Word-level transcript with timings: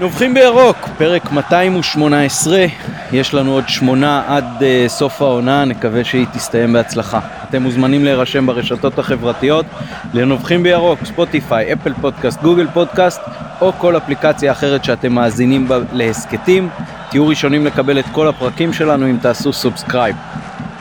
נובחים 0.00 0.34
בירוק, 0.34 0.76
פרק 0.98 1.32
218, 1.32 2.66
יש 3.12 3.34
לנו 3.34 3.52
עוד 3.52 3.68
שמונה 3.68 4.22
עד 4.28 4.44
אה, 4.44 4.88
סוף 4.88 5.22
העונה, 5.22 5.64
נקווה 5.64 6.04
שהיא 6.04 6.26
תסתיים 6.32 6.72
בהצלחה. 6.72 7.20
אתם 7.48 7.62
מוזמנים 7.62 8.04
להירשם 8.04 8.46
ברשתות 8.46 8.98
החברתיות 8.98 9.66
לנובחים 10.14 10.62
בירוק, 10.62 11.04
ספוטיפיי, 11.04 11.72
אפל 11.72 11.92
פודקאסט, 12.00 12.42
גוגל 12.42 12.66
פודקאסט 12.74 13.20
או 13.60 13.72
כל 13.72 13.96
אפליקציה 13.96 14.52
אחרת 14.52 14.84
שאתם 14.84 15.12
מאזינים 15.12 15.68
בה 15.68 15.78
להסכתים. 15.92 16.68
תהיו 17.10 17.28
ראשונים 17.28 17.66
לקבל 17.66 17.98
את 17.98 18.06
כל 18.12 18.28
הפרקים 18.28 18.72
שלנו 18.72 19.10
אם 19.10 19.16
תעשו 19.22 19.52
subscribe. 19.52 20.16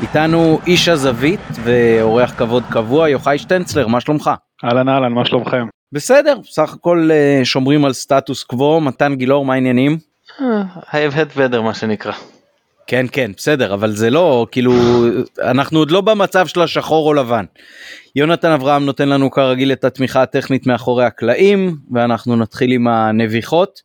איתנו 0.02 0.60
איש 0.68 0.88
הזווית 0.88 1.42
ואורח 1.64 2.34
כבוד 2.38 2.64
קבוע, 2.70 3.10
יוחאי 3.10 3.38
שטנצלר, 3.38 3.88
מה 3.88 4.02
שלומך? 4.02 4.32
אהלן 4.64 4.90
אהלן, 4.90 5.12
מה 5.12 5.26
שלומכם? 5.26 5.77
בסדר, 5.92 6.40
סך 6.44 6.74
הכל 6.74 7.10
uh, 7.12 7.46
שומרים 7.46 7.86
על 7.86 7.94
סטטוס 7.94 8.44
קוו, 8.44 8.82
מתן 8.82 9.16
גילאור, 9.16 9.46
מה 9.46 9.54
העניינים? 9.54 9.98
האבהד 10.90 11.30
ודר 11.36 11.62
מה 11.62 11.74
שנקרא. 11.74 12.14
כן 12.88 13.06
כן 13.12 13.32
בסדר 13.38 13.74
אבל 13.74 13.92
זה 13.92 14.10
לא 14.10 14.48
כאילו 14.52 14.74
אנחנו 15.42 15.80
עוד 15.80 15.92
לא 15.92 16.02
במצב 16.02 16.48
של 16.48 16.62
השחור 16.62 17.08
או 17.08 17.14
לבן. 17.14 17.46
יונתן 18.16 18.52
אברהם 18.52 18.86
נותן 18.86 19.10
לנו 19.10 19.32
כרגיל 19.32 19.72
את 19.72 19.84
התמיכה 19.84 20.22
הטכנית 20.22 20.68
מאחורי 20.68 21.06
הקלעים 21.06 21.76
ואנחנו 21.92 22.36
נתחיל 22.36 22.72
עם 22.72 22.88
הנביחות. 22.88 23.82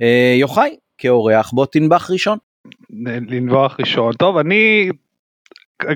אה, 0.00 0.34
יוחאי 0.38 0.76
כאורח 0.98 1.50
בוא 1.50 1.66
תנבח 1.66 2.10
ראשון. 2.10 2.38
לנבוח 3.28 3.76
ראשון 3.80 4.12
טוב 4.12 4.36
אני 4.36 4.90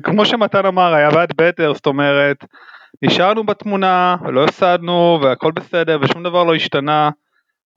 כמו 0.03 0.27
שמתן 0.27 0.67
אמר 0.67 0.95
היה 0.95 1.11
בעד 1.11 1.33
בטר 1.37 1.75
זאת 1.75 1.87
אומרת 1.87 2.45
נשארנו 3.03 3.45
בתמונה 3.45 4.17
לא 4.33 4.45
הפסדנו 4.45 5.19
והכל 5.23 5.53
בסדר 5.53 5.99
ושום 6.03 6.23
דבר 6.23 6.45
לא 6.45 6.55
השתנה 6.55 7.11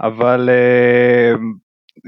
אבל 0.01 0.49
uh, 0.49 1.39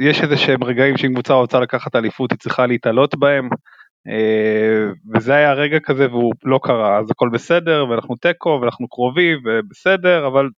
יש 0.07 0.21
איזה 0.21 0.37
שהם 0.37 0.63
רגעים 0.63 0.97
שאם 0.97 1.13
קבוצה 1.13 1.33
רוצה 1.33 1.59
לקחת 1.59 1.95
אליפות 1.95 2.31
היא 2.31 2.39
צריכה 2.39 2.65
להתעלות 2.65 3.15
בהם 3.15 3.49
uh, 3.49 5.13
וזה 5.15 5.33
היה 5.33 5.53
רגע 5.53 5.79
כזה 5.79 6.07
והוא 6.09 6.33
לא 6.43 6.59
קרה 6.63 6.99
אז 6.99 7.11
הכל 7.11 7.29
בסדר 7.33 7.85
ואנחנו 7.89 8.15
תיקו 8.15 8.59
ואנחנו 8.61 8.87
קרובים 8.87 9.37
ובסדר 9.45 10.27
אבל 10.27 10.49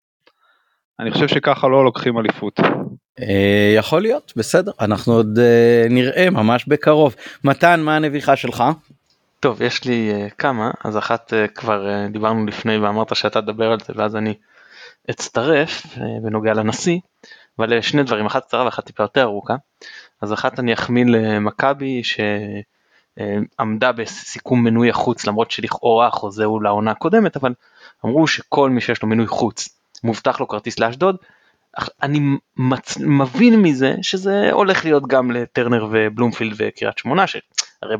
אני 0.99 1.11
חושב 1.11 1.27
שככה 1.27 1.67
לא 1.67 1.83
לוקחים 1.83 2.19
אליפות. 2.19 2.59
אה, 3.19 3.73
יכול 3.75 4.01
להיות 4.01 4.33
בסדר 4.35 4.71
אנחנו 4.81 5.13
עוד 5.13 5.39
נראה 5.89 6.29
ממש 6.29 6.65
בקרוב 6.67 7.15
מתן 7.43 7.79
מה 7.79 7.95
הנביכה 7.95 8.35
שלך. 8.35 8.63
טוב, 9.39 9.61
יש 9.61 9.83
לי 9.83 10.11
uh, 10.11 10.33
כמה, 10.35 10.71
אז 10.83 10.97
אחת 10.97 11.33
uh, 11.33 11.47
כבר 11.47 11.87
uh, 11.87 12.11
דיברנו 12.11 12.45
לפני 12.45 12.77
ואמרת 12.77 13.15
שאתה 13.15 13.41
תדבר 13.41 13.71
על 13.71 13.79
זה 13.79 13.93
ואז 13.95 14.15
אני 14.15 14.33
אצטרף 15.09 15.85
uh, 15.85 15.99
בנוגע 16.23 16.53
לנשיא, 16.53 16.99
אבל 17.59 17.79
uh, 17.79 17.81
שני 17.81 18.03
דברים, 18.03 18.25
אחת 18.25 18.45
קצרה 18.45 18.65
ואחת 18.65 18.85
טיפה 18.85 19.03
יותר 19.03 19.23
ארוכה. 19.23 19.55
אז 20.21 20.33
אחת 20.33 20.59
אני 20.59 20.73
אחמיא 20.73 21.05
למכבי 21.05 22.01
שעמדה 22.03 23.89
uh, 23.89 23.93
בסיכום 23.93 24.63
מנוי 24.63 24.89
החוץ 24.89 25.27
למרות 25.27 25.51
שלכאורה 25.51 26.07
החוזה 26.07 26.45
הוא 26.45 26.63
לעונה 26.63 26.91
הקודמת, 26.91 27.37
אבל 27.37 27.53
אמרו 28.05 28.27
שכל 28.27 28.69
מי 28.69 28.81
שיש 28.81 29.01
לו 29.01 29.07
מנוי 29.07 29.27
חוץ 29.27 29.69
מובטח 30.03 30.39
לו 30.39 30.47
כרטיס 30.47 30.79
לאשדוד. 30.79 31.17
אני 32.03 32.19
מצ... 32.57 32.97
מבין 32.97 33.61
מזה 33.61 33.95
שזה 34.01 34.51
הולך 34.51 34.85
להיות 34.85 35.07
גם 35.07 35.31
לטרנר 35.31 35.87
ובלומפילד 35.91 36.53
וקריית 36.57 36.97
שמונה 36.97 37.27
שהרי 37.27 37.95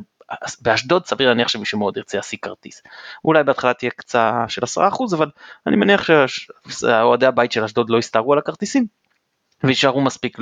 באשדוד 0.61 1.05
סביר 1.05 1.27
להניח 1.27 1.47
שמישהו 1.47 1.79
מאוד 1.79 1.97
ירצה 1.97 2.17
להשיג 2.17 2.39
כרטיס. 2.41 2.81
אולי 3.25 3.43
בהתחלה 3.43 3.73
תהיה 3.73 3.91
קצה 3.91 4.45
של 4.47 4.61
10% 4.63 5.15
אבל 5.15 5.29
אני 5.67 5.75
מניח 5.75 6.09
שאוהדי 6.69 7.25
הבית 7.25 7.51
של 7.51 7.63
אשדוד 7.63 7.89
לא 7.89 7.97
יסתערו 7.97 8.33
על 8.33 8.39
הכרטיסים 8.39 8.85
ויישארו 9.63 10.01
מספיק, 10.01 10.37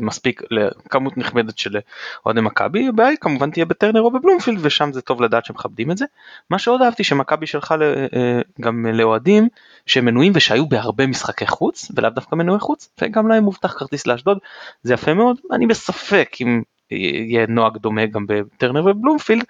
מספיק 0.00 0.42
לכמות 0.50 1.16
נכבדת 1.16 1.58
של 1.58 1.78
אוהדי 2.26 2.40
מכבי, 2.40 2.88
הבעיה 2.88 3.08
היא 3.08 3.18
כמובן 3.20 3.50
תהיה 3.50 3.64
בטרנר 3.64 4.00
או 4.00 4.10
בבלומפילד 4.10 4.58
ושם 4.62 4.92
זה 4.92 5.02
טוב 5.02 5.22
לדעת 5.22 5.44
שמכבדים 5.44 5.90
את 5.90 5.98
זה. 5.98 6.04
מה 6.50 6.58
שעוד 6.58 6.82
אהבתי 6.82 7.04
שמכבי 7.04 7.46
שלחה 7.46 7.74
אה, 7.74 8.40
גם 8.60 8.86
לאוהדים 8.86 9.48
שמנויים 9.86 10.32
ושהיו 10.36 10.68
בהרבה 10.68 11.06
משחקי 11.06 11.46
חוץ 11.46 11.90
ולאו 11.96 12.10
דווקא 12.10 12.34
מנועי 12.34 12.60
חוץ 12.60 12.90
וגם 13.02 13.28
להם 13.28 13.44
מובטח 13.44 13.78
כרטיס 13.78 14.06
לאשדוד 14.06 14.38
זה 14.82 14.94
יפה 14.94 15.14
מאוד 15.14 15.36
אני 15.52 15.66
בספק 15.66 16.36
אם 16.40 16.62
יהיה 16.90 17.46
נוהג 17.46 17.76
דומה 17.76 18.06
גם 18.06 18.26
בטרנר 18.28 18.84
ובלומפילד, 18.86 19.44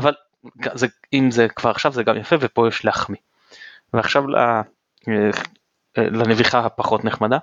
אבל 0.00 0.12
זה, 0.74 0.86
אם 1.12 1.30
זה 1.30 1.48
כבר 1.48 1.70
עכשיו 1.70 1.92
זה 1.92 2.02
גם 2.02 2.16
יפה 2.16 2.36
ופה 2.40 2.68
יש 2.68 2.84
להחמיא. 2.84 3.18
ועכשיו 3.94 4.24
לנביחה 5.96 6.58
הפחות 6.58 7.04
נחמדה, 7.04 7.38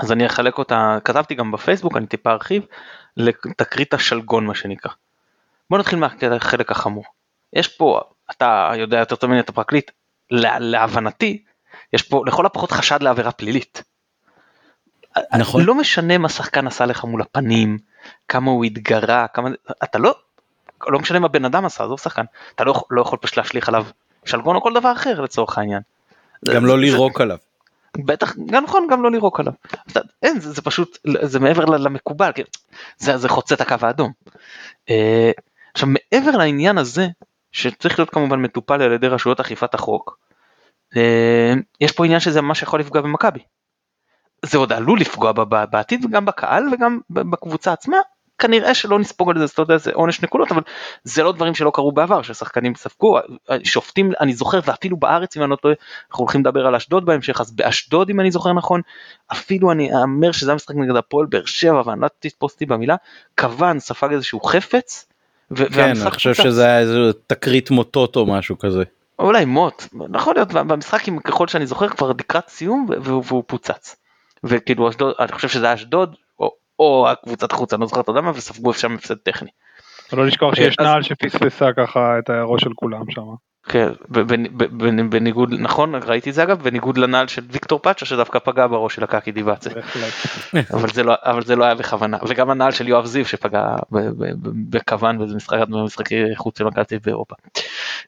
אז 0.00 0.12
אני 0.12 0.26
אחלק 0.26 0.58
אותה, 0.58 0.98
כתבתי 1.04 1.34
גם 1.34 1.52
בפייסבוק, 1.52 1.96
אני 1.96 2.06
טיפה 2.06 2.30
ארחיב, 2.30 2.66
לתקרית 3.16 3.94
השלגון 3.94 4.46
מה 4.46 4.54
שנקרא. 4.54 4.92
בוא 5.70 5.78
נתחיל 5.78 5.98
מהחלק 5.98 6.70
החמור. 6.70 7.04
יש 7.52 7.68
פה, 7.68 8.00
אתה 8.30 8.72
יודע 8.76 8.98
יותר 8.98 9.16
טוב 9.16 9.30
ממני 9.30 9.40
את 9.40 9.48
הפרקליט, 9.48 9.90
להבנתי, 10.30 11.42
יש 11.92 12.02
פה 12.02 12.22
לכל 12.26 12.46
הפחות 12.46 12.72
חשד 12.72 13.02
לעבירה 13.02 13.32
פלילית. 13.32 13.82
נכון. 15.38 15.64
לא 15.64 15.74
משנה 15.74 16.18
מה 16.18 16.28
שחקן 16.28 16.66
עשה 16.66 16.86
לך 16.86 17.04
מול 17.04 17.22
הפנים, 17.22 17.78
כמה 18.28 18.50
הוא 18.50 18.64
התגרה, 18.64 19.26
כמה, 19.28 19.48
אתה 19.84 19.98
לא, 19.98 20.14
לא 20.88 20.98
משנה 20.98 21.18
מה 21.18 21.28
בן 21.28 21.44
אדם 21.44 21.64
עשה, 21.64 21.84
עזוב 21.84 21.98
שחקן, 22.00 22.24
אתה 22.54 22.64
לא, 22.64 22.74
לא 22.90 23.00
יכול 23.00 23.18
פשוט 23.22 23.36
להשליך 23.36 23.68
עליו 23.68 23.86
שלגון 24.24 24.56
או 24.56 24.62
כל 24.62 24.74
דבר 24.74 24.92
אחר 24.92 25.20
לצורך 25.20 25.58
העניין. 25.58 25.82
גם 26.54 26.66
לא 26.66 26.78
לירוק 26.78 27.20
עליו. 27.20 27.36
בטח, 27.96 28.36
גם 28.46 28.64
נכון, 28.64 28.86
גם 28.90 29.02
לא 29.02 29.10
לירוק 29.10 29.40
עליו. 29.40 29.52
אין, 30.22 30.40
זה, 30.40 30.52
זה 30.52 30.62
פשוט, 30.62 30.98
זה 31.22 31.40
מעבר 31.40 31.64
למקובל, 31.64 32.30
זה, 32.98 33.16
זה 33.16 33.28
חוצה 33.28 33.54
את 33.54 33.60
הקו 33.60 33.76
האדום. 33.82 34.12
אה, 34.90 35.30
עכשיו 35.74 35.88
מעבר 35.88 36.30
לעניין 36.30 36.78
הזה, 36.78 37.08
שצריך 37.52 37.98
להיות 37.98 38.10
כמובן 38.10 38.42
מטופל 38.42 38.82
על 38.82 38.92
ידי 38.92 39.08
רשויות 39.08 39.40
אכיפת 39.40 39.74
החוק, 39.74 40.18
אה, 40.96 41.52
יש 41.80 41.92
פה 41.92 42.04
עניין 42.04 42.20
שזה 42.20 42.40
ממש 42.40 42.62
יכול 42.62 42.80
לפגוע 42.80 43.00
במכבי. 43.00 43.40
זה 44.44 44.58
עוד 44.58 44.72
עלול 44.72 45.00
לפגוע 45.00 45.32
בעתיד 45.70 46.04
וגם 46.04 46.24
בקהל 46.24 46.64
וגם 46.72 47.00
בקבוצה 47.10 47.72
עצמה 47.72 47.96
כנראה 48.40 48.74
שלא 48.74 48.98
נספוג 48.98 49.30
על 49.30 49.38
זה, 49.38 49.44
אתה 49.44 49.62
יודע, 49.62 49.76
זה 49.76 49.90
עונש 49.94 50.22
נקודות, 50.22 50.52
אבל 50.52 50.62
זה 51.04 51.22
לא 51.22 51.32
דברים 51.32 51.54
שלא 51.54 51.70
קרו 51.74 51.92
בעבר, 51.92 52.22
ששחקנים 52.22 52.74
ספגו, 52.74 53.18
שופטים, 53.64 54.12
אני 54.20 54.32
זוכר, 54.32 54.60
ואפילו 54.64 54.96
בארץ, 54.96 55.36
אם 55.36 55.42
אני 55.42 55.50
לא 55.50 55.56
טועה, 55.56 55.74
אנחנו 56.10 56.22
הולכים 56.22 56.40
לדבר 56.40 56.66
על 56.66 56.74
אשדוד 56.74 57.04
בהמשך, 57.04 57.40
אז 57.40 57.50
באשדוד, 57.50 58.10
אם 58.10 58.20
אני 58.20 58.30
זוכר 58.30 58.52
נכון, 58.52 58.80
אפילו 59.32 59.72
אני 59.72 59.90
אומר 59.94 60.32
שזה 60.32 60.52
המשחק 60.52 60.74
נגד 60.74 60.96
הפועל 60.96 61.26
באר 61.26 61.44
שבע, 61.44 61.82
ואני 61.86 62.00
לא 62.00 62.08
תתפוס 62.18 62.52
אותי 62.52 62.66
במילה, 62.66 62.96
כוון 63.38 63.80
ספג 63.80 64.12
איזשהו 64.12 64.40
חפץ, 64.40 65.06
כן, 65.56 65.82
אני 65.82 66.10
חושב 66.10 66.34
שזה 66.34 66.64
היה 66.64 66.78
איזה 66.78 66.98
תקרית 67.26 67.70
מוטות 67.70 68.16
או 68.16 68.26
משהו 68.26 68.58
כזה. 68.58 68.82
אולי 69.18 69.44
מוט, 69.44 69.84
יכול 70.14 70.34
להיות, 70.34 70.52
במשחק, 70.52 71.02
ככל 71.24 71.48
שאני 71.48 71.66
זוכר, 71.66 71.88
כבר 71.88 72.12
לקראת 72.18 72.48
סיום, 72.48 72.86
והוא 73.02 73.44
פוצץ. 73.46 73.96
וכאילו 74.44 74.88
אשדוד, 74.88 75.14
אני 75.20 75.32
חושב 75.32 75.48
שזה 75.48 75.74
אשדוד, 75.74 76.16
או, 76.80 77.08
הקבוצת 77.08 77.52
חוץ, 77.52 77.72
אני 77.72 77.80
לא 77.80 77.86
זוכר 77.86 78.00
את 78.00 78.08
יודע 78.08 78.20
מה, 78.20 78.30
וספגו 78.30 78.72
שם 78.72 78.94
הפסד 78.94 79.14
טכני. 79.14 79.50
לא 80.12 80.26
לשכוח 80.26 80.54
שיש 80.54 80.74
אז... 80.78 80.86
נעל 80.86 81.02
שפספסה 81.02 81.72
ככה 81.76 82.18
את 82.18 82.30
הראש 82.30 82.62
של 82.62 82.70
כולם 82.74 83.10
שם. 83.10 83.22
כן, 83.68 83.88
בניגוד, 85.10 85.54
נכון, 85.58 85.94
ראיתי 85.94 86.30
את 86.30 86.34
זה 86.34 86.42
אגב, 86.42 86.62
בניגוד 86.62 86.98
לנעל 86.98 87.28
של 87.28 87.42
ויקטור 87.50 87.78
פאצ'ה 87.78 88.06
שדווקא 88.06 88.38
פגע 88.38 88.66
בראש 88.66 88.94
של 88.94 89.04
הקקי 89.04 89.32
דיבאצה. 89.32 89.70
אבל, 90.74 90.88
זה 90.88 91.02
לא, 91.02 91.14
אבל 91.22 91.44
זה 91.44 91.56
לא 91.56 91.64
היה 91.64 91.74
בכוונה, 91.74 92.18
וגם 92.28 92.50
הנעל 92.50 92.72
של 92.72 92.88
יואב 92.88 93.06
זיו 93.06 93.24
שפגע 93.24 93.76
בכוון 94.70 95.18
באיזה 95.18 95.36
משחק, 95.36 95.58
במשחקי 95.68 96.36
חוץ 96.36 96.58
של 96.58 96.64
מכבי 96.64 96.98
באירופה. 97.04 97.34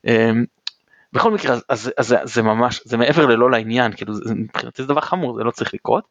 אמ, 0.07 0.45
בכל 1.13 1.31
מקרה, 1.31 1.57
אז, 1.69 1.93
זה 2.25 2.43
ממש, 2.43 2.81
זה 2.85 2.97
מעבר 2.97 3.27
ללא 3.27 3.51
לעניין, 3.51 3.93
כאילו 3.93 4.15
מבחינתי 4.37 4.83
זה 4.83 4.89
דבר 4.89 5.01
חמור, 5.01 5.37
זה 5.37 5.45
לא 5.45 5.51
צריך 5.51 5.75
לקרות. 5.75 6.05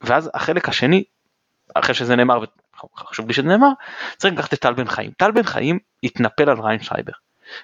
ואז 0.00 0.30
החלק 0.34 0.68
השני, 0.68 1.04
אחרי 1.74 1.94
שזה 1.94 2.16
נאמר, 2.16 2.40
וחשוב 2.94 3.26
לי 3.26 3.34
שזה 3.34 3.48
נאמר, 3.48 3.68
צריך 4.16 4.34
לקחת 4.34 4.54
את 4.54 4.58
טל 4.58 4.72
בן 4.72 4.88
חיים. 4.88 5.10
טל 5.10 5.30
בן 5.30 5.42
חיים 5.42 5.78
התנפל 6.02 6.50
על 6.50 6.60
ריין 6.60 6.82
שייבר. 6.82 7.12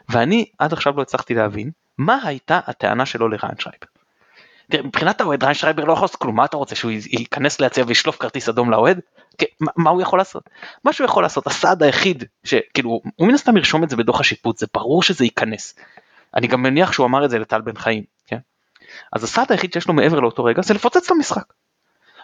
ואני 0.09 0.47
עד 0.59 0.73
עכשיו 0.73 0.97
לא 0.97 1.03
הצלחתי 1.03 1.35
להבין 1.35 1.71
מה 1.99 2.19
הייתה 2.25 2.61
הטענה 2.67 3.07
שלו 3.07 3.29
לריין 3.29 3.59
שייבר. 3.59 3.87
תראה, 4.71 4.83
מבחינת 4.83 5.21
האוהד 5.21 5.43
ריין 5.43 5.55
שייבר 5.55 5.85
לא 5.85 5.93
יכול 5.93 6.05
לעשות 6.05 6.21
כלום, 6.21 6.37
מה 6.37 6.45
אתה 6.45 6.57
רוצה 6.57 6.75
שהוא 6.75 6.91
ייכנס 6.91 7.61
ליציע 7.61 7.85
וישלוף 7.87 8.17
כרטיס 8.17 8.49
אדום 8.49 8.71
לאוהד? 8.71 9.01
כן, 9.39 9.47
מה 9.77 9.91
הוא 9.91 10.03
יכול 10.03 10.19
לעשות? 10.19 10.51
מה 10.85 10.93
שהוא 10.93 11.05
יכול 11.05 11.23
לעשות, 11.23 11.47
הסעד 11.47 11.83
היחיד, 11.83 12.25
שכאילו, 12.45 13.01
הוא 13.17 13.29
מן 13.29 13.35
הסתם 13.35 13.57
ירשום 13.57 13.85
את 13.85 13.91
זה 13.91 13.97
בדוח 13.97 14.21
השיפוט, 14.21 14.59
זה 14.59 14.67
ברור 14.75 15.03
שזה 15.03 15.25
ייכנס. 15.25 15.75
אני 16.35 16.47
גם 16.47 16.63
מניח 16.63 16.93
שהוא 16.93 17.07
אמר 17.07 17.25
את 17.25 17.31
זה 17.31 17.39
לטל 17.39 17.61
בן 17.61 17.77
חיים, 17.77 18.05
כן? 18.27 18.39
אז 19.13 19.25
הסעד 19.25 19.53
היחיד 19.53 19.73
שיש 19.73 19.89
לו 19.89 19.95
מעבר 19.95 20.21
לאותו 20.21 20.45
רגע 20.45 20.63
זה 20.63 20.75
לפוצץ 20.75 21.05
את 21.05 21.11
המשחק. 21.11 21.53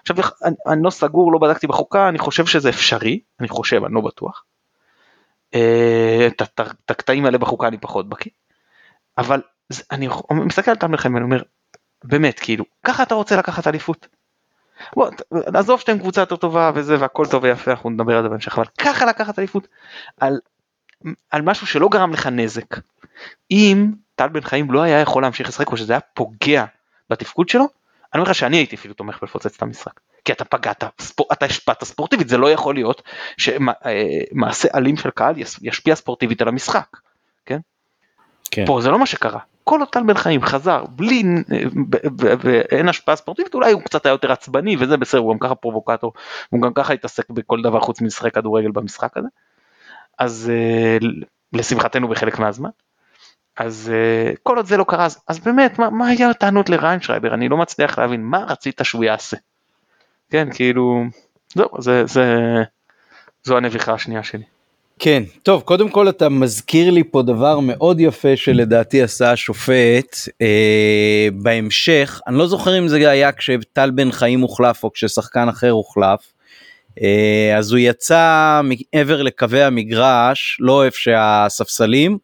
עכשיו 0.03 0.17
אני, 0.45 0.55
אני 0.67 0.83
לא 0.83 0.91
סגור, 0.91 1.33
לא 1.33 1.39
בדקתי 1.39 1.67
בחוקה, 1.67 2.09
אני 2.09 2.19
חושב 2.19 2.47
שזה 2.47 2.69
אפשרי, 2.69 3.21
אני 3.41 3.49
חושב, 3.49 3.85
אני 3.85 3.95
לא 3.95 4.01
בטוח. 4.01 4.45
אה, 5.55 6.29
את 6.87 6.91
הקטעים 6.91 7.25
האלה 7.25 7.39
בחוקה 7.39 7.69
אני 7.69 7.79
פחות 7.79 8.09
בקיא, 8.09 8.31
אבל 9.19 9.43
אני 9.91 10.09
מסתכל 10.31 10.71
על 10.71 10.77
טל 10.77 10.87
מלחם 10.87 11.15
ואני 11.15 11.25
אומר, 11.25 11.43
באמת, 12.05 12.41
כאילו, 12.41 12.65
ככה 12.85 13.03
אתה 13.03 13.15
רוצה 13.15 13.37
לקחת 13.37 13.67
אליפות? 13.67 14.09
בוא, 14.97 15.11
עזוב 15.55 15.81
שאתם 15.81 15.99
קבוצה 15.99 16.21
יותר 16.21 16.37
טובה 16.37 16.71
וזה 16.75 16.97
והכל 17.01 17.27
טוב 17.31 17.45
ויפה, 17.45 17.71
אנחנו 17.71 17.91
נדבר 17.91 18.17
על 18.17 18.23
זה 18.23 18.29
בהמשך, 18.29 18.59
אבל 18.59 18.67
ככה 18.79 19.05
לקחת 19.05 19.39
אליפות 19.39 19.69
על, 20.21 20.41
על 21.31 21.43
משהו 21.43 21.67
שלא 21.67 21.89
גרם 21.89 22.13
לך 22.13 22.27
נזק. 22.27 22.77
אם 23.51 23.93
טל 24.15 24.29
בן 24.29 24.41
חיים 24.41 24.73
לא 24.73 24.83
היה 24.83 25.01
יכול 25.01 25.23
להמשיך 25.23 25.49
לשחק 25.49 25.73
או 25.73 25.77
שזה 25.77 25.93
היה 25.93 26.01
פוגע 26.01 26.65
בתפקוד 27.11 27.49
שלו, 27.49 27.69
אני 28.15 28.21
אומר 28.21 28.31
לך 28.31 28.35
שאני 28.35 28.57
הייתי 28.57 28.77
אפילו 28.77 28.95
תומך 28.95 29.19
בלפוצץ 29.21 29.57
את 29.57 29.63
המשחק. 29.63 30.01
כי 30.25 30.33
אתה 30.33 30.45
פגעת, 30.45 30.85
ספור, 31.01 31.27
אתה 31.33 31.47
השפעת 31.47 31.85
ספורטיבית, 31.85 32.29
זה 32.29 32.37
לא 32.39 32.51
יכול 32.51 32.75
להיות 32.75 33.03
שמעשה 33.37 34.69
אלים 34.75 34.97
של 34.97 35.11
קהל 35.11 35.35
ישפיע 35.63 35.95
ספורטיבית 35.95 36.43
על 36.43 36.49
המשחק, 36.49 36.87
כן? 37.47 37.59
כן. 38.51 38.67
פה 38.67 38.81
זה 38.81 38.91
לא 38.91 38.99
מה 38.99 39.07
שקרה. 39.07 39.41
כל 39.65 39.81
עוד 39.81 39.89
טל 39.89 40.03
בן 40.03 40.15
חיים 40.15 40.43
חזר 40.43 40.85
בלי, 40.89 41.23
ואין 42.41 42.89
השפעה 42.89 43.17
ספורטיבית, 43.17 43.55
אולי 43.55 43.73
הוא 43.73 43.83
קצת 43.83 44.07
היה 44.07 44.13
יותר 44.13 44.33
עצבני 44.33 44.77
וזה 44.81 44.97
בסדר, 44.97 45.21
הוא 45.21 45.33
גם 45.33 45.39
ככה 45.39 45.55
פרובוקטור, 45.55 46.13
הוא 46.51 46.63
גם 46.63 46.73
ככה 46.73 46.93
התעסק 46.93 47.31
בכל 47.31 47.63
דבר 47.63 47.81
חוץ 47.81 48.01
מלשחק 48.01 48.35
כדורגל 48.35 48.71
במשחק 48.71 49.17
הזה. 49.17 49.29
אז 50.19 50.53
אה, 50.55 50.99
לשמחתנו 51.53 52.09
בחלק 52.09 52.39
מהזמן. 52.39 52.71
אז 53.59 53.93
uh, 53.93 54.37
כל 54.43 54.57
עוד 54.57 54.67
זה 54.67 54.77
לא 54.77 54.85
קרה, 54.89 55.05
אז, 55.05 55.19
אז 55.29 55.39
באמת, 55.39 55.79
מה, 55.79 55.91
מה 55.91 56.09
היה 56.09 56.31
הטענות 56.31 56.71
לריינשרייבר? 56.71 57.35
אני 57.35 57.49
לא 57.49 57.57
מצליח 57.57 57.99
להבין, 57.99 58.23
מה 58.23 58.45
רצית 58.49 58.81
שהוא 58.83 59.05
יעשה? 59.05 59.37
כן, 60.31 60.49
כאילו, 60.55 61.05
זהו, 61.55 61.69
זה, 61.79 62.07
זה, 62.07 62.37
זו 63.45 63.57
הנביכה 63.57 63.93
השנייה 63.93 64.23
שלי. 64.23 64.43
כן, 64.99 65.23
טוב, 65.43 65.63
קודם 65.63 65.89
כל 65.89 66.09
אתה 66.09 66.29
מזכיר 66.29 66.91
לי 66.91 67.05
פה 67.05 67.23
דבר 67.23 67.61
מאוד 67.61 68.01
יפה 68.01 68.37
שלדעתי 68.37 69.03
עשה 69.03 69.33
השופט 69.33 70.17
אה, 70.43 71.29
בהמשך, 71.33 72.21
אני 72.27 72.39
לא 72.39 72.47
זוכר 72.47 72.79
אם 72.79 72.89
זה 72.89 73.11
היה 73.11 73.33
כשטל 73.33 73.91
בן 73.91 74.13
חיים 74.13 74.41
הוחלף 74.41 74.85
או 74.85 74.93
כששחקן 74.93 75.49
אחר 75.49 75.71
הוחלף, 75.71 76.33
אה, 77.03 77.55
אז 77.59 77.73
הוא 77.73 77.79
יצא 77.79 78.61
מעבר 78.65 79.23
לקווי 79.23 79.63
המגרש, 79.63 80.59
לא 80.61 80.85
איפה 80.85 80.99
שהספסלים, 80.99 82.19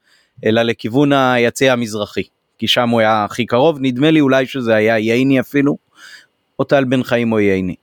אלא 0.47 0.63
לכיוון 0.63 1.13
היציע 1.13 1.73
המזרחי, 1.73 2.23
כי 2.59 2.69
שם 2.69 2.89
הוא 2.89 3.01
היה 3.01 3.25
הכי 3.25 3.47
קרוב, 3.47 3.79
נדמה 3.81 4.11
לי 4.11 4.21
אולי 4.21 4.47
שזה 4.47 4.75
היה 4.75 4.99
ייני 4.99 5.41
אפילו, 5.41 5.77
או 6.59 6.65
טל 6.65 6.85
בן 6.85 7.03
חיים 7.03 7.33
או 7.33 7.41
ייני. 7.41 7.75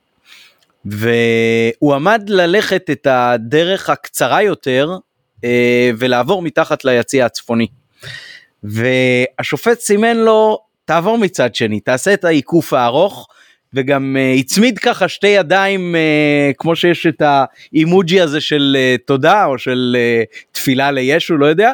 והוא 0.84 1.94
עמד 1.94 2.22
ללכת 2.28 2.90
את 2.90 3.06
הדרך 3.10 3.90
הקצרה 3.90 4.42
יותר 4.42 4.96
אה, 5.44 5.90
ולעבור 5.98 6.42
מתחת 6.42 6.84
ליציע 6.84 7.26
הצפוני. 7.26 7.66
והשופט 8.62 9.80
סימן 9.80 10.16
לו, 10.16 10.58
תעבור 10.84 11.18
מצד 11.18 11.54
שני, 11.54 11.80
תעשה 11.80 12.14
את 12.14 12.24
העיקוף 12.24 12.72
הארוך, 12.72 13.28
וגם 13.74 14.16
uh, 14.16 14.40
הצמיד 14.40 14.78
ככה 14.78 15.08
שתי 15.08 15.26
ידיים 15.26 15.94
uh, 15.94 16.54
כמו 16.58 16.76
שיש 16.76 17.06
את 17.06 17.22
האימוג'י 17.22 18.20
הזה 18.20 18.40
של 18.40 18.76
uh, 18.76 19.04
תודה 19.06 19.44
או 19.44 19.58
של 19.58 19.96
uh, 19.96 20.48
תפילה 20.52 20.90
לישו 20.90 21.36
לא 21.36 21.46
יודע 21.46 21.72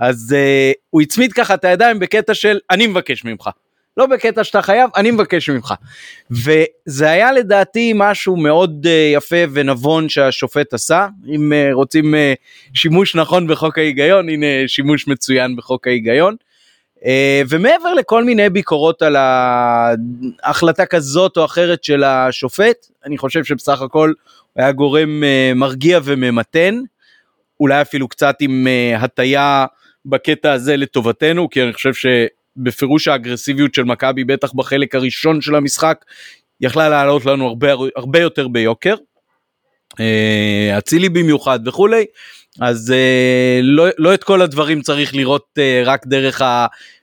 אז 0.00 0.36
uh, 0.36 0.78
הוא 0.90 1.02
הצמיד 1.02 1.32
ככה 1.32 1.54
את 1.54 1.64
הידיים 1.64 1.98
בקטע 1.98 2.34
של 2.34 2.58
אני 2.70 2.86
מבקש 2.86 3.24
ממך. 3.24 3.50
לא 3.96 4.06
בקטע 4.06 4.44
שאתה 4.44 4.62
חייב, 4.62 4.90
אני 4.96 5.10
מבקש 5.10 5.50
ממך. 5.50 5.74
וזה 6.30 7.10
היה 7.10 7.32
לדעתי 7.32 7.92
משהו 7.94 8.36
מאוד 8.36 8.86
uh, 8.86 9.16
יפה 9.16 9.36
ונבון 9.52 10.08
שהשופט 10.08 10.74
עשה. 10.74 11.06
אם 11.34 11.52
uh, 11.52 11.74
רוצים 11.74 12.14
uh, 12.14 12.18
שימוש 12.74 13.16
נכון 13.16 13.46
בחוק 13.46 13.78
ההיגיון, 13.78 14.28
הנה 14.28 14.46
שימוש 14.66 15.08
מצוין 15.08 15.56
בחוק 15.56 15.86
ההיגיון. 15.86 16.36
Uh, 16.98 17.02
ומעבר 17.48 17.94
לכל 17.94 18.24
מיני 18.24 18.50
ביקורות 18.50 19.02
על 19.02 19.16
ההחלטה 19.16 20.86
כזאת 20.86 21.36
או 21.36 21.44
אחרת 21.44 21.84
של 21.84 22.04
השופט, 22.04 22.86
אני 23.04 23.18
חושב 23.18 23.44
שבסך 23.44 23.82
הכל 23.82 24.12
הוא 24.52 24.62
היה 24.62 24.72
גורם 24.72 25.22
uh, 25.22 25.54
מרגיע 25.54 26.00
וממתן, 26.04 26.74
אולי 27.60 27.80
אפילו 27.80 28.08
קצת 28.08 28.36
עם 28.40 28.66
uh, 28.66 29.04
הטיה 29.04 29.66
בקטע 30.06 30.52
הזה 30.52 30.76
לטובתנו, 30.76 31.50
כי 31.50 31.62
אני 31.62 31.72
חושב 31.72 31.90
שבפירוש 31.94 33.08
האגרסיביות 33.08 33.74
של 33.74 33.84
מכבי, 33.84 34.24
בטח 34.24 34.52
בחלק 34.52 34.94
הראשון 34.94 35.40
של 35.40 35.54
המשחק, 35.54 36.04
יכלה 36.60 36.88
לעלות 36.88 37.26
לנו 37.26 37.46
הרבה, 37.46 37.68
הרבה 37.96 38.20
יותר 38.20 38.48
ביוקר. 38.48 38.94
אה, 40.00 40.78
אצילי 40.78 41.08
במיוחד 41.08 41.60
וכולי, 41.68 42.04
אז 42.60 42.94
uh, 42.96 43.62
לא, 43.62 43.86
לא 43.98 44.14
את 44.14 44.24
כל 44.24 44.42
הדברים 44.42 44.82
צריך 44.82 45.14
לראות 45.14 45.44
uh, 45.58 45.88
רק 45.88 46.06
דרך 46.06 46.42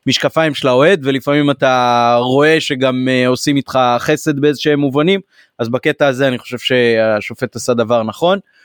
המשקפיים 0.05 0.53
של 0.53 0.67
האוהד, 0.67 1.01
ולפעמים 1.03 1.51
אתה 1.51 2.17
רואה 2.21 2.61
שגם 2.61 3.07
uh, 3.07 3.27
עושים 3.27 3.55
איתך 3.55 3.79
חסד 3.99 4.39
באיזשהם 4.39 4.79
מובנים, 4.79 5.19
אז 5.59 5.69
בקטע 5.69 6.07
הזה 6.07 6.27
אני 6.27 6.37
חושב 6.37 6.57
שהשופט 6.57 7.55
עשה 7.55 7.73
דבר 7.73 8.03
נכון. 8.03 8.39
אה, 8.39 8.56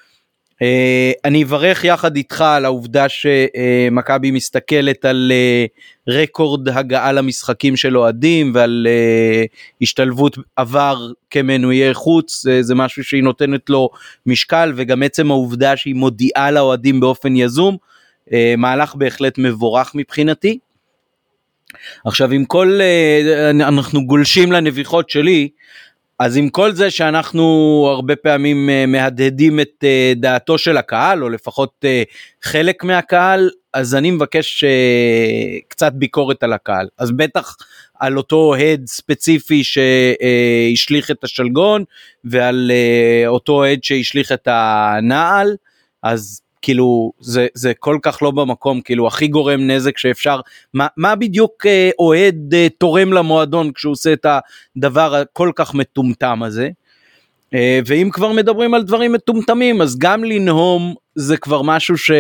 אני 1.24 1.42
אברך 1.42 1.84
יחד 1.84 2.16
איתך 2.16 2.40
על 2.40 2.64
העובדה 2.64 3.06
שמכבי 3.08 4.30
מסתכלת 4.30 5.04
על 5.04 5.32
אה, 5.34 5.64
רקורד 6.08 6.68
הגעה 6.68 7.12
למשחקים 7.12 7.76
של 7.76 7.98
אוהדים 7.98 8.52
ועל 8.54 8.86
אה, 8.90 9.44
השתלבות 9.82 10.38
עבר 10.56 11.10
כמנויי 11.30 11.94
חוץ, 11.94 12.44
זה 12.60 12.74
משהו 12.74 13.04
שהיא 13.04 13.22
נותנת 13.22 13.70
לו 13.70 13.88
משקל 14.26 14.72
וגם 14.76 15.02
עצם 15.02 15.30
העובדה 15.30 15.76
שהיא 15.76 15.94
מודיעה 15.94 16.50
לאוהדים 16.50 17.00
באופן 17.00 17.36
יזום, 17.36 17.76
מהלך 18.58 18.94
בהחלט 18.94 19.38
מבורך 19.38 19.92
מבחינתי. 19.94 20.58
עכשיו 22.04 22.32
עם 22.32 22.44
כל, 22.44 22.80
אנחנו 23.60 24.06
גולשים 24.06 24.52
לנביחות 24.52 25.10
שלי, 25.10 25.48
אז 26.24 26.36
עם 26.36 26.48
כל 26.48 26.72
זה 26.72 26.90
שאנחנו 26.90 27.44
הרבה 27.90 28.16
פעמים 28.16 28.70
אה, 28.70 28.86
מהדהדים 28.86 29.60
את 29.60 29.84
אה, 29.84 30.12
דעתו 30.16 30.58
של 30.58 30.76
הקהל, 30.76 31.22
או 31.22 31.28
לפחות 31.28 31.72
אה, 31.84 32.02
חלק 32.42 32.84
מהקהל, 32.84 33.50
אז 33.74 33.94
אני 33.94 34.10
מבקש 34.10 34.64
קצת 35.68 35.92
ביקורת 35.92 36.42
על 36.42 36.52
הקהל. 36.52 36.88
אז 36.98 37.10
בטח 37.10 37.56
על 38.00 38.16
אותו 38.16 38.36
אוהד 38.36 38.86
ספציפי 38.86 39.62
שהשליך 39.64 41.10
את 41.10 41.24
השלגון, 41.24 41.84
ועל 42.24 42.70
אותו 43.26 43.52
אוהד 43.52 43.84
שהשליך 43.84 44.32
את 44.32 44.48
הנעל, 44.50 45.56
אז 46.02 46.41
כאילו 46.62 47.12
זה 47.20 47.46
זה 47.54 47.72
כל 47.78 47.98
כך 48.02 48.22
לא 48.22 48.30
במקום 48.30 48.80
כאילו 48.80 49.06
הכי 49.06 49.28
גורם 49.28 49.60
נזק 49.60 49.98
שאפשר 49.98 50.40
מה, 50.74 50.86
מה 50.96 51.14
בדיוק 51.14 51.66
אה, 51.66 51.90
אוהד 51.98 52.54
אה, 52.54 52.66
תורם 52.78 53.12
למועדון 53.12 53.72
כשהוא 53.72 53.92
עושה 53.92 54.12
את 54.12 54.26
הדבר 54.76 55.14
הכל 55.14 55.50
כך 55.56 55.74
מטומטם 55.74 56.42
הזה. 56.42 56.70
אה, 57.54 57.80
ואם 57.86 58.08
כבר 58.12 58.32
מדברים 58.32 58.74
על 58.74 58.82
דברים 58.82 59.12
מטומטמים 59.12 59.82
אז 59.82 59.98
גם 59.98 60.24
לנהום 60.24 60.94
זה 61.14 61.36
כבר 61.36 61.62
משהו 61.62 61.98
ש... 61.98 62.10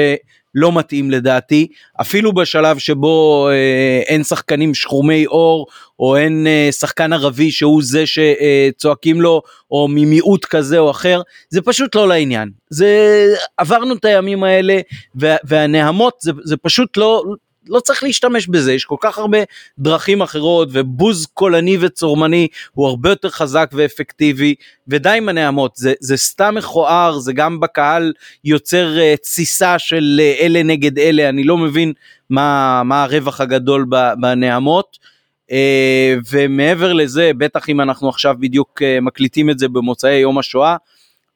לא 0.54 0.72
מתאים 0.72 1.10
לדעתי, 1.10 1.66
אפילו 2.00 2.32
בשלב 2.32 2.78
שבו 2.78 3.48
אה, 3.50 4.02
אין 4.06 4.24
שחקנים 4.24 4.74
שחומי 4.74 5.24
עור, 5.24 5.66
או 5.98 6.16
אין 6.16 6.46
אה, 6.46 6.68
שחקן 6.72 7.12
ערבי 7.12 7.50
שהוא 7.50 7.82
זה 7.82 8.04
שצועקים 8.06 9.20
לו, 9.20 9.42
או 9.70 9.88
ממיעוט 9.90 10.44
כזה 10.44 10.78
או 10.78 10.90
אחר, 10.90 11.22
זה 11.50 11.62
פשוט 11.62 11.94
לא 11.94 12.08
לעניין. 12.08 12.50
זה, 12.70 12.88
עברנו 13.56 13.94
את 13.94 14.04
הימים 14.04 14.44
האלה, 14.44 14.80
וה, 15.14 15.36
והנהמות 15.44 16.14
זה, 16.20 16.32
זה 16.44 16.56
פשוט 16.56 16.96
לא, 16.96 17.24
לא 17.68 17.80
צריך 17.80 18.02
להשתמש 18.02 18.46
בזה, 18.46 18.72
יש 18.72 18.84
כל 18.84 18.96
כך 19.00 19.18
הרבה 19.18 19.38
דרכים 19.78 20.22
אחרות, 20.22 20.68
ובוז 20.72 21.26
קולני 21.26 21.76
וצורמני 21.80 22.48
הוא 22.72 22.88
הרבה 22.88 23.08
יותר 23.08 23.30
חזק 23.30 23.70
ואפקטיבי, 23.72 24.54
ודי 24.88 25.14
עם 25.16 25.28
הנעמות, 25.28 25.76
זה, 25.76 25.92
זה 26.00 26.16
סתם 26.16 26.54
מכוער, 26.54 27.18
זה 27.18 27.32
גם 27.32 27.60
בקהל 27.60 28.12
יוצר 28.44 28.96
uh, 28.96 29.16
תסיסה 29.16 29.78
של 29.78 30.20
uh, 30.20 30.42
אלה 30.42 30.62
נגד 30.62 30.98
אלה, 30.98 31.28
אני 31.28 31.44
לא 31.44 31.58
מבין 31.58 31.92
מה, 32.30 32.82
מה 32.84 33.02
הרווח 33.02 33.40
הגדול 33.40 33.86
בנעמות. 34.20 34.98
Uh, 35.50 35.54
ומעבר 36.30 36.92
לזה, 36.92 37.30
בטח 37.38 37.68
אם 37.68 37.80
אנחנו 37.80 38.08
עכשיו 38.08 38.34
בדיוק 38.40 38.82
uh, 38.82 39.00
מקליטים 39.00 39.50
את 39.50 39.58
זה 39.58 39.68
במוצאי 39.68 40.14
יום 40.14 40.38
השואה, 40.38 40.76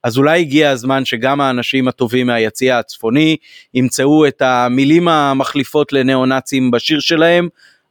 אז 0.07 0.17
אולי 0.17 0.39
הגיע 0.39 0.69
הזמן 0.69 1.05
שגם 1.05 1.41
האנשים 1.41 1.87
הטובים 1.87 2.27
מהיציע 2.27 2.77
הצפוני 2.77 3.37
ימצאו 3.73 4.27
את 4.27 4.41
המילים 4.41 5.07
המחליפות 5.07 5.93
לניאו-נאצים 5.93 6.71
בשיר 6.71 6.99
שלהם. 6.99 7.47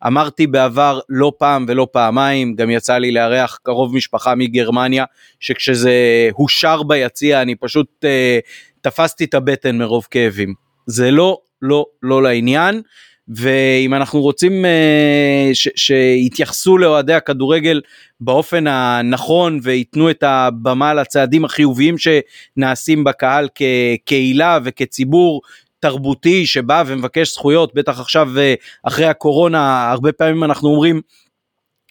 אמרתי 0.06 0.46
בעבר 0.46 1.00
לא 1.08 1.32
פעם 1.38 1.64
ולא 1.68 1.88
פעמיים, 1.92 2.54
גם 2.54 2.70
יצא 2.70 2.98
לי 2.98 3.10
לארח 3.10 3.58
קרוב 3.62 3.94
משפחה 3.94 4.34
מגרמניה, 4.34 5.04
שכשזה 5.40 6.28
הושר 6.32 6.82
ביציע 6.82 7.42
אני 7.42 7.54
פשוט 7.54 8.04
אה, 8.04 8.38
תפסתי 8.80 9.24
את 9.24 9.34
הבטן 9.34 9.78
מרוב 9.78 10.06
כאבים. 10.10 10.54
זה 10.86 11.10
לא, 11.10 11.38
לא, 11.62 11.84
לא 12.02 12.22
לעניין. 12.22 12.82
ואם 13.28 13.94
אנחנו 13.94 14.20
רוצים 14.20 14.64
אה, 14.64 15.50
שיתייחסו 15.76 16.78
לאוהדי 16.78 17.14
הכדורגל 17.14 17.80
באופן 18.20 18.66
הנכון 18.66 19.60
וייתנו 19.62 20.10
את 20.10 20.22
הבמה 20.22 20.94
לצעדים 20.94 21.44
החיוביים 21.44 21.94
שנעשים 21.98 23.04
בקהל 23.04 23.48
כקהילה 23.54 24.58
וכציבור 24.64 25.42
תרבותי 25.80 26.46
שבא 26.46 26.84
ומבקש 26.86 27.34
זכויות, 27.34 27.74
בטח 27.74 28.00
עכשיו 28.00 28.38
אה, 28.38 28.54
אחרי 28.82 29.06
הקורונה, 29.06 29.90
הרבה 29.90 30.12
פעמים 30.12 30.44
אנחנו 30.44 30.68
אומרים 30.68 31.00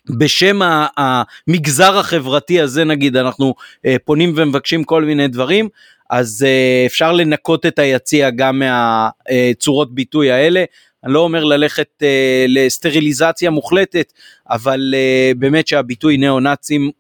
בשם 0.10 0.60
המגזר 0.98 1.98
החברתי 1.98 2.62
הזה 2.62 2.84
נגיד 2.84 3.18
אנחנו 3.18 3.54
אה, 3.86 3.96
פונים 4.06 4.34
ומבקשים 4.36 4.84
כל 4.84 5.04
מיני 5.04 5.28
דברים 5.28 5.70
אז 6.10 6.46
אפשר 6.86 7.12
לנקות 7.12 7.66
את 7.66 7.80
היציע 7.80 8.30
גם 8.30 8.60
מהצורות 8.60 9.96
ביטוי 9.96 10.32
האלה. 10.32 10.64
אני 11.06 11.14
לא 11.14 11.20
אומר 11.20 11.44
ללכת 11.44 11.88
uh, 12.00 12.06
לסטריליזציה 12.48 13.50
מוחלטת, 13.50 14.14
אבל 14.50 14.94
uh, 14.94 15.38
באמת 15.38 15.68
שהביטוי 15.68 16.18
ניאו-נאצים 16.18 16.92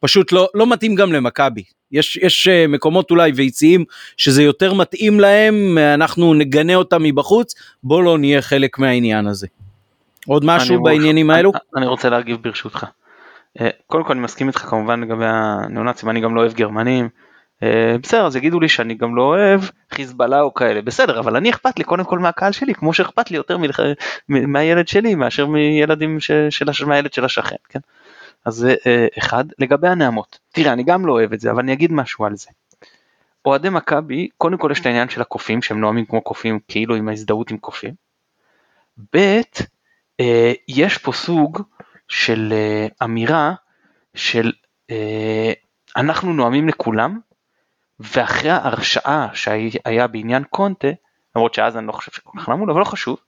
פשוט 0.00 0.32
לא, 0.32 0.48
לא 0.54 0.66
מתאים 0.66 0.94
גם 0.94 1.12
למכבי. 1.12 1.62
יש, 1.92 2.16
יש 2.16 2.48
uh, 2.48 2.68
מקומות 2.68 3.10
אולי 3.10 3.32
ויציעים 3.34 3.84
שזה 4.16 4.42
יותר 4.42 4.74
מתאים 4.74 5.20
להם, 5.20 5.78
אנחנו 5.78 6.34
נגנה 6.34 6.74
אותם 6.74 7.02
מבחוץ, 7.02 7.54
בוא 7.82 8.02
לא 8.02 8.18
נהיה 8.18 8.42
חלק 8.42 8.78
מהעניין 8.78 9.26
הזה. 9.26 9.46
עוד 10.26 10.44
משהו 10.44 10.82
בעניינים 10.82 11.30
האלו? 11.30 11.52
אני, 11.52 11.60
אני 11.76 11.86
רוצה 11.86 12.08
להגיב 12.08 12.36
ברשותך. 12.42 12.86
קודם 13.86 14.04
כל 14.04 14.12
אני 14.12 14.20
מסכים 14.20 14.48
איתך 14.48 14.58
כמובן 14.58 15.00
לגבי 15.00 15.24
הניאו-נאצים, 15.26 16.10
אני 16.10 16.20
גם 16.20 16.34
לא 16.34 16.40
אוהב 16.40 16.52
גרמנים. 16.52 17.08
אה, 17.62 17.96
בסדר 18.02 18.26
אז 18.26 18.36
יגידו 18.36 18.60
לי 18.60 18.68
שאני 18.68 18.94
גם 18.94 19.16
לא 19.16 19.22
אוהב 19.22 19.60
חיזבאללה 19.90 20.40
או 20.40 20.54
כאלה 20.54 20.82
בסדר 20.82 21.20
אבל 21.20 21.36
אני 21.36 21.50
אכפת 21.50 21.78
לי 21.78 21.84
קודם 21.84 22.04
כל 22.04 22.18
מהקהל 22.18 22.52
שלי 22.52 22.74
כמו 22.74 22.94
שאכפת 22.94 23.30
לי 23.30 23.36
יותר 23.36 23.58
מלח... 23.58 23.80
מהילד 24.28 24.88
שלי 24.88 25.14
מאשר 25.14 25.46
מילדים 25.46 26.20
ש... 26.20 26.30
של. 26.50 26.84
מהילד 26.86 27.12
של 27.12 27.24
השכן 27.24 27.56
כן. 27.68 27.78
אז 28.44 28.54
זה 28.54 28.74
אה, 28.86 29.06
אחד 29.18 29.44
לגבי 29.58 29.88
הנעמות 29.88 30.38
תראה 30.52 30.72
אני 30.72 30.82
גם 30.82 31.06
לא 31.06 31.12
אוהב 31.12 31.32
את 31.32 31.40
זה 31.40 31.50
אבל 31.50 31.62
אני 31.62 31.72
אגיד 31.72 31.92
משהו 31.92 32.24
על 32.24 32.36
זה. 32.36 32.50
אוהדי 33.44 33.68
מכבי 33.68 34.28
קודם 34.38 34.58
כל 34.58 34.68
יש 34.72 34.80
את 34.80 34.86
העניין 34.86 35.08
של 35.08 35.20
הקופים 35.20 35.62
שהם 35.62 35.80
נואמים 35.80 36.04
כמו 36.04 36.20
קופים 36.20 36.58
כאילו 36.68 36.94
עם 36.94 37.08
ההזדהות 37.08 37.50
עם 37.50 37.58
קופים. 37.58 37.94
ב' 39.14 39.40
אה, 40.20 40.52
יש 40.68 40.98
פה 40.98 41.12
סוג 41.12 41.62
של 42.08 42.52
אמירה 43.02 43.54
של 44.14 44.52
אנחנו 45.96 46.32
נואמים 46.32 46.68
לכולם 46.68 47.18
ואחרי 48.00 48.50
ההרשעה 48.50 49.28
שהיה 49.34 50.06
בעניין 50.06 50.44
קונטה, 50.50 50.88
למרות 51.36 51.54
שאז 51.54 51.76
אני 51.76 51.86
לא 51.86 51.92
חושב 51.92 52.12
שכל 52.12 52.38
כך 52.38 52.48
נעמוד, 52.48 52.70
אבל 52.70 52.80
לא 52.80 52.84
חשוב, 52.84 53.18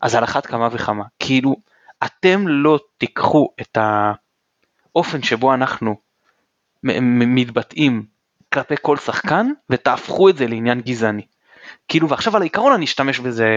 אז 0.00 0.14
על 0.14 0.24
אחת 0.24 0.46
כמה 0.46 0.68
וכמה. 0.72 1.04
כאילו, 1.18 1.56
אתם 2.04 2.48
לא 2.48 2.78
תיקחו 2.98 3.48
את 3.60 3.78
האופן 3.80 5.22
שבו 5.22 5.54
אנחנו 5.54 5.96
מתבטאים 6.82 8.06
כלפי 8.52 8.74
כל 8.82 8.96
שחקן 8.96 9.50
ותהפכו 9.70 10.28
את 10.28 10.36
זה 10.36 10.46
לעניין 10.46 10.80
גזעני. 10.80 11.26
כאילו 11.88 12.08
ועכשיו 12.08 12.36
על 12.36 12.42
העיקרון 12.42 12.72
אני 12.72 12.84
אשתמש 12.84 13.20
בזה, 13.20 13.48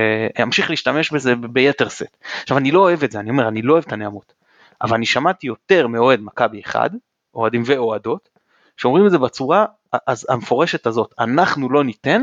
אמשיך 0.43 0.69
להשתמש 0.69 1.11
בזה 1.11 1.35
ביתר 1.35 1.89
סט. 1.89 2.17
עכשיו 2.41 2.57
אני 2.57 2.71
לא 2.71 2.79
אוהב 2.79 3.03
את 3.03 3.11
זה, 3.11 3.19
אני 3.19 3.29
אומר 3.29 3.47
אני 3.47 3.61
לא 3.61 3.73
אוהב 3.73 3.83
את 3.87 3.93
הנעמות, 3.93 4.33
אבל 4.81 4.95
אני 4.95 5.05
שמעתי 5.05 5.47
יותר 5.47 5.87
מאוהד 5.87 6.19
מכבי 6.21 6.61
אחד, 6.65 6.89
אוהדים 7.35 7.63
ואוהדות, 7.65 8.29
שאומרים 8.81 9.05
את 9.05 9.11
זה 9.11 9.17
בצורה 9.17 9.65
אז 10.07 10.25
המפורשת 10.29 10.87
הזאת, 10.87 11.13
אנחנו 11.19 11.69
לא 11.69 11.83
ניתן 11.83 12.21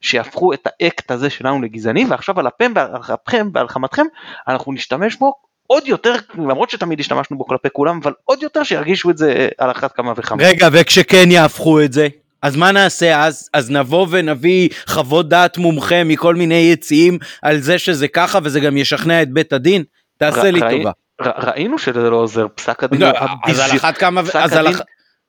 שיהפכו 0.00 0.52
את 0.52 0.66
האקט 0.66 1.10
הזה 1.10 1.30
שלנו 1.30 1.62
לגזעני 1.62 2.06
ועכשיו 2.08 2.40
על 2.40 2.48
אפם 2.48 2.72
ועל 2.74 2.90
אפכם 3.14 3.48
ועל 3.54 3.68
חמתכם 3.68 4.06
אנחנו 4.48 4.72
נשתמש 4.72 5.16
בו 5.16 5.32
עוד 5.66 5.88
יותר, 5.88 6.14
למרות 6.34 6.70
שתמיד 6.70 7.00
השתמשנו 7.00 7.38
בו 7.38 7.46
כלפי 7.46 7.68
כולם, 7.72 8.00
אבל 8.02 8.12
עוד 8.24 8.42
יותר 8.42 8.62
שירגישו 8.62 9.10
את 9.10 9.18
זה 9.18 9.48
על 9.58 9.70
אחת 9.70 9.92
כמה 9.92 10.12
וכמה. 10.16 10.42
רגע, 10.42 10.68
וכשכן 10.72 11.30
יהפכו 11.30 11.80
את 11.80 11.92
זה? 11.92 12.08
אז 12.42 12.56
מה 12.56 12.72
נעשה 12.72 13.24
אז? 13.24 13.50
אז 13.54 13.70
נבוא 13.70 14.06
ונביא 14.10 14.68
חוות 14.86 15.28
דעת 15.28 15.58
מומחה 15.58 16.04
מכל 16.04 16.34
מיני 16.34 16.54
יציאים 16.72 17.18
על 17.42 17.58
זה 17.58 17.78
שזה 17.78 18.08
ככה 18.08 18.38
וזה 18.42 18.60
גם 18.60 18.76
ישכנע 18.76 19.22
את 19.22 19.30
בית 19.30 19.52
הדין? 19.52 19.84
תעשה 20.18 20.50
לי 20.50 20.60
טובה. 20.60 20.90
ראינו 21.20 21.78
שזה 21.78 22.10
לא 22.10 22.16
עוזר, 22.16 22.46
פסק 22.54 22.84
הדין... 22.84 23.00
לא, 23.00 23.08
אז 23.44 23.58
על 23.58 23.76
אחת 23.76 23.98
כמה... 23.98 24.22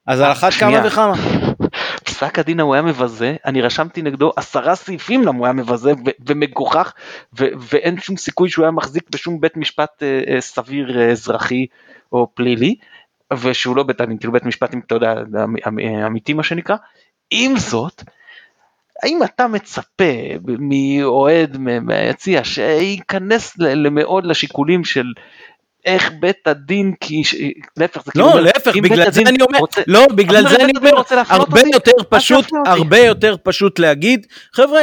אז 0.07 0.21
על 0.21 0.31
אחת 0.31 0.53
כמה 0.53 0.87
וכמה. 0.87 1.13
פסק 2.03 2.39
הדין 2.39 2.59
ההוא 2.59 2.73
היה 2.73 2.81
מבזה, 2.81 3.35
אני 3.45 3.61
רשמתי 3.61 4.01
נגדו 4.01 4.31
עשרה 4.35 4.75
סעיפים 4.75 5.21
למה 5.21 5.37
הוא 5.37 5.45
היה 5.45 5.53
מבזה 5.53 5.93
ומגוחך 6.27 6.93
ואין 7.33 7.99
שום 7.99 8.17
סיכוי 8.17 8.49
שהוא 8.49 8.65
היה 8.65 8.71
מחזיק 8.71 9.09
בשום 9.09 9.41
בית 9.41 9.57
משפט 9.57 10.03
uh, 10.03 10.29
uh, 10.29 10.39
סביר 10.39 10.89
uh, 10.89 11.11
אזרחי 11.11 11.65
או 12.11 12.27
פלילי 12.33 12.75
ושהוא 13.33 13.75
לא 13.75 13.83
בית 13.83 14.01
הדין, 14.01 14.17
כאילו 14.17 14.33
בית 14.33 14.45
משפט, 14.45 14.73
אתה 14.85 14.95
יודע, 14.95 15.13
אמיתי 16.05 16.33
מה 16.33 16.43
שנקרא. 16.43 16.75
עם 17.31 17.57
זאת, 17.57 18.03
האם 19.03 19.23
אתה 19.23 19.47
מצפה 19.47 20.13
מאוהד 20.59 21.57
מהיציע 21.57 22.43
שייכנס 22.43 23.57
מאוד 23.91 24.25
לשיקולים 24.25 24.83
של 24.83 25.05
איך 25.85 26.11
בית 26.19 26.47
הדין, 26.47 26.93
כי 26.99 27.21
להפך, 27.77 28.01
זה 28.05 28.11
לא, 28.15 28.25
כאילו, 28.31 28.39
להפך, 28.39 28.75
בגלל 28.75 29.11
זה 29.11 29.21
אני 29.21 29.41
אומר, 29.41 29.59
לא, 29.87 30.07
בגלל 30.15 30.49
זה 30.49 30.55
אני 30.55 30.71
אומר, 30.77 31.01
הרבה 31.29 31.61
יותר 31.73 31.91
פשוט, 32.09 32.45
הרבה 32.65 32.97
יותר 32.97 33.35
פשוט 33.43 33.79
להגיד, 33.79 34.27
חבר'ה, 34.53 34.81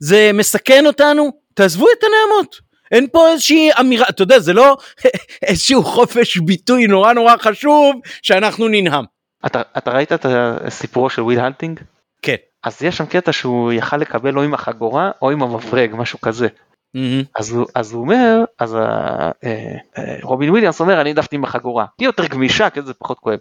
זה 0.00 0.30
מסכן 0.34 0.86
אותנו, 0.86 1.30
תעזבו 1.54 1.86
את 1.98 2.04
הנהמות. 2.04 2.70
אין 2.90 3.06
פה 3.12 3.28
איזושהי 3.28 3.70
אמירה, 3.80 4.06
אתה 4.08 4.22
יודע, 4.22 4.38
זה 4.38 4.52
לא 4.52 4.76
איזשהו 5.48 5.84
חופש 5.84 6.36
ביטוי 6.36 6.86
נורא 6.86 7.12
נורא 7.12 7.36
חשוב 7.36 7.94
שאנחנו 8.22 8.68
ננהם. 8.68 9.04
אתה, 9.46 9.62
אתה 9.78 9.90
ראית 9.90 10.12
את 10.12 10.26
הסיפורו 10.28 11.10
של 11.10 11.22
וויל 11.22 11.40
האנטינג? 11.40 11.80
כן. 12.22 12.36
אז 12.64 12.82
יש 12.82 12.96
שם 12.96 13.06
קטע 13.06 13.32
שהוא 13.32 13.72
יכל 13.72 13.96
לקבל 13.96 14.36
או 14.36 14.42
עם 14.42 14.54
החגורה 14.54 15.10
או 15.22 15.30
עם 15.30 15.42
המברג, 15.42 15.90
משהו 15.94 16.20
כזה. 16.20 16.48
Mm-hmm. 16.96 17.24
אז, 17.38 17.52
הוא, 17.52 17.66
אז 17.74 17.92
הוא 17.92 18.00
אומר, 18.00 18.44
אז 18.58 18.74
אה, 18.74 19.30
אה, 19.44 20.16
רובין 20.22 20.50
וויליאמס 20.50 20.80
אומר 20.80 21.00
אני 21.00 21.10
העדפתי 21.10 21.36
עם 21.36 21.44
החגורה, 21.44 21.86
היא 21.98 22.06
יותר 22.06 22.26
גמישה 22.26 22.70
כי 22.70 22.82
זה 22.82 22.94
פחות 22.94 23.18
כואב. 23.18 23.38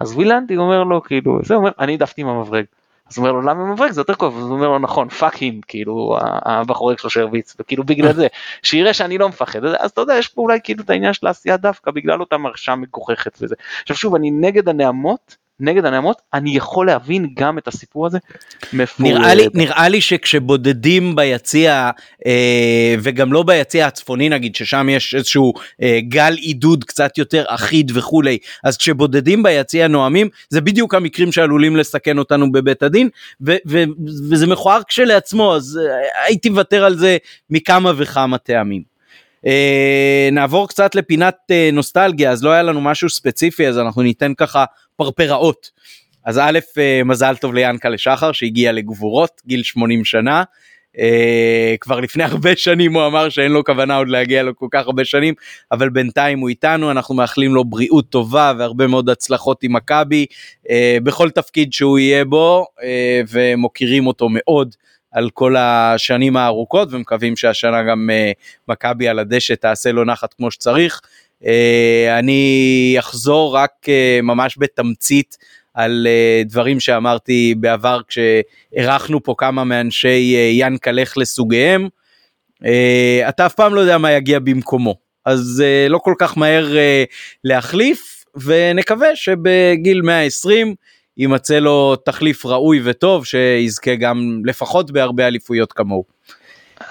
אז 0.00 0.12
ווילנדי 0.12 0.56
אומר 0.56 0.84
לו 0.84 1.02
כאילו, 1.02 1.38
זה 1.42 1.54
אומר 1.54 1.70
אני 1.78 1.92
העדפתי 1.92 2.20
עם 2.20 2.28
המברג. 2.28 2.64
אז 3.10 3.18
הוא 3.18 3.26
אומר 3.26 3.32
לו 3.32 3.42
למה 3.42 3.62
המברג 3.62 3.90
זה 3.90 4.00
יותר 4.00 4.14
כואב, 4.14 4.36
אז 4.36 4.42
הוא 4.42 4.52
אומר 4.52 4.68
לו 4.68 4.78
נכון 4.78 5.08
פאק 5.08 5.34
הים 5.34 5.60
כאילו 5.68 6.18
הבחורק 6.22 6.98
שלו 6.98 7.10
שהרביץ 7.10 7.56
וכאילו 7.58 7.84
בגלל 7.84 8.12
זה 8.12 8.26
שיראה 8.62 8.94
שאני 8.94 9.18
לא 9.18 9.28
מפחד 9.28 9.64
אז 9.64 9.90
אתה 9.90 10.00
יודע 10.00 10.14
יש 10.14 10.28
פה 10.28 10.42
אולי 10.42 10.58
כאילו 10.64 10.82
את 10.82 10.90
העניין 10.90 11.12
של 11.12 11.26
העשייה 11.26 11.56
דווקא 11.56 11.90
בגלל 11.90 12.20
אותה 12.20 12.38
מרשה 12.38 12.74
מגוחכת 12.74 13.38
וזה. 13.40 13.54
עכשיו 13.82 13.96
שוב 13.96 14.14
אני 14.14 14.30
נגד 14.30 14.68
הנעמות 14.68 15.36
נגד 15.60 15.84
הנעמות, 15.84 16.22
אני 16.34 16.56
יכול 16.56 16.86
להבין 16.86 17.28
גם 17.34 17.58
את 17.58 17.68
הסיפור 17.68 18.06
הזה. 18.06 18.18
נראה 18.98 19.34
לי, 19.34 19.46
נראה 19.54 19.88
לי 19.88 20.00
שכשבודדים 20.00 21.16
ביציע, 21.16 21.90
אה, 22.26 22.94
וגם 23.02 23.32
לא 23.32 23.42
ביציע 23.42 23.86
הצפוני 23.86 24.28
נגיד, 24.28 24.54
ששם 24.54 24.88
יש 24.88 25.14
איזשהו 25.14 25.52
אה, 25.82 25.98
גל 26.08 26.34
עידוד 26.34 26.84
קצת 26.84 27.18
יותר 27.18 27.44
אחיד 27.48 27.92
וכולי, 27.94 28.38
אז 28.64 28.76
כשבודדים 28.76 29.42
ביציע 29.42 29.88
נואמים, 29.88 30.28
זה 30.48 30.60
בדיוק 30.60 30.94
המקרים 30.94 31.32
שעלולים 31.32 31.76
לסכן 31.76 32.18
אותנו 32.18 32.52
בבית 32.52 32.82
הדין, 32.82 33.08
ו- 33.46 33.56
ו- 33.68 33.84
וזה 34.30 34.46
מכוער 34.46 34.80
כשלעצמו, 34.88 35.56
אז 35.56 35.80
אה, 35.82 36.26
הייתי 36.26 36.48
מוותר 36.48 36.84
על 36.84 36.98
זה 36.98 37.16
מכמה 37.50 37.92
וכמה 37.96 38.38
טעמים. 38.38 38.90
אה, 39.46 40.28
נעבור 40.32 40.68
קצת 40.68 40.94
לפינת 40.94 41.36
אה, 41.50 41.70
נוסטלגיה, 41.72 42.30
אז 42.30 42.44
לא 42.44 42.50
היה 42.50 42.62
לנו 42.62 42.80
משהו 42.80 43.10
ספציפי, 43.10 43.68
אז 43.68 43.78
אנחנו 43.78 44.02
ניתן 44.02 44.34
ככה 44.34 44.64
פרפראות. 45.00 45.70
אז 46.24 46.38
א', 46.38 46.58
אה, 46.78 47.00
מזל 47.04 47.36
טוב 47.36 47.54
ליענקלה 47.54 47.98
שחר 47.98 48.32
שהגיע 48.32 48.72
לגבורות, 48.72 49.40
גיל 49.46 49.62
80 49.62 50.04
שנה. 50.04 50.42
Uh, 50.96 51.00
כבר 51.80 52.00
לפני 52.00 52.24
הרבה 52.24 52.56
שנים 52.56 52.94
הוא 52.94 53.06
אמר 53.06 53.28
שאין 53.28 53.52
לו 53.52 53.64
כוונה 53.64 53.96
עוד 53.96 54.08
להגיע 54.08 54.42
לו 54.42 54.56
כל 54.56 54.66
כך 54.70 54.86
הרבה 54.86 55.04
שנים, 55.04 55.34
אבל 55.72 55.88
בינתיים 55.88 56.38
הוא 56.38 56.48
איתנו, 56.48 56.90
אנחנו 56.90 57.14
מאחלים 57.14 57.54
לו 57.54 57.64
בריאות 57.64 58.10
טובה 58.10 58.52
והרבה 58.58 58.86
מאוד 58.86 59.08
הצלחות 59.08 59.62
עם 59.62 59.72
מכבי, 59.72 60.26
uh, 60.64 60.70
בכל 61.02 61.30
תפקיד 61.30 61.72
שהוא 61.72 61.98
יהיה 61.98 62.24
בו, 62.24 62.66
ומוקירים 63.28 64.06
אותו 64.06 64.28
מאוד 64.30 64.74
על 65.12 65.30
כל 65.30 65.56
השנים 65.56 66.36
הארוכות 66.36 66.88
ומקווים 66.92 67.36
שהשנה 67.36 67.82
גם 67.82 68.10
מכבי 68.68 69.08
על 69.08 69.18
הדשא 69.18 69.54
תעשה 69.54 69.92
לו 69.92 70.04
נחת 70.04 70.34
כמו 70.34 70.50
שצריך. 70.50 71.00
Uh, 71.42 71.46
אני 72.18 72.96
אחזור 72.98 73.56
רק 73.56 73.70
uh, 73.84 74.22
ממש 74.22 74.56
בתמצית 74.58 75.36
על 75.74 76.06
uh, 76.06 76.48
דברים 76.48 76.80
שאמרתי 76.80 77.54
בעבר 77.58 78.00
כשאירחנו 78.08 79.22
פה 79.22 79.34
כמה 79.38 79.64
מאנשי 79.64 80.36
ינקלך 80.52 81.18
לסוגיהם. 81.18 81.88
אתה 83.28 83.46
אף 83.46 83.54
פעם 83.54 83.74
לא 83.74 83.80
יודע 83.80 83.98
מה 83.98 84.12
יגיע 84.12 84.38
במקומו, 84.38 84.94
אז 85.24 85.62
לא 85.88 85.98
כל 85.98 86.14
כך 86.18 86.38
מהר 86.38 86.68
להחליף, 87.44 88.24
ונקווה 88.36 89.16
שבגיל 89.16 90.02
120 90.02 90.74
יימצא 91.16 91.58
לו 91.58 91.96
תחליף 91.96 92.46
ראוי 92.46 92.80
וטוב 92.84 93.26
שיזכה 93.26 93.94
גם 93.94 94.42
לפחות 94.44 94.90
בהרבה 94.90 95.26
אליפויות 95.26 95.72
כמוהו. 95.72 96.04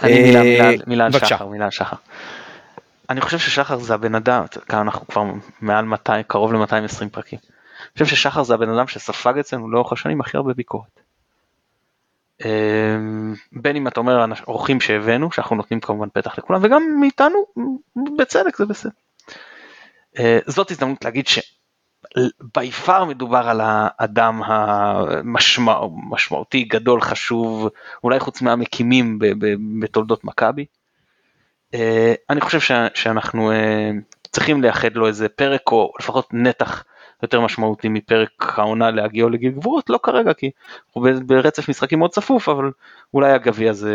אני 0.03 0.21
מילה, 0.21 0.41
מילה, 0.43 0.71
מילה 0.87 1.11
שחר, 1.11 1.47
מילה 1.47 1.71
שחר. 1.71 1.95
אני 3.09 3.21
חושב 3.21 3.39
ששחר 3.39 3.79
זה 3.79 3.93
הבן 3.93 4.15
אדם, 4.15 4.45
כאן 4.69 4.79
אנחנו 4.79 5.07
כבר 5.07 5.23
מעל 5.61 5.85
200, 5.85 6.23
קרוב 6.27 6.53
ל-220 6.53 7.09
פרקים. 7.11 7.39
אני 7.79 7.93
חושב 7.93 8.05
ששחר 8.15 8.43
זה 8.43 8.53
הבן 8.53 8.69
אדם 8.69 8.87
שספג 8.87 9.37
אצלנו 9.39 9.71
לאורך 9.71 9.93
השנים 9.93 10.21
הכי 10.21 10.37
הרבה 10.37 10.53
ביקורת. 10.53 10.99
אמ, 12.45 13.35
בין 13.51 13.75
אם 13.75 13.87
אתה 13.87 13.99
אומר 13.99 14.25
אורחים 14.47 14.81
שהבאנו, 14.81 15.31
שאנחנו 15.31 15.55
נותנים 15.55 15.79
כמובן 15.79 16.07
פתח 16.13 16.37
לכולם, 16.37 16.59
וגם 16.63 16.83
מאיתנו, 16.99 17.45
בצדק 18.17 18.57
זה 18.57 18.65
בסדר. 18.65 18.91
אה, 20.19 20.39
זאת 20.45 20.71
הזדמנות 20.71 21.05
להגיד 21.05 21.27
שבי 21.27 22.71
פאר 22.71 23.05
מדובר 23.05 23.49
על 23.49 23.61
האדם 23.63 24.41
המשמעותי, 24.43 26.63
גדול, 26.63 27.01
חשוב, 27.01 27.69
אולי 28.03 28.19
חוץ 28.19 28.41
מהמקימים 28.41 29.19
בתולדות 29.79 30.23
מכבי. 30.23 30.65
אה, 31.73 32.13
אני 32.29 32.41
חושב 32.41 32.59
שאנחנו 32.93 33.51
צריכים 34.31 34.61
לייחד 34.61 34.95
לו 34.95 35.07
איזה 35.07 35.29
פרק 35.29 35.71
או 35.71 35.93
לפחות 35.99 36.27
נתח 36.33 36.83
יותר 37.23 37.41
משמעותי 37.41 37.89
מפרק 37.89 38.53
העונה 38.57 38.91
להגיע 38.91 39.25
לגיל 39.25 39.51
גבורות, 39.51 39.89
לא 39.89 39.99
כרגע 40.03 40.33
כי 40.33 40.51
הוא 40.93 41.07
ברצף 41.25 41.69
משחקים 41.69 41.99
מאוד 41.99 42.11
צפוף, 42.11 42.49
אבל 42.49 42.71
אולי 43.13 43.31
הגביע 43.31 43.73
זה, 43.73 43.93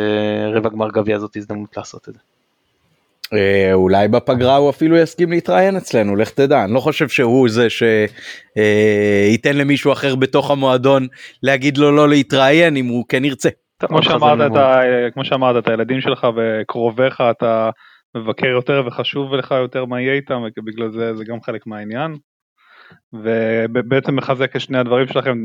רבע 0.55 0.69
גמר 0.69 0.91
גביע 0.91 1.19
זאת 1.19 1.37
הזדמנות 1.37 1.77
לעשות 1.77 2.09
את 2.09 2.15
זה. 2.15 2.21
אה, 3.33 3.73
אולי 3.73 4.09
בפגרה 4.09 4.57
הוא 4.57 4.71
אפילו 4.71 4.97
יסכים 4.97 5.31
להתראיין 5.31 5.77
אצלנו, 5.77 6.17
לך 6.17 6.31
תדע, 6.31 6.65
אני 6.65 6.75
לא 6.75 6.81
חושב 6.81 7.09
שהוא 7.09 7.49
זה 7.49 7.67
שייתן 7.71 9.57
למישהו 9.57 9.93
אחר 9.93 10.15
בתוך 10.15 10.51
המועדון 10.51 11.07
להגיד 11.43 11.79
לו 11.79 11.97
לא 11.97 12.09
להתראיין 12.09 12.77
אם 12.77 12.87
הוא 12.87 13.05
כן 13.09 13.25
ירצה. 13.25 13.49
כמו 13.89 14.03
שאמרת, 14.03 14.53
אתה, 14.53 14.81
כמו 15.15 15.25
שאמרת, 15.25 15.65
את 15.65 15.69
הילדים 15.69 16.01
שלך 16.01 16.27
וקרוביך 16.37 17.21
אתה 17.31 17.71
מבקר 18.15 18.47
יותר 18.47 18.83
וחשוב 18.87 19.35
לך 19.35 19.51
יותר 19.51 19.85
מה 19.85 20.01
יהיה 20.01 20.15
איתם, 20.15 20.43
ובגלל 20.59 20.91
זה 20.91 21.17
זה 21.17 21.25
גם 21.25 21.41
חלק 21.43 21.67
מהעניין. 21.67 22.17
ובעצם 23.13 24.17
מחזק 24.17 24.57
את 24.57 24.61
שני 24.61 24.79
הדברים 24.79 25.07
שלכם, 25.09 25.45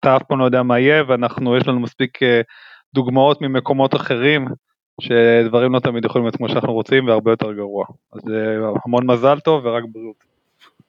אתה 0.00 0.16
אף 0.16 0.22
פעם 0.22 0.38
לא 0.38 0.44
יודע 0.44 0.62
מה 0.62 0.78
יהיה 0.78 1.02
ואנחנו, 1.08 1.56
יש 1.56 1.68
לנו 1.68 1.80
מספיק 1.80 2.22
אה, 2.22 2.40
דוגמאות 2.94 3.42
ממקומות 3.42 3.94
אחרים 3.94 4.48
שדברים 5.00 5.72
לא 5.72 5.80
תמיד 5.80 6.04
יכולים 6.04 6.24
להיות 6.24 6.36
כמו 6.36 6.48
שאנחנו 6.48 6.72
רוצים 6.72 7.06
והרבה 7.06 7.32
יותר 7.32 7.52
גרוע. 7.52 7.84
אז 8.12 8.20
אה, 8.30 8.70
המון 8.84 9.10
מזל 9.10 9.40
טוב 9.40 9.64
ורק 9.64 9.84
בריאות. 9.92 10.16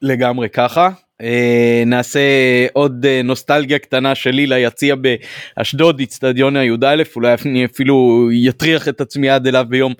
לגמרי 0.02 0.48
ככה. 0.48 0.88
אה, 1.22 1.82
נעשה 1.86 2.20
עוד 2.72 3.06
נוסטלגיה 3.24 3.78
קטנה 3.78 4.14
שלי 4.14 4.46
ליציע 4.46 4.94
באשדוד, 5.56 6.00
אצטדיון 6.00 6.56
הי"א, 6.56 7.02
אולי 7.16 7.34
אני 7.46 7.64
אפילו 7.64 8.28
יטריח 8.32 8.88
את 8.88 9.00
עצמי 9.00 9.30
עד 9.30 9.46
אליו 9.46 9.66
ביום 9.68 9.94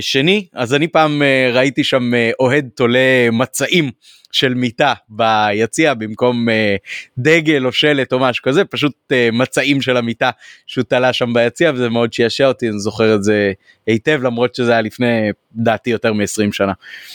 שני. 0.00 0.46
אז 0.54 0.74
אני 0.74 0.88
פעם 0.88 1.22
ראיתי 1.52 1.84
שם 1.84 2.10
אוהד 2.40 2.68
תולה 2.74 3.30
מצעים. 3.32 3.90
של 4.32 4.54
מיטה 4.54 4.92
ביציע 5.08 5.94
במקום 5.94 6.48
אה, 6.48 6.76
דגל 7.18 7.66
או 7.66 7.72
שלט 7.72 8.12
או 8.12 8.18
משהו 8.18 8.42
כזה 8.44 8.64
פשוט 8.64 8.92
אה, 9.12 9.28
מצעים 9.32 9.82
של 9.82 9.96
המיטה 9.96 10.30
שהוא 10.66 10.84
תלה 10.84 11.12
שם 11.12 11.32
ביציע 11.32 11.72
וזה 11.74 11.88
מאוד 11.88 12.12
שישע 12.12 12.46
אותי 12.46 12.68
אני 12.68 12.78
זוכר 12.78 13.14
את 13.14 13.22
זה 13.24 13.52
היטב 13.86 14.20
למרות 14.22 14.54
שזה 14.54 14.72
היה 14.72 14.80
לפני 14.80 15.30
דעתי 15.54 15.90
יותר 15.90 16.12
מ-20 16.12 16.52
שנה. 16.52 16.72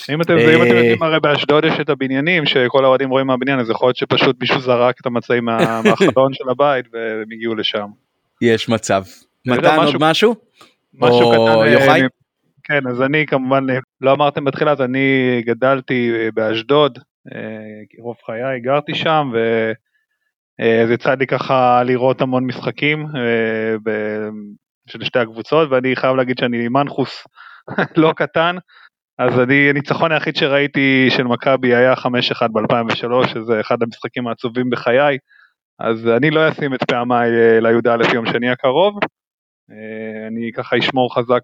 אם 0.09 0.21
אתם, 0.21 0.37
אה, 0.37 0.55
אם 0.55 0.61
אתם 0.61 0.75
יודעים 0.75 1.03
הרי 1.03 1.19
באשדוד 1.19 1.65
יש 1.65 1.73
את 1.81 1.89
הבניינים 1.89 2.45
שכל 2.45 2.85
האוהדים 2.85 3.09
רואים 3.09 3.27
מהבניין 3.27 3.59
אז 3.59 3.69
יכול 3.69 3.87
להיות 3.87 3.97
שפשוט 3.97 4.35
מישהו 4.41 4.59
זרק 4.59 4.95
את 5.01 5.05
המצעים 5.05 5.45
מה, 5.45 5.81
מהחלון 5.85 6.33
של 6.33 6.49
הבית 6.49 6.85
והם 6.93 7.31
הגיעו 7.31 7.55
לשם. 7.55 7.87
יש 8.41 8.69
מצב. 8.69 9.03
מתן 9.45 9.75
עוד 9.75 9.95
משהו? 9.99 10.35
משהו 10.93 11.21
או 11.21 11.31
קטן. 11.31 11.59
אה, 11.59 11.69
יוחאי? 11.69 12.01
כן, 12.67 12.87
אז 12.87 13.01
אני 13.01 13.25
כמובן, 13.25 13.65
לא 14.01 14.11
אמרתם 14.11 14.43
בתחילה, 14.45 14.71
אז 14.71 14.81
אני 14.81 15.41
גדלתי 15.45 16.11
באשדוד, 16.33 16.99
אה, 17.35 18.01
רוב 18.03 18.15
חיי 18.25 18.59
גרתי 18.59 18.95
שם, 18.95 19.31
וזה 19.33 20.93
יצא 20.93 21.13
לי 21.13 21.27
ככה 21.27 21.83
לראות 21.83 22.21
המון 22.21 22.45
משחקים 22.45 23.05
אה, 23.15 23.75
של 24.89 25.03
שתי 25.03 25.19
הקבוצות, 25.19 25.69
ואני 25.71 25.95
חייב 25.95 26.15
להגיד 26.15 26.37
שאני 26.39 26.67
מנחוס 26.67 27.27
לא 28.01 28.13
קטן, 28.15 28.55
אז 29.19 29.39
אני, 29.39 29.69
הניצחון 29.69 30.11
היחיד 30.11 30.35
שראיתי 30.35 31.07
של 31.09 31.23
מכבי 31.23 31.75
היה 31.75 31.93
5-1 31.93 31.97
ב-2003, 32.53 33.27
שזה 33.27 33.59
אחד 33.59 33.83
המשחקים 33.83 34.27
העצובים 34.27 34.69
בחיי, 34.69 35.17
אז 35.79 36.07
אני 36.07 36.31
לא 36.31 36.49
אשים 36.49 36.73
את 36.73 36.83
פעמיי 36.83 37.29
אה, 37.29 37.59
לי"א 37.59 38.13
יום 38.13 38.25
שני 38.25 38.49
הקרוב, 38.49 38.99
אה, 39.03 39.16
אני 40.27 40.51
ככה 40.55 40.77
אשמור 40.77 41.15
חזק 41.15 41.41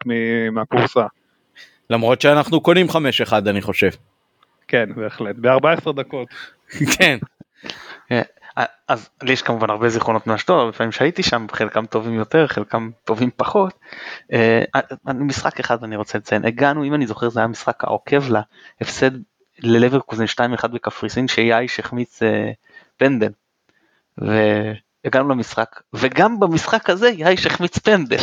מהקורסה. 0.52 1.06
למרות 1.90 2.22
שאנחנו 2.22 2.62
קונים 2.62 2.88
5-1 2.90 2.94
אני 3.48 3.62
חושב. 3.62 3.90
כן, 4.68 4.90
בהחלט, 4.96 5.36
ב-14 5.36 5.92
דקות. 5.92 6.28
כן. 6.98 7.18
אה, 8.12 8.66
אז 8.88 9.10
לי 9.24 9.34
יש 9.34 9.42
כמובן 9.42 9.70
הרבה 9.70 9.90
זיכרונות 9.90 10.28
מאשדוד, 10.28 10.60
הרבה 10.60 10.72
פעמים 10.72 10.92
שהייתי 10.92 11.24
שם, 11.24 11.46
חלקם 11.52 11.86
טובים 11.86 12.14
יותר, 12.14 12.48
חלקם 12.48 12.90
טובים 13.04 13.30
פחות. 13.36 13.74
אה, 14.34 14.64
משחק 15.06 15.60
אחד 15.60 15.84
אני 15.84 15.96
רוצה 15.96 16.18
לציין, 16.18 16.46
הגענו, 16.46 16.84
אם 16.84 16.94
אני 16.94 17.08
זוכר, 17.08 17.30
זה 17.30 17.40
היה 17.40 17.48
משחק 17.48 17.84
העוקב 17.84 18.24
להפסד 18.30 19.12
ללברקוזן 19.60 20.26
2-1 20.26 20.68
בקפריסין, 20.68 21.28
שיאיש 21.28 21.80
החמיץ 21.80 22.20
פנדל. 22.98 23.32
הגענו 25.06 25.30
למשחק, 25.30 25.80
וגם 25.94 26.40
במשחק 26.40 26.90
הזה 26.90 27.10
יאיש 27.10 27.46
החמיץ 27.46 27.78
פנדל. 27.78 28.18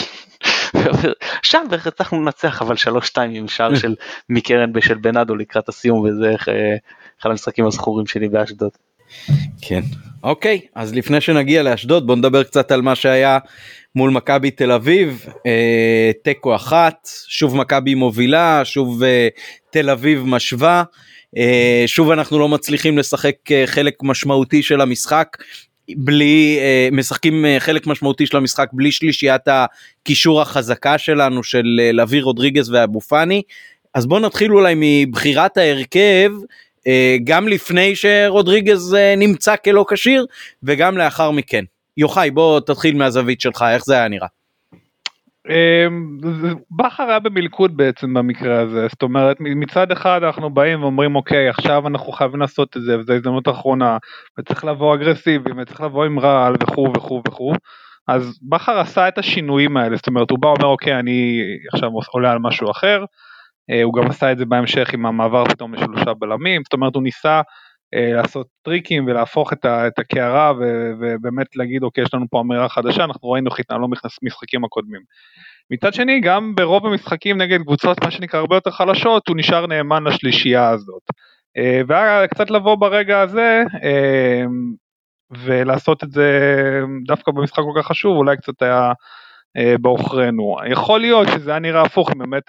שם 1.42 1.64
בערך 1.70 1.86
הצלחנו 1.86 2.22
לנצח 2.22 2.62
אבל 2.62 2.74
3-2 2.76 3.20
עם 3.30 3.48
שער 3.48 3.74
של 3.74 3.94
מקרן 4.28 4.72
בשל 4.72 4.94
בנאדו 4.94 5.36
לקראת 5.36 5.68
הסיום 5.68 6.00
וזה 6.00 6.30
אה, 6.48 6.76
אחד 7.20 7.30
המשחקים 7.30 7.66
הזכורים 7.66 8.06
שלי 8.06 8.28
באשדוד. 8.28 8.70
כן 9.62 9.80
אוקיי 10.22 10.60
אז 10.74 10.94
לפני 10.94 11.20
שנגיע 11.20 11.62
לאשדוד 11.62 12.06
בוא 12.06 12.16
נדבר 12.16 12.42
קצת 12.42 12.72
על 12.72 12.82
מה 12.82 12.94
שהיה 12.94 13.38
מול 13.94 14.10
מכבי 14.10 14.50
תל 14.50 14.72
אביב 14.72 15.26
אה, 15.46 16.10
תיקו 16.24 16.54
אחת 16.54 17.08
שוב 17.28 17.56
מכבי 17.56 17.94
מובילה 17.94 18.64
שוב 18.64 19.02
אה, 19.02 19.28
תל 19.70 19.90
אביב 19.90 20.22
משווה. 20.26 20.82
Uh, 21.36 21.86
שוב 21.86 22.10
אנחנו 22.10 22.38
לא 22.38 22.48
מצליחים 22.48 22.98
לשחק 22.98 23.34
uh, 23.48 23.52
חלק 23.66 23.94
משמעותי 24.02 24.62
של 24.62 24.80
המשחק 24.80 25.36
בלי 25.96 26.58
אה, 26.60 26.88
משחקים 26.92 27.46
אה, 27.46 27.56
חלק 27.60 27.86
משמעותי 27.86 28.26
של 28.26 28.36
המשחק 28.36 28.68
בלי 28.72 28.92
שלישיית 28.92 29.42
הקישור 29.48 30.42
החזקה 30.42 30.98
שלנו 30.98 31.42
של 31.42 31.80
אה, 31.80 31.92
לוי 31.92 32.20
רודריגז 32.20 32.70
ואבו 32.70 33.00
פאני 33.00 33.42
אז 33.94 34.06
בואו 34.06 34.20
נתחיל 34.20 34.52
אולי 34.52 34.74
מבחירת 34.76 35.56
ההרכב 35.56 36.30
גם 37.24 37.48
לפני 37.48 37.96
שרודריגז 37.96 38.96
נמצא 39.16 39.54
כלא 39.64 39.84
כשיר 39.90 40.26
וגם 40.62 40.98
לאחר 40.98 41.30
מכן. 41.30 41.64
יוחאי 41.96 42.30
בוא 42.30 42.60
תתחיל 42.60 42.96
מהזווית 42.96 43.40
שלך 43.40 43.64
איך 43.72 43.84
זה 43.84 43.94
היה 43.94 44.08
נראה. 44.08 44.26
אמ, 45.48 46.18
בכר 46.76 47.02
היה 47.02 47.18
במלכוד 47.18 47.76
בעצם 47.76 48.14
במקרה 48.14 48.60
הזה 48.60 48.86
זאת 48.90 49.02
אומרת 49.02 49.36
מצד 49.40 49.92
אחד 49.92 50.22
אנחנו 50.22 50.50
באים 50.50 50.82
ואומרים 50.82 51.16
אוקיי 51.16 51.48
עכשיו 51.48 51.86
אנחנו 51.86 52.12
חייבים 52.12 52.40
לעשות 52.40 52.76
את 52.76 52.82
זה 52.82 52.98
וזו 52.98 53.12
הזדמנות 53.12 53.48
אחרונה 53.48 53.98
וצריך 54.38 54.64
לבוא 54.64 54.94
אגרסיבי 54.94 55.50
וצריך 55.62 55.80
לבוא 55.80 56.04
עם 56.04 56.18
רעל 56.18 56.54
וכו' 56.62 56.92
וכו' 56.96 57.22
וכו' 57.28 57.52
אז 58.08 58.38
בכר 58.48 58.78
עשה 58.78 59.08
את 59.08 59.18
השינויים 59.18 59.76
האלה 59.76 59.96
זאת 59.96 60.06
אומרת 60.06 60.30
הוא 60.30 60.38
בא 60.38 60.46
ואומר 60.46 60.66
אוקיי 60.66 60.98
אני 60.98 61.40
עכשיו 61.72 61.90
עולה 62.12 62.32
על 62.32 62.38
משהו 62.38 62.70
אחר. 62.70 63.04
אה, 63.70 63.82
הוא 63.82 63.94
גם 63.94 64.10
עשה 64.10 64.32
את 64.32 64.38
זה 64.38 64.44
בהמשך 64.44 64.94
עם 64.94 65.06
המעבר 65.06 65.44
פתאום 65.44 65.74
לשלושה 65.74 66.14
בלמים 66.14 66.62
זאת 66.64 66.72
אומרת 66.72 66.94
הוא 66.94 67.02
ניסה 67.02 67.40
לעשות 67.92 68.46
טריקים 68.62 69.06
ולהפוך 69.06 69.52
את, 69.52 69.64
ה, 69.64 69.86
את 69.86 69.98
הקערה 69.98 70.52
ובאמת 71.00 71.56
להגיד 71.56 71.82
אוקיי 71.82 72.04
יש 72.04 72.14
לנו 72.14 72.26
פה 72.30 72.40
אמירה 72.40 72.68
חדשה 72.68 73.04
אנחנו 73.04 73.30
ראינו 73.30 73.50
איך 73.50 73.60
התנהלו 73.60 73.88
משחקים 74.22 74.64
הקודמים. 74.64 75.00
מצד 75.70 75.94
שני 75.94 76.20
גם 76.20 76.54
ברוב 76.54 76.86
המשחקים 76.86 77.38
נגד 77.42 77.62
קבוצות 77.62 78.04
מה 78.04 78.10
שנקרא 78.10 78.40
הרבה 78.40 78.56
יותר 78.56 78.70
חלשות 78.70 79.28
הוא 79.28 79.36
נשאר 79.36 79.66
נאמן 79.66 80.04
לשלישייה 80.04 80.68
הזאת. 80.68 81.02
אה, 81.56 81.80
והיה 81.86 82.26
קצת 82.26 82.50
לבוא 82.50 82.74
ברגע 82.74 83.20
הזה 83.20 83.62
אה, 83.82 84.44
ולעשות 85.30 86.04
את 86.04 86.12
זה 86.12 86.30
דווקא 87.06 87.32
במשחק 87.32 87.62
כל 87.74 87.80
כך 87.80 87.86
חשוב 87.86 88.16
אולי 88.16 88.36
קצת 88.36 88.62
היה 88.62 88.92
בעוכרינו. 89.80 90.56
יכול 90.70 91.00
להיות 91.00 91.28
שזה 91.28 91.50
היה 91.50 91.60
נראה 91.60 91.82
הפוך 91.82 92.10
אם 92.12 92.18
באמת 92.18 92.42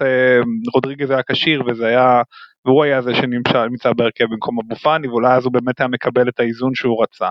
רודריגז 0.74 1.10
היה 1.10 1.22
כשיר 1.30 1.62
וזה 1.66 1.86
היה 1.86 2.22
והוא 2.66 2.84
היה 2.84 3.02
זה 3.02 3.14
שנמצא 3.14 3.92
בהרכב 3.96 4.24
במקום 4.24 4.58
אבו 4.58 4.76
פאני 4.76 5.08
ואולי 5.08 5.34
אז 5.34 5.44
הוא 5.44 5.52
באמת 5.52 5.80
היה 5.80 5.88
מקבל 5.88 6.28
את 6.28 6.40
האיזון 6.40 6.74
שהוא 6.74 7.02
רצה. 7.02 7.28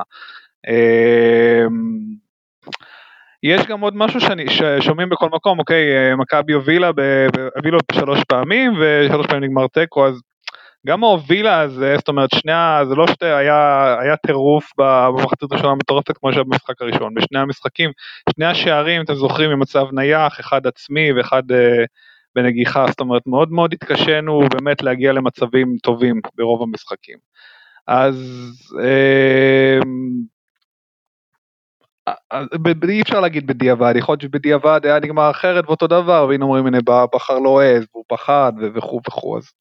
אמ, 0.67 2.21
יש 3.43 3.61
גם 3.67 3.81
עוד 3.81 3.95
משהו 3.95 4.21
שאני, 4.21 4.45
ששומעים 4.49 5.09
בכל 5.09 5.29
מקום, 5.29 5.59
אוקיי, 5.59 6.15
מכבי 6.17 6.53
הובילה, 6.53 6.91
הובילו 7.55 7.79
שלוש 7.91 8.23
פעמים 8.23 8.73
ושלוש 8.79 9.27
פעמים 9.27 9.43
נגמר 9.43 9.67
תיקו, 9.67 10.07
אז 10.07 10.21
גם 10.87 11.03
ההובילה 11.03 11.59
הזה, 11.59 11.95
זאת 11.97 12.07
אומרת, 12.07 12.29
שני, 12.35 12.51
זה 12.89 12.95
לא 12.95 13.07
שתי, 13.07 13.25
היה, 13.25 13.95
היה 13.99 14.15
טירוף 14.15 14.71
במחצית 14.77 15.51
הראשונה 15.51 15.75
מטורפת 15.75 16.17
כמו 16.17 16.33
שהיה 16.33 16.43
במשחק 16.43 16.81
הראשון, 16.81 17.13
בשני 17.13 17.39
המשחקים, 17.39 17.91
שני 18.35 18.45
השערים, 18.45 19.01
אתם 19.01 19.13
זוכרים, 19.13 19.49
ממצב 19.49 19.85
נייח, 19.91 20.39
אחד 20.39 20.67
עצמי 20.67 21.13
ואחד 21.13 21.51
אה, 21.51 21.83
בנגיחה, 22.35 22.85
זאת 22.87 22.99
אומרת 22.99 23.27
מאוד 23.27 23.51
מאוד 23.51 23.73
התקשינו 23.73 24.41
באמת 24.49 24.83
להגיע 24.83 25.11
למצבים 25.11 25.77
טובים 25.83 26.21
ברוב 26.37 26.61
המשחקים. 26.61 27.17
אז 27.87 28.15
אמ, 28.79 30.11
אי 32.89 33.01
אפשר 33.01 33.19
להגיד 33.19 33.47
בדיעבד, 33.47 33.93
יכול 33.95 34.13
להיות 34.13 34.21
שבדיעבד 34.21 34.81
היה 34.83 34.99
נגמר 34.99 35.31
אחרת 35.31 35.65
ואותו 35.67 35.87
דבר, 35.87 36.25
והנה 36.29 36.45
אומרים 36.45 36.65
הנה 36.65 36.77
בחר 37.13 37.39
לא 37.39 37.61
העז, 37.61 37.85
והוא 37.93 38.05
פחד 38.07 38.53
וכו' 38.75 39.01
וכו', 39.07 39.37
אז 39.37 39.51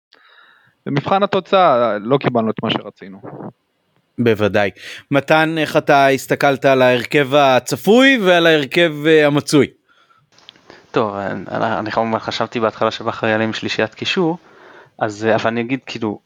במבחן 0.87 1.22
התוצאה 1.22 1.98
לא 1.98 2.18
קיבלנו 2.18 2.50
את 2.50 2.56
מה 2.62 2.70
שרצינו. 2.70 3.20
בוודאי. 4.18 4.70
מתן, 5.11 5.54
איך 5.59 5.76
אתה 5.76 6.09
הסתכלת 6.09 6.64
על 6.64 6.83
ההרכב 6.83 7.35
הצפוי 7.35 8.18
ועל 8.22 8.46
ההרכב 8.46 8.92
אה, 9.06 9.26
המצוי? 9.26 9.66
טוב, 10.90 11.14
אני, 11.14 11.44
אני 11.79 11.90
כמובן 11.90 12.18
חשבתי 12.18 12.61
בהתחלה 12.61 12.90
שבכר 12.90 13.26
יעלה 13.26 13.44
עם 13.44 13.53
שלישיית 13.53 13.94
קישור, 13.94 14.38
אז 14.98 15.29
אבל 15.35 15.50
אני 15.50 15.61
אגיד 15.61 15.81
כאילו, 15.87 16.20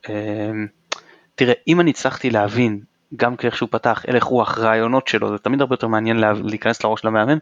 תראה, 1.35 1.55
אם 1.68 1.81
אני 1.81 1.90
הצלחתי 1.90 2.31
להבין 2.31 2.81
גם 3.16 3.37
כאיך 3.37 3.57
שהוא 3.57 3.68
פתח, 3.72 4.05
הלך 4.09 4.24
רוח, 4.24 4.59
רעיונות 4.59 5.09
שלו, 5.09 5.29
זה 5.29 5.38
תמיד 5.38 5.61
הרבה 5.61 5.74
יותר 5.74 5.87
מעניין 5.87 6.16
לה, 6.16 6.33
להיכנס 6.33 6.85
לראש 6.85 7.05
למאמן, 7.05 7.38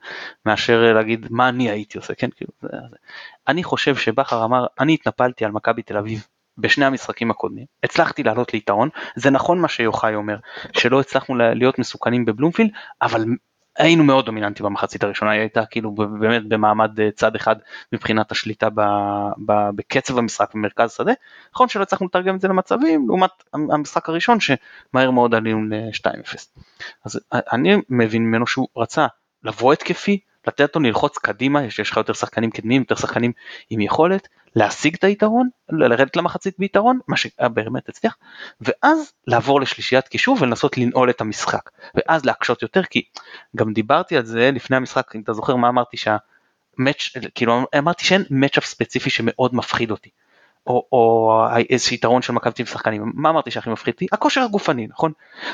מאשר 0.47 0.93
להגיד 0.93 1.27
מה 1.31 1.49
אני 1.49 1.71
הייתי 1.71 1.99
עושה, 1.99 2.15
כן? 2.15 2.29
כאילו, 2.37 2.53
זה, 2.63 2.69
זה. 2.91 2.97
אני 3.49 3.65
חושב 3.65 3.97
שבכר 3.97 4.45
אמר, 4.45 4.67
אני 4.81 4.95
התנפלתי 4.95 5.45
על 5.45 5.51
מכבי 5.51 5.83
תל 5.83 5.97
אביב 5.97 6.27
בשני 6.59 6.85
המשחקים 6.85 7.31
הקודמים, 7.31 7.65
הצלחתי 7.83 8.23
לעלות 8.23 8.55
ליתרון, 8.55 8.89
זה 9.17 9.31
נכון 9.31 9.61
מה 9.61 9.69
שיוחאי 9.69 10.15
אומר, 10.15 10.37
שלא 10.73 11.01
הצלחנו 11.01 11.35
להיות 11.35 11.79
מסוכנים 11.79 12.25
בבלומפילד, 12.25 12.71
אבל 13.03 13.25
היינו 13.79 14.05
מאוד 14.05 14.27
דומיננטי 14.27 14.63
במחצית 14.63 15.05
הראשונה, 15.05 15.31
היא 15.31 15.41
הייתה 15.41 15.67
כאילו 15.67 15.93
באמת 15.93 16.49
במעמד 16.49 17.01
אה, 17.01 17.11
צד 17.11 17.37
אחד 17.37 17.57
מבחינת 17.93 18.33
השליטה 18.33 18.71
ב, 18.71 18.81
ב, 19.47 19.53
בקצב 19.75 20.19
המשחק 20.19 20.55
במרכז 20.55 20.93
שדה. 20.93 21.13
נכון 21.55 21.69
שלא 21.69 21.83
הצלחנו 21.83 22.07
לתרגם 22.07 22.37
את 22.37 22.41
זה 22.41 22.49
למצבים, 22.49 23.09
לעומת 23.09 23.31
המשחק 23.55 24.09
הראשון 24.09 24.39
שמהר 24.41 25.11
מאוד 25.11 25.35
עלינו 25.35 25.65
ל-2-0. 25.65 26.37
אז 27.05 27.21
אני 27.33 27.77
מבין 27.89 28.23
ממנו 28.23 28.47
שהוא 28.47 28.69
רצה 28.77 29.07
לבוא 29.43 29.73
התקפי, 29.73 30.19
לתת 30.47 30.61
אותו 30.61 30.81
ללחוץ 30.81 31.19
קדימה, 31.19 31.65
יש 31.65 31.81
לך 31.81 31.97
יותר 31.97 32.13
שחקנים 32.13 32.51
קדמיים, 32.51 32.83
יותר 32.83 32.95
שחקנים 32.95 33.33
עם 33.71 33.81
יכולת, 33.81 34.29
להשיג 34.57 34.95
את 34.95 35.05
היתרון, 35.05 35.49
לרדת 35.71 36.17
למחצית 36.17 36.55
ביתרון, 36.59 36.99
מה 37.09 37.17
שבאמת 37.17 37.89
הצליח, 37.89 38.17
ואז 38.61 39.13
לעבור 39.27 39.61
לשלישיית 39.61 40.09
קישור 40.09 40.37
ולנסות 40.41 40.79
לנעול 40.79 41.11
את 41.11 41.21
המשחק, 41.21 41.71
ואז 41.95 42.25
להקשות 42.25 42.63
יותר, 42.63 42.83
כי 42.83 43.03
גם 43.57 43.73
דיברתי 43.73 44.17
על 44.17 44.25
זה 44.25 44.51
לפני 44.55 44.77
המשחק, 44.77 45.17
אם 45.17 45.21
אתה 45.21 45.33
זוכר 45.33 45.57
מה 45.57 45.69
אמרתי 45.69 45.97
שהמאץ', 45.97 47.09
כאילו 47.35 47.67
אמרתי 47.79 48.05
שאין 48.05 48.25
מאצ'אפ 48.31 48.65
ספציפי 48.65 49.11
שמאוד 49.11 49.55
מפחיד 49.55 49.91
אותי. 49.91 50.11
או, 50.67 50.87
או 50.93 51.45
איזה 51.71 51.95
יתרון 51.95 52.23
של 52.23 52.33
מכבי 52.33 52.53
תל 52.53 52.65
שחקנים, 52.65 53.13
מה 53.15 53.31
אמרתי 53.31 53.51
שהכי 53.51 53.71
מפחיד 53.71 53.95
אותי? 53.95 54.07
הכושר 54.13 54.41
הגופני, 54.41 54.87
נכון? 54.87 55.13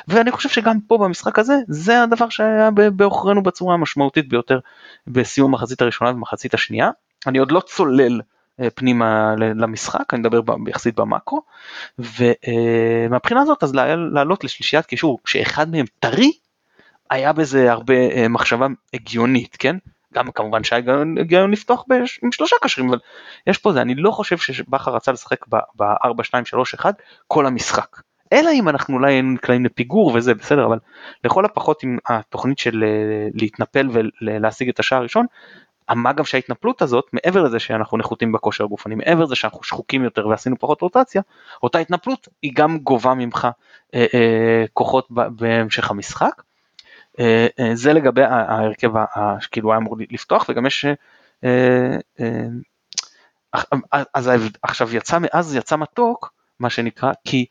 ואני 0.09 0.31
חושב 0.31 0.49
שגם 0.49 0.81
פה 0.81 0.99
במשחק 0.99 1.39
הזה, 1.39 1.55
זה 1.69 2.03
הדבר 2.03 2.29
שהיה 2.29 2.71
בעוכרינו 2.71 3.43
בצורה 3.43 3.75
המשמעותית 3.75 4.29
ביותר 4.29 4.59
בסיום 5.07 5.51
המחצית 5.51 5.83
הראשונה 5.83 6.11
ומחצית 6.11 6.55
השנייה. 6.55 6.91
אני 7.27 7.39
עוד 7.39 7.53
לא 7.53 7.61
צולל 7.61 8.21
אה, 8.61 8.71
פנימה 8.71 9.35
למשחק, 9.37 10.15
אני 10.15 10.21
מדבר 10.21 10.41
יחסית 10.69 10.95
במאקרו, 10.95 11.43
ומהבחינה 11.99 13.43
הזאת 13.43 13.63
אז 13.63 13.75
לעלות 14.13 14.45
לשלישיית 14.45 14.87
קישור, 14.87 15.19
שאחד 15.27 15.71
מהם 15.71 15.87
טרי, 16.01 16.33
היה 17.11 17.33
בזה 17.33 17.73
הרבה 17.73 17.95
אה, 17.95 18.29
מחשבה 18.29 18.67
הגיונית, 18.95 19.57
כן? 19.59 19.77
גם 20.15 20.31
כמובן 20.31 20.65
שהיה 20.65 20.83
היגיון 21.17 21.51
לפתוח 21.51 21.85
עם 22.23 22.33
שלושה 22.33 22.57
קשרים, 22.63 22.89
אבל 22.89 22.99
יש 23.47 23.59
פה 23.59 23.73
זה, 23.73 23.81
אני 23.81 23.95
לא 23.95 24.11
חושב 24.11 24.39
שבכר 24.39 24.95
רצה 24.95 25.13
לשחק 25.13 25.49
ב-4, 25.49 26.23
2, 26.23 26.45
3, 26.45 26.75
1 26.75 26.95
כל 27.27 27.47
המשחק. 27.47 28.01
אלא 28.33 28.51
אם 28.51 28.69
אנחנו 28.69 28.95
אולי 28.95 29.13
היינו 29.13 29.33
נקלעים 29.33 29.65
לפיגור 29.65 30.13
וזה 30.15 30.35
בסדר, 30.35 30.67
אבל 30.67 30.79
לכל 31.25 31.45
הפחות 31.45 31.83
עם 31.83 31.99
התוכנית 32.09 32.59
של 32.59 32.85
אה, 32.85 33.29
להתנפל 33.35 33.89
ולהשיג 34.21 34.69
את 34.69 34.81
השער 34.81 34.99
הראשון, 34.99 35.27
מה 35.95 36.13
גם 36.13 36.25
שההתנפלות 36.25 36.83
הזאת, 36.83 37.05
מעבר 37.13 37.43
לזה 37.43 37.59
שאנחנו 37.59 37.99
נחותים 37.99 38.33
בכושר 38.33 38.65
הגופני, 38.65 38.95
מעבר 38.95 39.23
לזה 39.23 39.35
שאנחנו 39.35 39.63
שחוקים 39.63 40.05
יותר 40.05 40.27
ועשינו 40.27 40.57
פחות 40.59 40.81
רוטציה, 40.83 41.23
אותה 41.63 41.79
התנפלות 41.79 42.29
היא 42.43 42.53
גם 42.55 42.79
גובה 42.79 43.15
ממך 43.15 43.49
אה, 43.95 44.07
אה, 44.15 44.65
כוחות 44.73 45.07
בהמשך 45.11 45.91
המשחק. 45.91 46.43
אה, 47.19 47.47
אה, 47.61 47.75
זה 47.75 47.93
לגבי 47.93 48.23
ההרכב 48.23 48.91
שכאילו 49.41 49.71
היה 49.73 49.79
אמור 49.79 49.97
לפתוח 50.11 50.47
וגם 50.49 50.67
יש, 50.67 50.87
אה, 51.45 51.97
אז 54.15 54.31
עכשיו 54.63 54.97
יצא 54.97 55.19
מאז 55.21 55.55
יצא 55.55 55.77
מתוק 55.77 56.33
מה 56.61 56.71
שנקרא 56.71 57.13
כי 57.25 57.47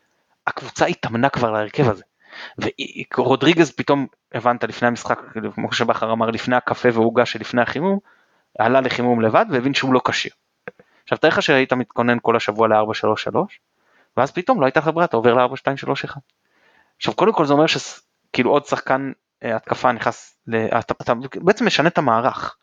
הקבוצה 0.47 0.85
התאמנה 0.85 1.29
כבר 1.29 1.51
להרכב 1.51 1.89
הזה. 1.89 2.03
ורודריגז 3.17 3.71
פתאום 3.71 4.07
הבנת 4.33 4.63
לפני 4.63 4.87
המשחק 4.87 5.19
כמו 5.55 5.71
שבכר 5.71 6.11
אמר 6.11 6.29
לפני 6.29 6.55
הקפה 6.55 6.89
והעוגה 6.93 7.25
שלפני 7.25 7.61
החימום 7.61 7.99
עלה 8.59 8.81
לחימום 8.81 9.21
לבד 9.21 9.45
והבין 9.51 9.73
שהוא 9.73 9.93
לא 9.93 10.01
כשיר. 10.07 10.31
עכשיו 11.03 11.17
תאר 11.17 11.29
לך 11.29 11.41
שהיית 11.41 11.73
מתכונן 11.73 12.17
כל 12.21 12.35
השבוע 12.35 12.67
ל-4-3-3 12.67 13.35
ואז 14.17 14.31
פתאום 14.31 14.61
לא 14.61 14.65
הייתה 14.65 14.79
לך 14.79 14.87
ברירה 14.87 15.05
אתה 15.05 15.17
עובר 15.17 15.33
ל-4-2-3-1. 15.33 16.17
עכשיו 16.97 17.13
קודם 17.13 17.33
כל 17.33 17.45
זה 17.45 17.53
אומר 17.53 17.65
שכאילו 17.67 18.51
עוד 18.51 18.65
שחקן 18.65 19.11
התקפה 19.41 19.91
נכנס, 19.91 20.37
אתה, 20.79 20.93
אתה 21.01 21.13
בעצם 21.35 21.65
משנה 21.65 21.87
את 21.87 21.97
המערך. 21.97 22.57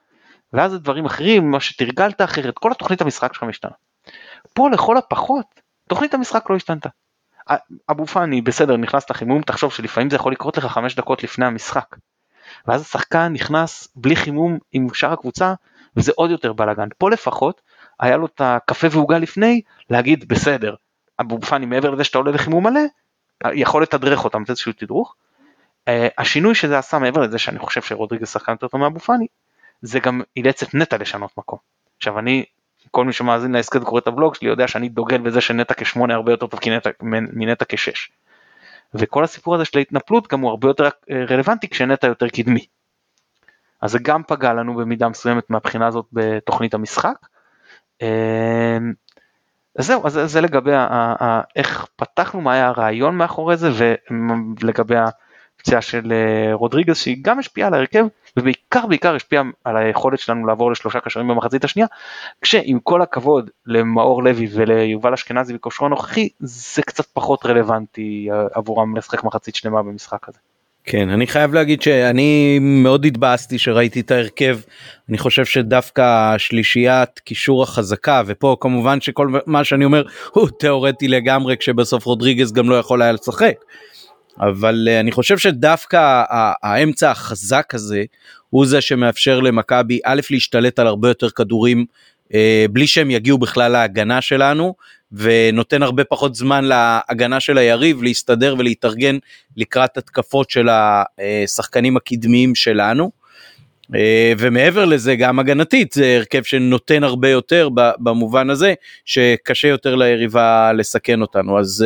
ואז 0.53 0.75
דברים 0.75 1.07
אחרים, 1.07 1.51
מה 1.51 1.61
שתרגלת 1.61 2.21
אחרת, 2.21 2.59
כל 2.59 2.73
התוכנית 2.73 3.01
המשחק 3.01 3.35
שלך 3.35 3.43
משתנה. 3.43 3.73
פה 4.55 4.71
לכל 4.71 4.97
הפחות, 4.97 5.47
תוכנית 5.89 6.15
המשחק 6.15 6.51
לא 6.51 6.57
השתנתה. 6.57 6.89
אבו 7.91 8.07
פאני 8.07 8.43
בסדר 8.43 8.77
נכנס 8.77 9.11
לחימום, 9.11 9.43
תחשוב 9.43 9.73
שלפעמים 9.73 10.11
זה 10.11 10.17
יכול 10.17 10.33
לקרות 10.33 10.57
לך 10.57 10.65
חמש 10.67 10.95
דקות 10.95 11.25
לפני 11.25 11.47
המשחק. 11.47 11.97
ואז 12.67 12.81
השחקן 12.81 13.33
נכנס 13.33 13.89
בלי 13.97 14.17
חימום 14.17 14.59
עם 14.73 14.95
שאר 14.95 15.13
הקבוצה, 15.13 15.55
וזה 15.97 16.13
עוד 16.17 16.31
יותר 16.31 16.53
בלאגן. 16.53 16.89
פה 16.99 17.11
לפחות, 17.11 17.61
היה 18.01 18.17
לו 18.17 18.27
את 18.27 18.41
הקפה 18.41 18.87
ועוגה 18.91 19.19
לפני, 19.19 19.61
להגיד 19.91 20.29
בסדר, 20.29 20.75
אבו 21.21 21.41
פאני 21.41 21.67
מעבר 21.67 21.91
לזה 21.91 22.05
שאתה 22.05 22.19
עולה 22.19 22.31
לחימום 22.31 22.67
מלא, 22.67 22.81
יכול 23.55 23.83
לתדרך 23.83 24.25
אותם, 24.25 24.43
לתת 24.43 24.51
איזשהו 24.51 24.73
תדרוך, 24.73 25.15
השינוי 26.19 26.55
שזה 26.55 26.79
עשה 26.79 26.99
מעבר 26.99 27.21
לזה 27.21 27.39
שאני 27.39 27.59
חושב 27.59 27.83
שרודריגז 27.83 28.29
שחקן 28.29 28.53
יותר 28.53 28.69
טוב 28.69 28.81
מאבו 28.81 29.01
פאני, 29.01 29.27
זה 29.83 29.99
גם 29.99 30.21
אילץ 30.37 30.63
את 30.63 30.75
נטע 30.75 30.99
לשנות 30.99 31.39
מקום. 31.39 31.59
עכשיו 31.97 32.19
אני, 32.19 32.45
כל 32.91 33.05
מי 33.05 33.13
שמאזין 33.13 33.53
להסכת 33.53 33.83
וקורא 33.83 34.01
את 34.01 34.07
הבלוג 34.07 34.35
שלי 34.35 34.49
יודע 34.49 34.69
שאני 34.69 34.89
דוגל 34.89 35.19
בזה 35.19 35.41
שנטע 35.41 35.75
כשמונה 35.77 36.15
הרבה 36.15 36.33
יותר 36.33 36.47
טוב 36.47 36.61
מנטע 37.33 37.65
כשש. 37.69 38.13
וכל 38.95 39.25
הסיפור 39.25 39.55
הזה 39.55 39.65
של 39.65 39.79
ההתנפלות 39.79 40.29
גם 40.29 40.41
הוא 40.41 40.51
הרבה 40.51 40.69
יותר 40.69 40.85
אה, 40.85 41.25
רלוונטי 41.29 41.69
כשנטע 41.69 42.07
יותר 42.07 42.29
קדמי. 42.29 42.67
אז 43.81 43.91
זה 43.91 43.99
גם 44.03 44.23
פגע 44.23 44.53
לנו 44.53 44.75
במידה 44.75 45.09
מסוימת 45.09 45.51
מהבחינה 45.51 45.87
הזאת 45.87 46.07
בתוכנית 46.13 46.75
המשחק. 46.75 47.17
אה, 48.03 48.79
אז 49.79 49.87
זהו, 49.87 50.07
אז 50.07 50.21
זה 50.25 50.41
לגבי 50.41 50.71
איך 51.57 51.87
פתחנו, 51.97 52.41
מה 52.41 52.53
היה 52.53 52.69
הרעיון 52.69 53.17
מאחורי 53.17 53.57
זה 53.57 53.71
ולגבי 54.61 54.97
פציעה 55.65 55.83
של 55.83 56.13
אה, 56.13 56.55
רודריגז 56.55 56.97
שהיא 56.97 57.17
גם 57.23 57.39
השפיעה 57.39 57.69
על 57.69 57.75
ההרכב 57.75 58.07
ובעיקר 58.37 58.87
בעיקר 58.87 59.15
השפיעה 59.15 59.43
על 59.65 59.77
היכולת 59.77 60.19
שלנו 60.19 60.47
לעבור 60.47 60.73
לשלושה 60.73 61.01
קשרים 61.01 61.29
במחצית 61.29 61.65
השנייה 61.65 61.87
כשעם 62.43 62.79
כל 62.83 63.03
הכבוד 63.03 63.51
למאור 63.67 64.25
לוי 64.25 64.49
וליובל 64.53 65.13
אשכנזי 65.13 65.55
בכושרו 65.55 65.87
הנוכחי 65.87 66.29
זה 66.41 66.83
קצת 66.83 67.07
פחות 67.07 67.47
רלוונטי 67.47 68.29
אה, 68.33 68.47
עבורם 68.55 68.97
לשחק 68.97 69.25
מחצית 69.25 69.55
שלמה 69.55 69.83
במשחק 69.83 70.29
הזה. 70.29 70.39
כן 70.85 71.09
אני 71.09 71.27
חייב 71.27 71.55
להגיד 71.55 71.83
שאני 71.83 72.59
מאוד 72.61 73.05
התבאסתי 73.05 73.59
שראיתי 73.59 74.01
את 74.01 74.11
ההרכב 74.11 74.59
אני 75.09 75.19
חושב 75.19 75.45
שדווקא 75.45 76.35
שלישיית 76.39 77.19
קישור 77.19 77.63
החזקה 77.63 78.23
ופה 78.27 78.57
כמובן 78.61 79.01
שכל 79.01 79.29
מה 79.47 79.65
שאני 79.65 79.85
אומר 79.85 80.03
הוא 80.31 80.49
תיאורטי 80.59 81.09
לגמרי 81.09 81.57
כשבסוף 81.57 82.05
רודריגז 82.05 82.53
גם 82.53 82.71
לא 82.71 82.75
יכול 82.75 83.03
היה 83.03 83.13
לשחק. 83.13 83.55
אבל 84.41 84.89
uh, 84.91 85.01
אני 85.01 85.13
חושב 85.13 85.39
שדווקא 85.39 86.25
האמצע 86.63 87.11
החזק 87.11 87.75
הזה 87.75 88.05
הוא 88.51 88.67
זה 88.67 88.81
שמאפשר 88.81 89.41
למכבי 89.41 89.99
א' 90.05 90.21
להשתלט 90.31 90.79
על 90.79 90.87
הרבה 90.87 91.09
יותר 91.09 91.31
כדורים 91.31 91.85
uh, 92.29 92.33
בלי 92.71 92.87
שהם 92.87 93.11
יגיעו 93.11 93.39
בכלל 93.39 93.73
להגנה 93.73 94.21
שלנו 94.21 94.75
ונותן 95.13 95.83
הרבה 95.83 96.05
פחות 96.05 96.35
זמן 96.35 96.65
להגנה 96.65 97.41
של 97.41 97.59
היריב 97.59 98.03
להסתדר 98.03 98.55
ולהתארגן 98.59 99.19
לקראת 99.57 99.97
התקפות 99.97 100.51
של 100.51 100.69
השחקנים 100.71 101.97
הקדמיים 101.97 102.55
שלנו. 102.55 103.25
ומעבר 104.39 104.85
לזה 104.85 105.17
גם 105.17 105.39
הגנתית 105.39 105.93
זה 105.93 106.17
הרכב 106.17 106.43
שנותן 106.43 107.05
הרבה 107.05 107.29
יותר 107.29 107.69
במובן 107.75 108.51
הזה 108.51 108.75
שקשה 109.05 109.69
יותר 109.69 109.95
ליריבה 109.95 110.73
לסכן 110.73 111.21
אותנו 111.21 111.59
אז 111.59 111.85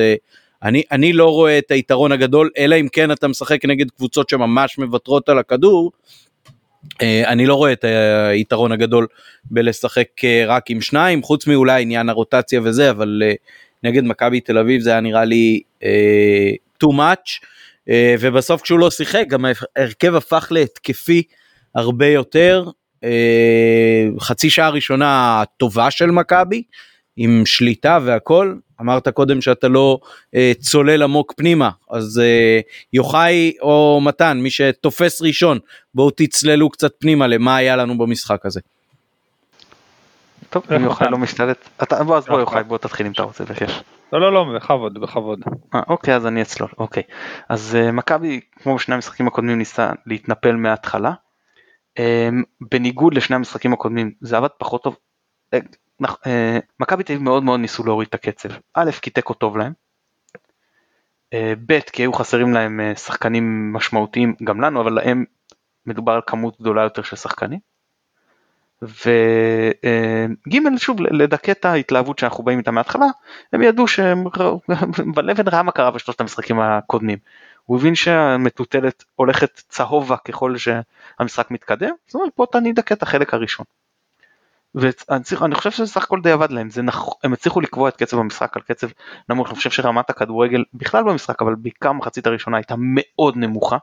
אני, 0.62 0.82
אני 0.92 1.12
לא 1.12 1.30
רואה 1.30 1.58
את 1.58 1.70
היתרון 1.70 2.12
הגדול, 2.12 2.50
אלא 2.58 2.76
אם 2.80 2.88
כן 2.92 3.10
אתה 3.12 3.28
משחק 3.28 3.64
נגד 3.64 3.90
קבוצות 3.90 4.28
שממש 4.28 4.78
מוותרות 4.78 5.28
על 5.28 5.38
הכדור. 5.38 5.92
אה, 7.02 7.28
אני 7.28 7.46
לא 7.46 7.54
רואה 7.54 7.72
את 7.72 7.84
היתרון 8.30 8.72
הגדול 8.72 9.06
בלשחק 9.44 10.24
אה, 10.24 10.44
רק 10.46 10.70
עם 10.70 10.80
שניים, 10.80 11.22
חוץ 11.22 11.46
מאולי 11.46 11.82
עניין 11.82 12.08
הרוטציה 12.08 12.60
וזה, 12.64 12.90
אבל 12.90 13.22
אה, 13.24 13.32
נגד 13.82 14.04
מכבי 14.04 14.40
תל 14.40 14.58
אביב 14.58 14.80
זה 14.80 14.90
היה 14.90 15.00
נראה 15.00 15.24
לי 15.24 15.60
too 16.84 16.92
much, 16.92 17.46
ובסוף 18.20 18.62
כשהוא 18.62 18.78
לא 18.78 18.90
שיחק 18.90 19.24
גם 19.28 19.44
ההרכב 19.76 20.14
הפך 20.14 20.48
להתקפי 20.50 21.22
הרבה 21.74 22.06
יותר, 22.06 22.64
חצי 24.20 24.50
שעה 24.50 24.70
ראשונה 24.70 25.42
טובה 25.56 25.90
של 25.90 26.10
מכבי, 26.10 26.62
עם 27.18 27.46
שליטה 27.46 27.98
והכל. 28.02 28.54
אמרת 28.80 29.08
קודם 29.08 29.40
שאתה 29.40 29.68
לא 29.68 29.98
אה, 30.34 30.52
צולל 30.60 31.02
עמוק 31.02 31.34
פנימה, 31.36 31.70
אז 31.90 32.20
אה, 32.24 32.60
יוחאי 32.92 33.52
או 33.62 34.00
מתן, 34.02 34.40
מי 34.42 34.50
שתופס 34.50 35.22
ראשון, 35.22 35.58
בואו 35.94 36.10
תצללו 36.10 36.70
קצת 36.70 36.92
פנימה 36.98 37.26
למה 37.26 37.56
היה 37.56 37.76
לנו 37.76 37.98
במשחק 37.98 38.46
הזה. 38.46 38.60
טוב, 40.50 40.72
אם 40.76 40.84
יוחאי 40.84 41.06
לא 41.10 41.18
משתלט, 41.18 41.68
אתה, 41.82 42.04
בוא 42.04 42.16
אז 42.16 42.26
בוא 42.26 42.40
יוחאי 42.40 42.64
בוא 42.64 42.78
תתחיל 42.78 43.06
אם 43.06 43.12
אתה 43.12 43.22
רוצה 43.22 43.44
בכיף. 43.44 43.70
לא 44.12 44.20
לא 44.20 44.32
לא 44.32 44.44
בכבוד 44.54 44.98
בכבוד. 44.98 45.40
אה, 45.74 45.80
אוקיי 45.88 46.14
אז 46.14 46.26
אני 46.26 46.42
אצלול 46.42 46.70
אוקיי 46.78 47.02
אז 47.48 47.76
uh, 47.80 47.92
מכבי 47.92 48.40
כמו 48.62 48.76
בשני 48.76 48.94
המשחקים 48.94 49.28
הקודמים 49.28 49.58
ניסה 49.58 49.92
להתנפל 50.06 50.56
מההתחלה. 50.56 51.12
Um, 51.98 52.02
בניגוד 52.70 53.14
לשני 53.14 53.36
המשחקים 53.36 53.72
הקודמים 53.72 54.12
זה 54.20 54.36
עבד 54.36 54.48
פחות 54.58 54.82
טוב. 54.82 54.96
Uh, 56.02 56.08
מכבי 56.80 57.04
תל 57.04 57.12
אביב 57.12 57.22
מאוד 57.22 57.42
מאוד 57.42 57.60
ניסו 57.60 57.84
להוריד 57.84 58.08
את 58.08 58.14
הקצב. 58.14 58.48
א' 58.74 58.90
כי 59.02 59.10
תיקו 59.10 59.34
טוב 59.34 59.56
להם. 59.56 59.72
Uh, 61.34 61.36
ב' 61.66 61.80
כי 61.80 62.02
היו 62.02 62.12
חסרים 62.12 62.54
להם 62.54 62.80
uh, 62.80 62.98
שחקנים 62.98 63.72
משמעותיים 63.72 64.34
גם 64.44 64.60
לנו 64.60 64.80
אבל 64.80 64.92
להם 64.92 65.24
מדובר 65.86 66.12
על 66.12 66.20
כמות 66.26 66.60
גדולה 66.60 66.82
יותר 66.82 67.02
של 67.02 67.16
שחקנים. 67.16 67.58
וג' 68.82 70.76
שוב 70.76 71.00
לדכא 71.00 71.50
את 71.50 71.64
ההתלהבות 71.64 72.18
שאנחנו 72.18 72.44
באים 72.44 72.58
איתה 72.58 72.70
מההתחלה 72.70 73.06
הם 73.52 73.62
ידעו 73.62 73.88
שהם 73.88 74.24
בלבן 75.14 75.48
ראה 75.48 75.62
מה 75.62 75.72
קרה 75.72 75.90
בשלושת 75.90 76.20
המשחקים 76.20 76.60
הקודמים 76.60 77.18
הוא 77.64 77.78
הבין 77.78 77.94
שהמטוטלת 77.94 79.04
הולכת 79.14 79.62
צהובה 79.68 80.16
ככל 80.16 80.54
שהמשחק 80.56 81.50
מתקדם 81.50 81.90
זאת 82.06 82.14
אומרת 82.14 82.32
פה 82.34 82.44
אתה 82.44 82.60
נדכא 82.60 82.94
את 82.94 83.02
החלק 83.02 83.34
הראשון. 83.34 83.66
ואני 84.78 85.54
חושב 85.54 85.70
שזה 85.70 85.86
סך 85.86 86.04
הכל 86.04 86.20
די 86.22 86.30
עבד 86.30 86.50
להם 86.50 86.70
זה 86.70 86.82
נכון 86.82 87.14
הם 87.24 87.32
הצליחו 87.32 87.60
לקבוע 87.60 87.88
את 87.88 87.96
קצב 87.96 88.18
המשחק 88.18 88.56
על 88.56 88.62
קצב 88.62 88.88
נמוך 89.28 89.48
אני 89.48 89.56
חושב 89.56 89.70
שרמת 89.70 90.10
הכדורגל 90.10 90.64
בכלל 90.74 91.02
במשחק 91.04 91.42
אבל 91.42 91.54
בעיקר 91.54 91.92
מחצית 91.92 92.26
הראשונה 92.26 92.56
הייתה 92.56 92.74
מאוד 92.78 93.36
נמוכה. 93.36 93.76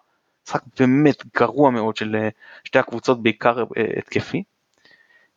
משחק 0.47 0.61
באמת 0.79 1.23
גרוע 1.37 1.71
מאוד 1.71 1.97
של 1.97 2.15
שתי 2.63 2.79
הקבוצות 2.79 3.23
בעיקר 3.23 3.63
התקפי. 3.97 4.43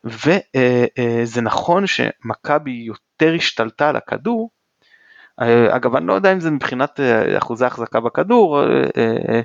וזה 0.05 1.41
נכון 1.43 1.87
שמכבי 1.87 2.71
יותר 2.71 3.35
השתלטה 3.35 3.89
על 3.89 3.97
הכדור, 3.97 4.51
אגב 5.71 5.97
אני 5.97 6.07
לא 6.07 6.13
יודע 6.13 6.33
אם 6.33 6.41
זה 6.41 6.51
מבחינת 6.51 7.01
אה, 7.01 7.39
אחוזי 7.39 7.65
החזקה 7.65 8.01
בכדור, 8.01 8.63
אה, 8.63 8.83
אה, 8.97 9.41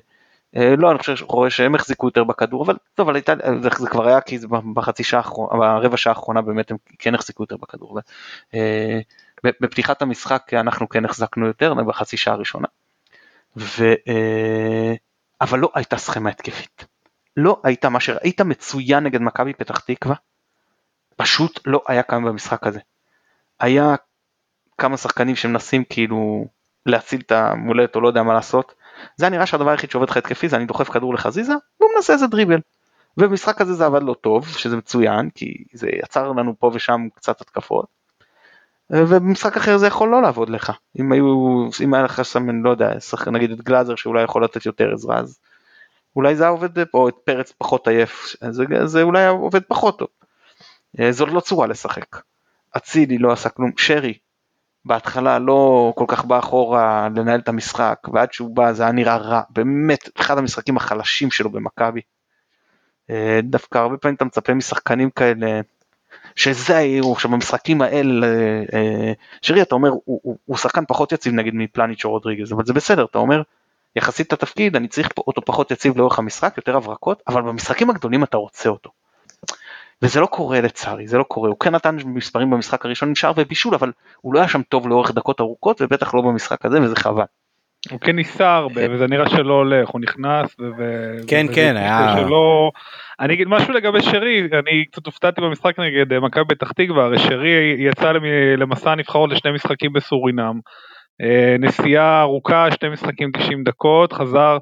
לא 0.77 0.91
אני 0.91 0.99
חושב 0.99 1.25
רואה 1.25 1.49
שהם 1.49 1.75
החזיקו 1.75 2.07
יותר 2.07 2.23
בכדור 2.23 2.63
אבל 2.65 2.77
טוב 2.95 3.07
אבל 3.07 3.15
הייתה 3.15 3.33
זה, 3.61 3.69
זה 3.77 3.89
כבר 3.89 4.07
היה 4.07 4.21
כי 4.21 4.37
בחצי 4.73 5.03
שעה 5.03 5.19
האחרונה 5.19 5.59
ברבע 5.59 5.97
שעה 5.97 6.13
האחרונה 6.13 6.41
באמת 6.41 6.71
הם 6.71 6.77
כן 6.99 7.15
החזיקו 7.15 7.43
יותר 7.43 7.57
בכדור. 7.57 7.99
בפתיחת 9.43 10.01
המשחק 10.01 10.53
אנחנו 10.53 10.89
כן 10.89 11.05
החזקנו 11.05 11.47
יותר 11.47 11.73
בחצי 11.73 12.17
שעה 12.17 12.33
הראשונה. 12.33 12.67
ו, 13.57 13.93
אבל 15.41 15.59
לא 15.59 15.71
הייתה 15.75 15.97
סכמה 15.97 16.29
התקפית. 16.29 16.85
לא 17.37 17.61
הייתה 17.63 17.89
מה 17.89 17.99
שראית 17.99 18.41
מצוין 18.41 19.03
נגד 19.03 19.21
מכבי 19.21 19.53
פתח 19.53 19.79
תקווה. 19.79 20.15
פשוט 21.15 21.59
לא 21.65 21.81
היה 21.87 22.03
קיים 22.03 22.23
במשחק 22.23 22.67
הזה. 22.67 22.79
היה 23.59 23.95
כמה 24.77 24.97
שחקנים 24.97 25.35
שמנסים 25.35 25.83
כאילו 25.83 26.47
להציל 26.85 27.21
את 27.25 27.31
המולדת 27.31 27.95
או 27.95 28.01
לא 28.01 28.07
יודע 28.07 28.23
מה 28.23 28.33
לעשות. 28.33 28.75
זה 29.17 29.29
נראה 29.29 29.45
שהדבר 29.45 29.69
היחיד 29.69 29.91
שעובד 29.91 30.09
לך 30.09 30.17
התקפי 30.17 30.49
זה 30.49 30.55
אני 30.55 30.65
דוחף 30.65 30.89
כדור 30.89 31.13
לחזיזה 31.13 31.53
והוא 31.79 31.91
מנסה 31.95 32.13
איזה 32.13 32.27
דריבל. 32.27 32.59
ובמשחק 33.17 33.61
הזה 33.61 33.73
זה 33.73 33.85
עבד 33.85 34.03
לא 34.03 34.15
טוב 34.21 34.47
שזה 34.47 34.77
מצוין 34.77 35.29
כי 35.35 35.63
זה 35.73 35.87
יצר 36.03 36.31
לנו 36.31 36.55
פה 36.59 36.71
ושם 36.73 37.07
קצת 37.15 37.41
התקפות. 37.41 37.85
ובמשחק 38.89 39.57
אחר 39.57 39.77
זה 39.77 39.87
יכול 39.87 40.09
לא 40.09 40.21
לעבוד 40.21 40.49
לך 40.49 40.71
אם 40.99 41.11
היו 41.11 41.25
אם 41.83 41.93
היה 41.93 42.03
לך 42.03 42.25
שם 42.25 42.63
לא 42.63 42.69
יודע 42.69 42.99
שחקן 42.99 43.31
נגיד 43.35 43.51
את 43.51 43.61
גלאזר 43.61 43.95
שאולי 43.95 44.23
יכול 44.23 44.43
לתת 44.43 44.65
יותר 44.65 44.93
עזרה 44.93 45.19
אז 45.19 45.39
אולי 46.15 46.35
זה 46.35 46.43
היה 46.43 46.51
עובד 46.51 46.69
או 46.93 47.09
את 47.09 47.15
פרץ 47.23 47.53
פחות 47.57 47.87
עייף 47.87 48.35
זה, 48.49 48.63
זה 48.85 49.01
אולי 49.01 49.27
עובד 49.27 49.61
פחות 49.67 49.99
טוב. 49.99 50.07
אה, 50.99 51.11
זאת 51.11 51.29
לא 51.29 51.39
צורה 51.39 51.67
לשחק. 51.67 52.17
אצילי 52.77 53.17
לא 53.17 53.31
עשה 53.31 53.49
כלום, 53.49 53.71
שרי 53.77 54.17
בהתחלה 54.85 55.39
לא 55.39 55.93
כל 55.95 56.05
כך 56.07 56.25
בא 56.25 56.39
אחורה 56.39 57.07
לנהל 57.15 57.39
את 57.39 57.47
המשחק 57.47 57.99
ועד 58.13 58.33
שהוא 58.33 58.55
בא 58.55 58.71
זה 58.73 58.83
היה 58.83 58.91
נראה 58.91 59.17
רע, 59.17 59.41
באמת 59.49 60.09
אחד 60.19 60.37
המשחקים 60.37 60.77
החלשים 60.77 61.31
שלו 61.31 61.49
במכבי. 61.49 62.01
אה, 63.09 63.39
דווקא 63.43 63.77
הרבה 63.77 63.97
פעמים 63.97 64.15
אתה 64.15 64.25
מצפה 64.25 64.53
משחקנים 64.53 65.09
כאלה 65.09 65.61
שזה 66.35 66.77
היו 66.77 67.11
עכשיו 67.11 67.31
במשחקים 67.31 67.81
האלה 67.81 68.27
אה, 68.73 69.13
שרי 69.41 69.61
אתה 69.61 69.75
אומר 69.75 69.89
הוא, 69.89 70.01
הוא, 70.05 70.37
הוא 70.45 70.57
שחקן 70.57 70.85
פחות 70.87 71.11
יציב 71.11 71.33
נגיד 71.33 71.55
מפלניץ' 71.55 72.05
או 72.05 72.09
רודריגז 72.09 72.53
אבל 72.53 72.65
זה 72.65 72.73
בסדר 72.73 73.05
אתה 73.05 73.17
אומר 73.17 73.41
יחסית 73.95 74.27
את 74.27 74.33
התפקיד 74.33 74.75
אני 74.75 74.87
צריך 74.87 75.09
אותו 75.17 75.41
פחות 75.41 75.71
יציב 75.71 75.97
לאורך 75.97 76.19
המשחק 76.19 76.53
יותר 76.57 76.77
הברקות 76.77 77.23
אבל 77.27 77.41
במשחקים 77.41 77.89
הגדולים 77.89 78.23
אתה 78.23 78.37
רוצה 78.37 78.69
אותו. 78.69 79.02
וזה 80.03 80.19
לא 80.19 80.25
קורה 80.25 80.61
לצערי, 80.61 81.07
זה 81.07 81.17
לא 81.17 81.23
קורה, 81.23 81.49
הוא 81.49 81.59
כן 81.59 81.75
נתן 81.75 81.97
מספרים 82.05 82.49
במשחק 82.49 82.85
הראשון 82.85 83.09
עם 83.09 83.15
שער 83.15 83.33
ובישול, 83.37 83.75
אבל 83.75 83.91
הוא 84.21 84.33
לא 84.33 84.39
היה 84.39 84.47
שם 84.47 84.61
טוב 84.61 84.87
לאורך 84.87 85.11
דקות 85.11 85.41
ארוכות, 85.41 85.81
ובטח 85.81 86.13
לא 86.13 86.21
במשחק 86.21 86.65
הזה, 86.65 86.81
וזה 86.81 86.95
חבל. 86.95 87.23
הוא 87.91 87.99
כן 87.99 88.15
ניסה 88.15 88.55
הרבה, 88.55 88.81
וזה 88.91 89.07
נראה 89.07 89.29
שלא 89.29 89.53
הולך, 89.53 89.89
הוא 89.89 90.01
נכנס, 90.01 90.55
ו... 90.77 90.83
כן, 91.27 91.45
כן, 91.55 91.75
היה... 91.77 92.15
שלא... 92.17 92.71
אני 93.19 93.33
אגיד 93.33 93.47
משהו 93.47 93.73
לגבי 93.73 94.01
שרי, 94.01 94.41
אני 94.59 94.85
קצת 94.91 95.05
הופתעתי 95.05 95.41
במשחק 95.41 95.79
נגד 95.79 96.13
אה, 96.13 96.19
מכבי 96.19 96.55
פתח 96.55 96.71
תקווה, 96.71 97.05
הרי 97.05 97.19
שרי 97.19 97.75
יצא 97.77 98.11
למסע 98.57 98.91
הנבחרות 98.91 99.31
לשני 99.31 99.51
משחקים 99.51 99.93
בסורינם, 99.93 100.59
אה, 101.21 101.55
נסיעה 101.59 102.21
ארוכה, 102.21 102.67
שני 102.71 102.89
משחקים 102.89 103.31
90 103.31 103.63
דקות, 103.63 104.13
חזר 104.13 104.57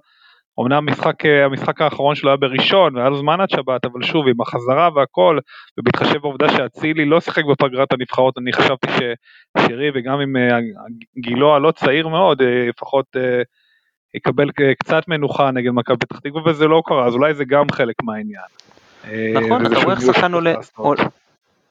אמנם 0.61 0.87
המשחק, 0.87 1.25
אה, 1.25 1.45
המשחק 1.45 1.81
האחרון 1.81 2.15
שלו 2.15 2.29
היה 2.29 2.37
בראשון 2.37 2.95
והיה 2.95 3.09
לו 3.09 3.17
זמן 3.17 3.41
עד 3.41 3.49
שבת, 3.49 3.85
אבל 3.85 4.03
שוב 4.03 4.27
עם 4.27 4.41
החזרה 4.41 4.89
והכל, 4.95 5.39
ובהתחשב 5.77 6.17
בעובדה 6.17 6.49
שאצילי 6.49 7.05
לא 7.05 7.19
שיחק 7.19 7.45
בפגרת 7.45 7.93
הנבחרות, 7.93 8.37
אני 8.37 8.53
חשבתי 8.53 8.87
ששירי 8.87 9.91
וגם 9.95 10.19
עם 10.19 10.37
אה, 10.37 10.59
גילו 11.17 11.55
הלא 11.55 11.71
צעיר 11.71 12.07
מאוד, 12.07 12.41
אה, 12.41 12.65
לפחות 12.69 13.05
יקבל 14.13 14.49
קצת 14.79 15.07
מנוחה 15.07 15.51
נגד 15.51 15.71
מכבי 15.71 15.97
פתח 15.97 16.19
תקווה 16.19 16.51
וזה 16.51 16.67
לא 16.67 16.81
קרה, 16.85 17.07
אז 17.07 17.13
אולי 17.13 17.33
זה 17.33 17.45
גם 17.45 17.71
חלק 17.71 17.95
מהעניין. 18.03 18.41
נכון, 19.33 19.65
אתה 19.65 19.75
רואה 19.75 19.93
איך 19.93 20.01
שחקן 20.01 20.33
עולה, 20.33 20.53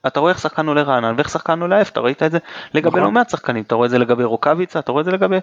אתה 0.06 0.20
רואה 0.20 0.32
איך 0.32 0.38
שחקן 0.38 0.66
עולה 0.66 0.82
רענן 0.82 1.14
ואיך 1.16 1.28
שחקן 1.28 1.60
עולה 1.60 1.80
עף, 1.80 1.90
אתה 1.90 2.00
ראית 2.00 2.22
את 2.22 2.30
זה 2.30 2.38
לגבי 2.74 2.88
נכון. 2.88 3.00
לא 3.00 3.10
מעט 3.10 3.30
שחקנים, 3.30 3.62
אתה 3.62 3.74
רואה 3.74 3.86
את 3.86 3.90
זה 3.90 3.98
לגבי 3.98 4.24
רוקאביצה, 4.24 4.78
אתה 4.78 4.92
רואה 4.92 5.00
את 5.00 5.04
זה 5.04 5.10
לגבי, 5.12 5.36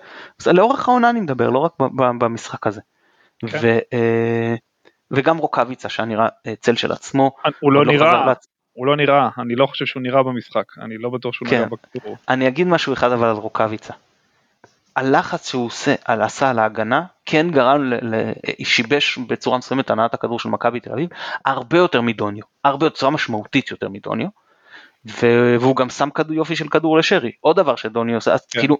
לאורך 0.47 0.89
העונה 0.89 1.09
אני 1.09 1.21
מדבר, 1.21 1.49
לא 1.49 1.59
רק 1.59 1.71
במשחק 2.19 2.67
הזה. 2.67 2.81
כן. 3.39 3.57
ו, 3.61 3.79
אה, 3.93 4.55
וגם 5.11 5.37
רוקאביצה 5.37 5.89
שהיה 5.89 6.07
נראה 6.07 6.27
אה, 6.47 6.53
צל 6.55 6.75
של 6.75 6.91
עצמו. 6.91 7.31
הוא 7.59 7.71
לא, 7.71 7.85
לא 7.85 7.93
נראה, 7.93 8.33
הוא 8.73 8.85
לא 8.85 8.95
נראה, 8.95 9.29
אני 9.37 9.55
לא 9.55 9.65
חושב 9.65 9.85
שהוא 9.85 10.03
נראה 10.03 10.23
במשחק, 10.23 10.63
אני 10.81 10.97
לא 10.97 11.09
בטוח 11.09 11.33
שהוא 11.33 11.47
כן. 11.47 11.57
נראה 11.57 11.69
בכדור. 11.69 12.17
אני 12.29 12.47
אגיד 12.47 12.67
משהו 12.67 12.93
אחד 12.93 13.11
אבל 13.11 13.27
על 13.27 13.35
רוקאביצה. 13.35 13.93
הלחץ 14.95 15.49
שהוא 15.49 15.65
עושה, 15.65 15.95
על, 16.05 16.21
עשה 16.21 16.49
על 16.49 16.59
ההגנה 16.59 17.03
כן 17.25 17.51
גרם, 17.51 17.83
ל, 17.83 18.31
שיבש 18.63 19.17
בצורה 19.17 19.57
מסוימת 19.57 19.89
הנעת 19.89 20.13
הכדור 20.13 20.39
של 20.39 20.49
מכבי 20.49 20.79
תל 20.79 20.91
אביב 20.91 21.09
הרבה 21.45 21.77
יותר 21.77 22.01
מדוניו, 22.01 22.43
הרבה 22.63 22.85
יותר 22.85 23.09
משמעותית 23.09 23.71
יותר 23.71 23.89
מדוניו. 23.89 24.27
והוא 25.05 25.75
גם 25.75 25.89
שם 25.89 26.09
כדור 26.09 26.33
יופי 26.33 26.55
של 26.55 26.67
כדור 26.67 26.97
לשרי, 26.97 27.31
עוד 27.41 27.55
דבר 27.55 27.75
שדוניו 27.75 28.15
עושה, 28.15 28.33
אז 28.33 28.45
כן. 28.45 28.59
כאילו, 28.59 28.77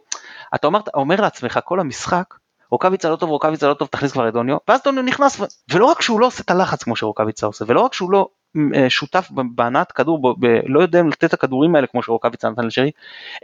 אתה 0.56 0.68
אומר, 0.68 0.80
אומר 0.94 1.22
לעצמך 1.22 1.60
כל 1.64 1.80
המשחק, 1.80 2.34
רוקאביצה 2.72 3.10
לא 3.10 3.16
טוב, 3.16 3.30
רוקאביצה 3.30 3.68
לא 3.68 3.74
טוב, 3.74 3.88
תכניס 3.88 4.12
כבר 4.12 4.28
את 4.28 4.34
דוניו, 4.34 4.58
ואז 4.68 4.84
דוניו 4.84 5.04
נכנס, 5.04 5.40
ו... 5.40 5.44
ולא 5.74 5.86
רק 5.86 6.02
שהוא 6.02 6.20
לא 6.20 6.26
עושה 6.26 6.44
את 6.44 6.52
הלחץ 6.52 6.84
כמו 6.84 6.96
שרוקאביצה 6.96 7.46
עושה, 7.46 7.66
ולא 7.68 7.82
רק 7.82 7.94
שהוא 7.94 8.12
לא 8.12 8.28
אה, 8.76 8.90
שותף 8.90 9.30
בהנעת 9.56 9.92
כדור, 9.92 10.22
ב... 10.22 10.46
ב... 10.46 10.60
לא 10.66 10.80
יודע 10.80 11.02
לתת 11.04 11.24
את 11.24 11.34
הכדורים 11.34 11.76
האלה 11.76 11.88
כמו 11.88 12.04
שרוקאביצה 12.04 12.50
נתן 12.50 12.66
לשרי, 12.66 12.92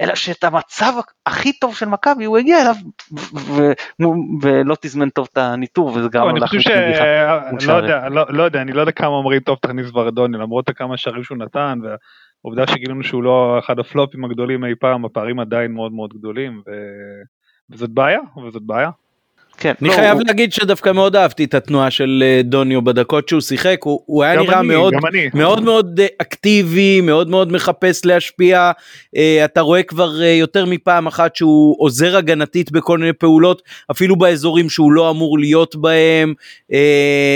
אלא 0.01 0.15
שאת 0.15 0.43
המצב 0.43 0.93
הכי 1.25 1.59
טוב 1.59 1.75
של 1.75 1.85
מכבי 1.85 2.25
הוא 2.25 2.37
הגיע 2.37 2.61
אליו, 2.61 2.75
ו... 3.35 3.61
ו... 4.01 4.05
ולא 4.41 4.75
תזמן 4.81 5.09
טוב 5.09 5.27
את 5.33 5.37
הניטור, 5.37 5.87
וזה 5.87 6.09
גרם 6.09 6.29
לו 6.29 6.35
להכניס 6.35 6.67
נגיחה. 6.67 7.03
לא 7.67 7.73
יודע, 7.73 8.09
לא, 8.09 8.25
לא 8.29 8.43
יודע, 8.43 8.61
אני 8.61 8.71
לא 8.71 8.81
יודע 8.81 8.91
כמה 8.91 9.07
אומרים 9.07 9.39
טוב 9.39 9.57
תכניס 9.61 9.89
כבר 9.89 10.07
את 10.09 10.13
דוניו, 10.13 10.41
למרות 10.41 10.69
כמה 10.69 10.97
שערים 10.97 11.23
שהוא 11.23 11.37
נתן, 11.37 11.79
והעובדה 11.83 12.67
שגילינו 12.67 13.03
שהוא 13.03 13.23
לא 13.23 13.59
אחד 13.59 13.79
הפלופים 13.79 14.25
הגדולים 14.25 14.65
אי 14.65 14.75
פעם, 14.79 15.05
הפערים 15.05 15.39
עדיין 15.39 15.71
מאוד 15.71 15.91
מאוד 15.91 16.13
גדולים, 16.13 16.61
ו... 16.67 16.71
וזאת 17.69 17.89
בעיה, 17.89 18.19
וזאת 18.47 18.63
בעיה. 18.65 18.89
כן, 19.57 19.73
אני 19.81 19.89
לא, 19.89 19.93
חייב 19.93 20.13
הוא- 20.17 20.23
להגיד 20.27 20.53
שדווקא 20.53 20.91
מאוד 20.91 21.15
אהבתי 21.15 21.43
את 21.43 21.53
התנועה 21.53 21.91
של 21.91 22.23
אה, 22.25 22.41
דוניו 22.43 22.81
בדקות 22.81 23.29
שהוא 23.29 23.41
שיחק, 23.41 23.77
הוא, 23.83 23.99
הוא 24.05 24.23
היה 24.23 24.41
נראה 24.41 24.59
אני, 24.59 24.67
מאוד. 24.67 24.93
מאוד 25.33 25.63
מאוד 25.63 25.99
אה, 25.99 26.07
אקטיבי, 26.21 27.01
מאוד 27.01 27.29
מאוד 27.29 27.51
מחפש 27.51 28.05
להשפיע, 28.05 28.71
אה, 29.17 29.45
אתה 29.45 29.61
רואה 29.61 29.83
כבר 29.83 30.21
יותר 30.23 30.65
מפעם 30.65 31.07
אחת 31.07 31.35
שהוא 31.35 31.75
עוזר 31.79 32.17
הגנתית 32.17 32.71
בכל 32.71 32.97
מיני 32.97 33.13
פעולות, 33.13 33.61
אפילו 33.91 34.15
באזורים 34.15 34.69
שהוא 34.69 34.91
לא 34.91 35.09
אמור 35.09 35.39
להיות 35.39 35.75
בהם, 35.75 36.33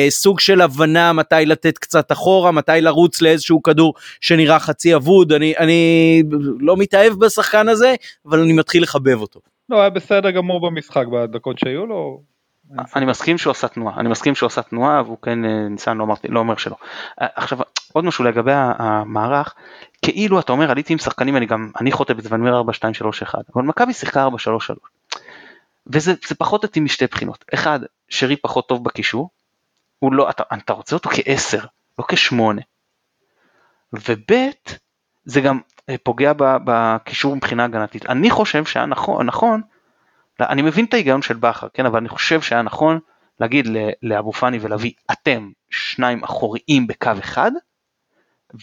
סוג 0.09 0.39
של 0.39 0.61
הבנה 0.61 1.13
מתי 1.13 1.35
לתת 1.45 1.77
קצת 1.77 2.11
אחורה, 2.11 2.51
מתי 2.51 2.71
לרוץ 2.81 3.21
לאיזשהו 3.21 3.63
כדור 3.63 3.93
שנראה 4.21 4.59
חצי 4.59 4.95
אבוד, 4.95 5.33
אני, 5.33 5.53
אני 5.57 6.23
לא 6.59 6.77
מתאהב 6.77 7.13
בשחקן 7.13 7.69
הזה, 7.69 7.95
אבל 8.25 8.39
אני 8.39 8.53
מתחיל 8.53 8.83
לחבב 8.83 9.21
אותו. 9.21 9.39
לא, 9.69 9.81
היה 9.81 9.89
בסדר 9.89 10.31
גמור 10.31 10.69
במשחק 10.69 11.05
בדקות 11.07 11.59
שהיו 11.59 11.85
לו. 11.85 12.21
אני 12.95 13.05
מסכים 13.05 13.37
שהוא 13.37 13.51
עשה 13.51 13.67
תנועה, 13.67 13.99
אני 13.99 14.09
מסכים 14.09 14.35
שהוא 14.35 14.47
עשה 14.47 14.61
תנועה 14.61 15.01
והוא 15.01 15.17
כן 15.21 15.45
אה, 15.45 15.67
אני 15.87 15.99
לא, 15.99 16.03
אמרתי, 16.03 16.27
לא 16.27 16.39
אומר 16.39 16.55
שלא. 16.55 16.75
אה, 17.21 17.27
עכשיו 17.35 17.59
עוד 17.93 18.05
משהו 18.05 18.23
לגבי 18.23 18.51
המערך, 18.53 19.55
כאילו 20.01 20.39
אתה 20.39 20.51
אומר 20.51 20.71
עליתי 20.71 20.93
עם 20.93 20.99
שחקנים, 20.99 21.37
אני 21.37 21.45
גם, 21.45 21.71
אני 21.81 21.91
חוטא 21.91 22.13
בזה 22.13 22.29
ואני 22.31 22.41
אומר 22.41 22.57
4, 22.57 22.73
2, 22.73 22.93
3, 22.93 23.23
1, 23.23 23.39
אבל 23.55 23.63
מכבי 23.63 23.93
שיחקה 23.93 24.23
4, 24.23 24.37
3, 24.37 24.65
3. 24.65 24.77
וזה 25.87 26.13
זה 26.27 26.35
פחות 26.35 26.63
אותי 26.63 26.79
משתי 26.79 27.07
בחינות, 27.07 27.45
אחד, 27.53 27.79
שרי 28.09 28.35
פחות 28.35 28.67
טוב 28.67 28.83
בקישור, 28.83 29.29
הוא 29.99 30.13
לא, 30.13 30.29
אתה, 30.29 30.43
אתה 30.53 30.73
רוצה 30.73 30.95
אותו 30.95 31.09
כעשר, 31.09 31.63
לא 31.99 32.05
כשמונה. 32.07 32.61
וב' 33.93 34.31
זה 35.25 35.41
גם 35.41 35.59
פוגע 36.03 36.33
ב- 36.33 36.57
בקישור 36.65 37.35
מבחינה 37.35 37.65
הגנתית. 37.65 38.05
אני 38.05 38.29
חושב 38.29 38.65
שהיה 38.65 38.85
נכון, 38.85 39.25
נכון, 39.25 39.61
אני 40.39 40.61
מבין 40.61 40.85
את 40.85 40.93
ההיגיון 40.93 41.21
של 41.21 41.33
בכר, 41.33 41.67
כן, 41.73 41.85
אבל 41.85 41.97
אני 41.97 42.09
חושב 42.09 42.41
שהיה 42.41 42.61
נכון 42.61 42.99
להגיד 43.39 43.67
לאבו 44.03 44.33
פאני 44.33 44.59
ולהביא 44.61 44.91
אתם 45.11 45.49
שניים 45.69 46.23
אחוריים 46.23 46.87
בקו 46.87 47.11
אחד, 47.19 47.51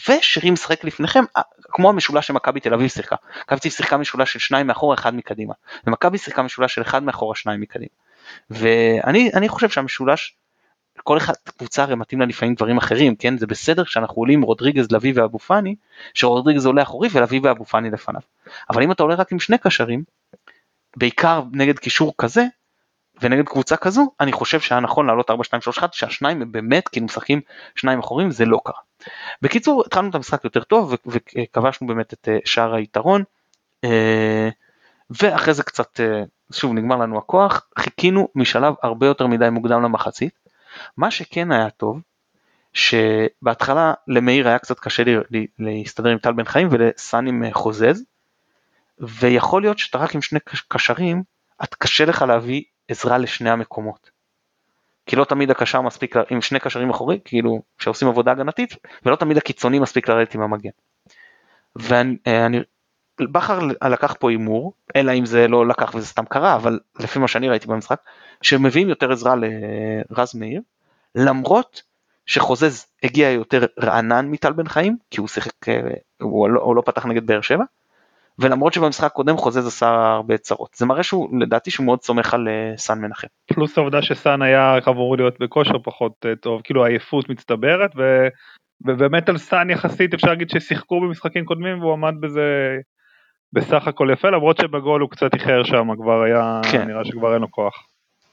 ושירי 0.08 0.50
משחק 0.50 0.84
לפניכם, 0.84 1.24
אה, 1.36 1.42
כמו 1.62 1.88
המשולש 1.88 2.26
שמכבי 2.26 2.60
תל 2.60 2.74
אביב 2.74 2.88
שיחקה. 2.88 3.16
מכבי 3.40 3.44
תל 3.46 3.54
אביב 3.54 3.72
שיחקה 3.72 3.96
משולש 3.96 4.32
של 4.32 4.38
שניים 4.38 4.66
מאחורה, 4.66 4.94
אחד 4.94 5.14
מקדימה. 5.14 5.54
ומכבי 5.86 6.18
שיחקה 6.18 6.42
משולש 6.42 6.74
של 6.74 6.82
אחד 6.82 7.02
מאחורה, 7.02 7.34
שניים 7.34 7.60
מקדימה. 7.60 7.90
ואני 8.50 9.30
אני 9.34 9.48
חושב 9.48 9.68
שהמשולש, 9.68 10.36
כל 11.02 11.16
אחד, 11.18 11.32
קבוצה 11.44 11.82
הרי 11.82 11.94
מתאים 11.94 12.20
לה 12.20 12.26
לפעמים 12.26 12.54
דברים 12.54 12.76
אחרים, 12.76 13.16
כן? 13.16 13.38
זה 13.38 13.46
בסדר 13.46 13.84
כשאנחנו 13.84 14.14
עולים 14.14 14.42
רודריגז, 14.42 14.92
לביא 14.92 15.12
ואבו 15.16 15.38
פאני, 15.38 15.74
שרודריגז 16.14 16.66
עולה 16.66 16.82
אחורי 16.82 17.08
ולביא 17.12 17.40
ואבו 17.42 17.64
פאני 17.64 17.90
לפניו. 17.90 18.20
אבל 18.70 18.82
אם 18.82 18.92
אתה 18.92 19.02
עולה 19.02 19.14
רק 19.14 19.32
עם 19.32 19.40
שני 19.40 19.58
קשרים, 19.58 20.02
בעיקר 20.96 21.42
נגד 21.52 21.78
קישור 21.78 22.14
כזה, 22.18 22.44
ונגד 23.22 23.44
קבוצה 23.48 23.76
כזו, 23.76 24.10
אני 24.20 24.32
חושב 24.32 24.60
שהיה 24.60 24.80
נכון 24.80 25.06
לעלות 25.06 25.30
4, 25.30 25.44
2, 25.44 25.62
3, 25.62 25.78
1, 25.78 25.94
שהשניים 25.94 26.42
הם 26.42 26.52
באמת 26.52 26.88
כאילו 26.88 27.06
משחקים 27.06 27.40
שניים 27.76 27.98
אחורים, 27.98 28.30
זה 28.30 28.44
לא 28.44 28.60
קרה. 28.64 28.80
בקיצור, 29.42 29.82
התחלנו 29.86 30.10
את 30.10 30.14
המשחק 30.14 30.44
יותר 30.44 30.62
טוב 30.62 30.94
וכבשנו 31.06 31.86
באמת 31.86 32.12
את 32.12 32.28
אה, 32.28 32.38
שער 32.44 32.74
היתרון, 32.74 33.24
אה, 33.84 34.48
ואחרי 35.10 35.54
זה 35.54 35.62
קצת, 35.62 36.00
אה, 36.00 36.22
שוב 36.52 36.72
נגמר 36.72 36.96
לנו 36.96 37.18
הכוח, 37.18 37.66
חיכינו 37.78 38.28
משלב 38.34 38.74
הרבה 38.82 39.06
יותר 39.06 39.26
מדי 39.26 39.50
מוקדם 39.50 39.82
למחצית. 39.82 40.43
מה 40.96 41.10
שכן 41.10 41.52
היה 41.52 41.70
טוב, 41.70 42.00
שבהתחלה 42.72 43.94
למאיר 44.08 44.48
היה 44.48 44.58
קצת 44.58 44.80
קשה 44.80 45.02
לי, 45.30 45.46
להסתדר 45.58 46.08
עם 46.10 46.18
טל 46.18 46.32
בן 46.32 46.44
חיים 46.44 46.68
ולסאן 46.70 47.26
עם 47.26 47.44
חוזז, 47.52 48.04
ויכול 48.98 49.62
להיות 49.62 49.78
שאתה 49.78 49.98
רק 49.98 50.14
עם 50.14 50.22
שני 50.22 50.40
קש- 50.40 50.64
קשרים, 50.68 51.22
את 51.64 51.74
קשה 51.74 52.04
לך 52.04 52.22
להביא 52.22 52.62
עזרה 52.88 53.18
לשני 53.18 53.50
המקומות. 53.50 54.10
כי 55.06 55.16
לא 55.16 55.24
תמיד 55.24 55.50
הקשר 55.50 55.80
מספיק 55.80 56.14
עם 56.30 56.42
שני 56.42 56.60
קשרים 56.60 56.90
אחורי, 56.90 57.20
כאילו 57.24 57.62
שעושים 57.78 58.08
עבודה 58.08 58.32
הגנתית, 58.32 58.76
ולא 59.06 59.16
תמיד 59.16 59.36
הקיצוני 59.36 59.78
מספיק 59.78 60.08
לרדת 60.08 60.34
עם 60.34 60.42
המגן. 60.42 60.70
ואני, 61.76 62.16
אה, 62.26 62.46
בכר 63.20 63.58
לקח 63.90 64.14
פה 64.18 64.30
הימור, 64.30 64.72
אלא 64.96 65.12
אם 65.12 65.26
זה 65.26 65.48
לא 65.48 65.66
לקח 65.66 65.94
וזה 65.94 66.06
סתם 66.06 66.24
קרה, 66.24 66.54
אבל 66.54 66.80
לפי 67.00 67.18
מה 67.18 67.28
שאני 67.28 67.48
ראיתי 67.48 67.66
במשחק, 67.66 68.00
שמביאים 68.42 68.88
יותר 68.88 69.12
עזרה 69.12 69.34
לרז 69.36 70.34
מאיר, 70.34 70.60
למרות 71.14 71.82
שחוזז 72.26 72.86
הגיע 73.02 73.30
יותר 73.30 73.66
רענן 73.80 74.28
מטל 74.30 74.52
בן 74.52 74.68
חיים, 74.68 74.96
כי 75.10 75.20
הוא 75.20 75.28
שיחק, 75.28 75.68
אה, 75.68 75.80
הוא 76.22 76.48
לא, 76.48 76.60
הוא 76.60 76.76
לא 76.76 76.82
פתח 76.86 77.06
נגד 77.06 77.26
באר 77.26 77.40
שבע, 77.40 77.64
ולמרות 78.38 78.72
שבמשחק 78.72 79.04
הקודם 79.04 79.36
חוזז 79.36 79.66
עשה 79.66 79.88
הרבה 79.88 80.38
צרות. 80.38 80.74
זה 80.74 80.86
מראה 80.86 81.02
שהוא, 81.02 81.40
לדעתי 81.40 81.70
שהוא 81.70 81.86
מאוד 81.86 82.02
סומך 82.02 82.34
על 82.34 82.48
אה, 82.48 82.76
סן 82.76 83.00
מנחם. 83.00 83.26
פלוס 83.46 83.78
העובדה 83.78 84.02
שסאן 84.02 84.42
היה 84.42 84.78
אמור 84.88 85.16
להיות 85.16 85.40
בכושר 85.40 85.78
פחות 85.84 86.12
אה, 86.26 86.36
טוב, 86.36 86.60
כאילו 86.64 86.84
עייפות 86.84 87.28
מצטברת, 87.28 87.90
ו... 87.96 88.02
ובאמת 88.86 89.28
על 89.28 89.38
סאן 89.38 89.70
יחסית 89.70 90.14
אפשר 90.14 90.28
להגיד 90.28 90.50
ששיחקו 90.50 91.00
במשחקים 91.00 91.44
קודמים 91.44 91.80
והוא 91.80 91.92
עמד 91.92 92.14
בזה 92.20 92.78
בסך 93.54 93.88
הכל 93.88 94.08
יפה, 94.12 94.30
למרות 94.30 94.56
שבגול 94.56 95.00
הוא 95.00 95.10
קצת 95.10 95.34
איחר 95.34 95.64
שם, 95.64 95.88
כבר 95.96 96.22
היה, 96.22 96.60
כן. 96.72 96.86
נראה 96.88 97.04
שכבר 97.04 97.34
אין 97.34 97.40
לו 97.40 97.50
כוח. 97.50 97.74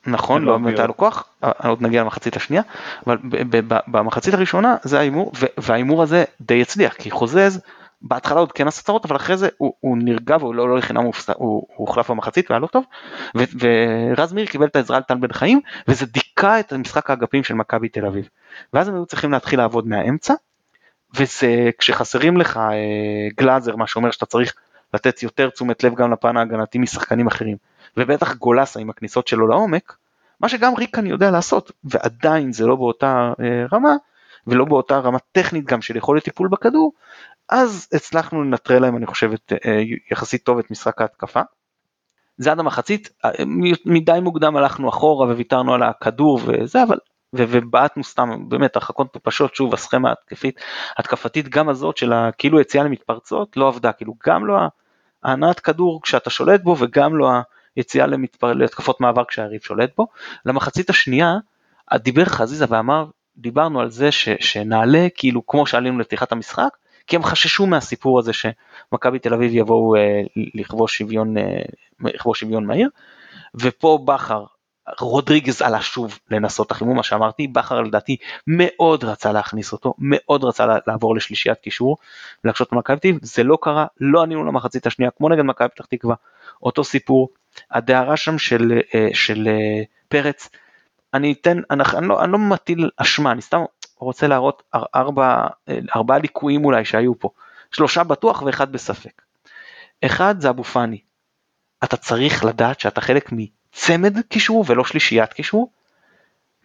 נכון, 0.07 0.43
לא 0.43 0.57
באמת. 0.57 0.77
היה 0.79 0.87
לו 0.87 0.97
כוח, 0.97 1.29
אה, 1.43 1.51
עוד 1.67 1.81
נגיע 1.81 2.01
למחצית 2.01 2.35
השנייה, 2.35 2.61
אבל 3.07 3.17
במחצית 3.87 4.33
הראשונה 4.33 4.75
זה 4.83 4.99
ההימור, 4.99 5.31
וההימור 5.57 6.03
הזה 6.03 6.23
די 6.41 6.61
הצליח, 6.61 6.93
כי 6.93 7.11
חוזז 7.11 7.61
בהתחלה 8.01 8.39
עוד 8.39 8.51
כן 8.51 8.67
עשה 8.67 8.83
צרות, 8.83 9.05
אבל 9.05 9.15
אחרי 9.15 9.37
זה 9.37 9.49
הוא, 9.57 9.73
הוא 9.79 9.97
נרגע 9.97 10.37
והוא 10.39 10.55
לא, 10.55 10.69
לא 10.69 10.77
לחינם 10.77 11.01
הוא, 11.01 11.13
הופס- 11.13 11.29
הוא, 11.29 11.67
הוא 11.75 11.87
הוחלף 11.87 12.11
במחצית 12.11 12.51
והיה 12.51 12.59
לא 12.59 12.67
טוב, 12.67 12.83
ורז 13.35 14.33
מאיר 14.33 14.45
קיבל 14.45 14.65
את 14.65 14.75
העזרה 14.75 14.97
על 14.97 15.03
טל 15.03 15.15
בן 15.15 15.33
חיים, 15.33 15.59
וזה 15.87 16.05
דיכא 16.05 16.59
את 16.59 16.73
משחק 16.73 17.09
האגפים 17.09 17.43
של 17.43 17.53
מכבי 17.53 17.89
תל 17.89 18.05
אביב. 18.05 18.29
ואז 18.73 18.87
הם 18.87 18.95
היו 18.95 19.05
צריכים 19.05 19.31
להתחיל 19.31 19.59
לעבוד 19.59 19.87
מהאמצע, 19.87 20.33
וזה 21.15 21.69
כשחסרים 21.77 22.37
לך 22.37 22.57
אה, 22.57 22.73
גלאזר, 23.37 23.75
מה 23.75 23.87
שאומר 23.87 24.11
שאתה 24.11 24.25
צריך 24.25 24.53
לתת 24.93 25.23
יותר 25.23 25.49
תשומת 25.49 25.83
לב 25.83 25.95
גם 25.95 26.11
לפן 26.11 26.37
ההגנתי 26.37 26.77
משחקנים 26.77 27.27
אחרים, 27.27 27.57
ובטח 27.97 28.35
גולסה 28.35 28.79
עם 28.79 28.89
הכניסות 28.89 29.27
שלו 29.27 29.47
לעומק, 29.47 29.95
מה 30.39 30.49
שגם 30.49 30.75
ריקן 30.75 31.05
יודע 31.05 31.31
לעשות, 31.31 31.71
ועדיין 31.83 32.53
זה 32.53 32.67
לא 32.67 32.75
באותה 32.75 33.33
אה, 33.39 33.65
רמה, 33.73 33.95
ולא 34.47 34.65
באותה 34.65 34.97
רמה 34.97 35.17
טכנית 35.31 35.65
גם 35.65 35.81
של 35.81 35.97
יכולת 35.97 36.23
טיפול 36.23 36.47
בכדור, 36.47 36.93
אז 37.49 37.87
הצלחנו 37.93 38.43
לנטרל 38.43 38.81
להם 38.81 38.97
אני 38.97 39.05
חושב 39.05 39.33
את, 39.33 39.53
אה, 39.65 39.81
יחסית 40.11 40.43
טוב 40.43 40.59
את 40.59 40.71
משחק 40.71 41.01
ההתקפה. 41.01 41.41
זה 42.37 42.51
עד 42.51 42.59
המחצית, 42.59 43.09
אה, 43.25 43.29
מדי 43.85 44.19
מוקדם 44.21 44.57
הלכנו 44.57 44.89
אחורה 44.89 45.27
וויתרנו 45.27 45.73
על 45.73 45.83
הכדור 45.83 46.39
וזה, 46.45 46.83
אבל, 46.83 46.97
ובעטנו 47.33 48.03
סתם, 48.03 48.49
באמת 48.49 48.75
הרחקות 48.75 49.07
מטופשות, 49.07 49.55
שוב 49.55 49.73
הסכמה 49.73 50.11
התקפית, 50.11 50.59
התקפתית 50.97 51.49
גם 51.49 51.69
הזאת 51.69 51.97
של 51.97 52.13
כאילו 52.37 52.59
יציאה 52.59 52.83
למתפרצות 52.83 53.57
לא 53.57 53.67
עבדה, 53.67 53.91
כאילו 53.91 54.13
גם 54.27 54.45
לא 54.45 54.53
ההנעת 55.23 55.59
כדור 55.59 56.01
כשאתה 56.01 56.29
שולט 56.29 56.61
בו 56.61 56.75
וגם 56.79 57.17
לא 57.17 57.29
היציאה 57.75 58.07
למתפר... 58.07 58.53
להתקפות 58.53 59.01
מעבר 59.01 59.23
כשהיריב 59.25 59.61
שולט 59.61 59.89
בו. 59.97 60.07
למחצית 60.45 60.89
השנייה 60.89 61.37
דיבר 61.95 62.25
חזיזה 62.25 62.65
ואמר, 62.69 63.05
דיברנו 63.37 63.79
על 63.79 63.89
זה 63.89 64.11
ש... 64.11 64.29
שנעלה 64.39 65.07
כאילו 65.15 65.47
כמו 65.47 65.65
שעלינו 65.65 65.99
לפתיחת 65.99 66.31
המשחק, 66.31 66.69
כי 67.07 67.15
הם 67.15 67.23
חששו 67.23 67.65
מהסיפור 67.65 68.19
הזה 68.19 68.31
שמכבי 68.33 69.19
תל 69.19 69.33
אביב 69.33 69.51
יבואו 69.55 69.95
אה, 69.95 70.21
לכבוש 70.55 70.97
שוויון, 70.97 71.37
אה, 71.37 71.61
לכבוש 71.99 72.39
שוויון 72.39 72.65
מהיר, 72.65 72.89
ופה 73.55 73.99
בכר, 74.05 74.45
רודריגז 74.99 75.61
עלה 75.61 75.81
שוב 75.81 76.19
לנסות 76.31 76.67
את 76.67 76.71
החימום, 76.71 76.97
מה 76.97 77.03
שאמרתי, 77.03 77.47
בכר 77.47 77.81
לדעתי 77.81 78.17
מאוד 78.47 79.03
רצה 79.03 79.31
להכניס 79.31 79.71
אותו, 79.71 79.93
מאוד 79.97 80.43
רצה 80.43 80.65
לעבור 80.87 81.15
לשלישיית 81.15 81.59
קישור, 81.59 81.97
להקשות 82.43 82.71
מכבי 82.71 82.99
תל 82.99 83.07
אביב, 83.07 83.19
זה 83.21 83.43
לא 83.43 83.57
קרה, 83.61 83.85
לא 83.99 84.23
ענינו 84.23 84.45
למחצית 84.45 84.87
השנייה, 84.87 85.11
כמו 85.11 85.29
נגד 85.29 85.43
מכבי 85.43 85.69
פתח 85.69 85.85
תקווה, 85.85 86.15
אותו 86.63 86.83
סיפור, 86.83 87.29
הדהרה 87.71 88.17
שם 88.17 88.37
של, 88.37 88.79
אה, 88.95 89.09
של 89.13 89.47
אה, 89.47 89.83
פרץ, 90.07 90.49
אני 91.13 91.33
אתן, 91.33 91.57
אני, 91.71 91.83
אני, 91.97 92.07
לא, 92.07 92.23
אני 92.23 92.31
לא 92.31 92.37
מטיל 92.37 92.89
אשמה, 92.97 93.31
אני 93.31 93.41
סתם 93.41 93.61
רוצה 93.97 94.27
להראות 94.27 94.63
ארבע, 94.95 95.47
אה, 95.69 95.79
ארבעה 95.95 96.17
ליקויים 96.17 96.65
אולי 96.65 96.85
שהיו 96.85 97.19
פה, 97.19 97.29
שלושה 97.71 98.03
בטוח 98.03 98.41
ואחד 98.41 98.71
בספק. 98.71 99.21
אחד 100.05 100.35
זה 100.39 100.49
אבו 100.49 100.63
פאני, 100.63 101.01
אתה 101.83 101.97
צריך 101.97 102.45
לדעת 102.45 102.79
שאתה 102.79 103.01
חלק 103.01 103.31
מצמד 103.73 104.21
קישור 104.21 104.65
ולא 104.67 104.83
שלישיית 104.83 105.33
קישור, 105.33 105.71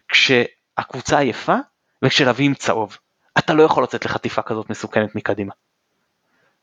כשהקבוצה 0.07 1.19
עייפה 1.19 1.55
וכשלביא 2.01 2.45
עם 2.45 2.53
צהוב. 2.53 2.97
אתה 3.37 3.53
לא 3.53 3.63
יכול 3.63 3.83
לצאת 3.83 4.05
לחטיפה 4.05 4.41
כזאת 4.41 4.69
מסוכנת 4.69 5.15
מקדימה. 5.15 5.53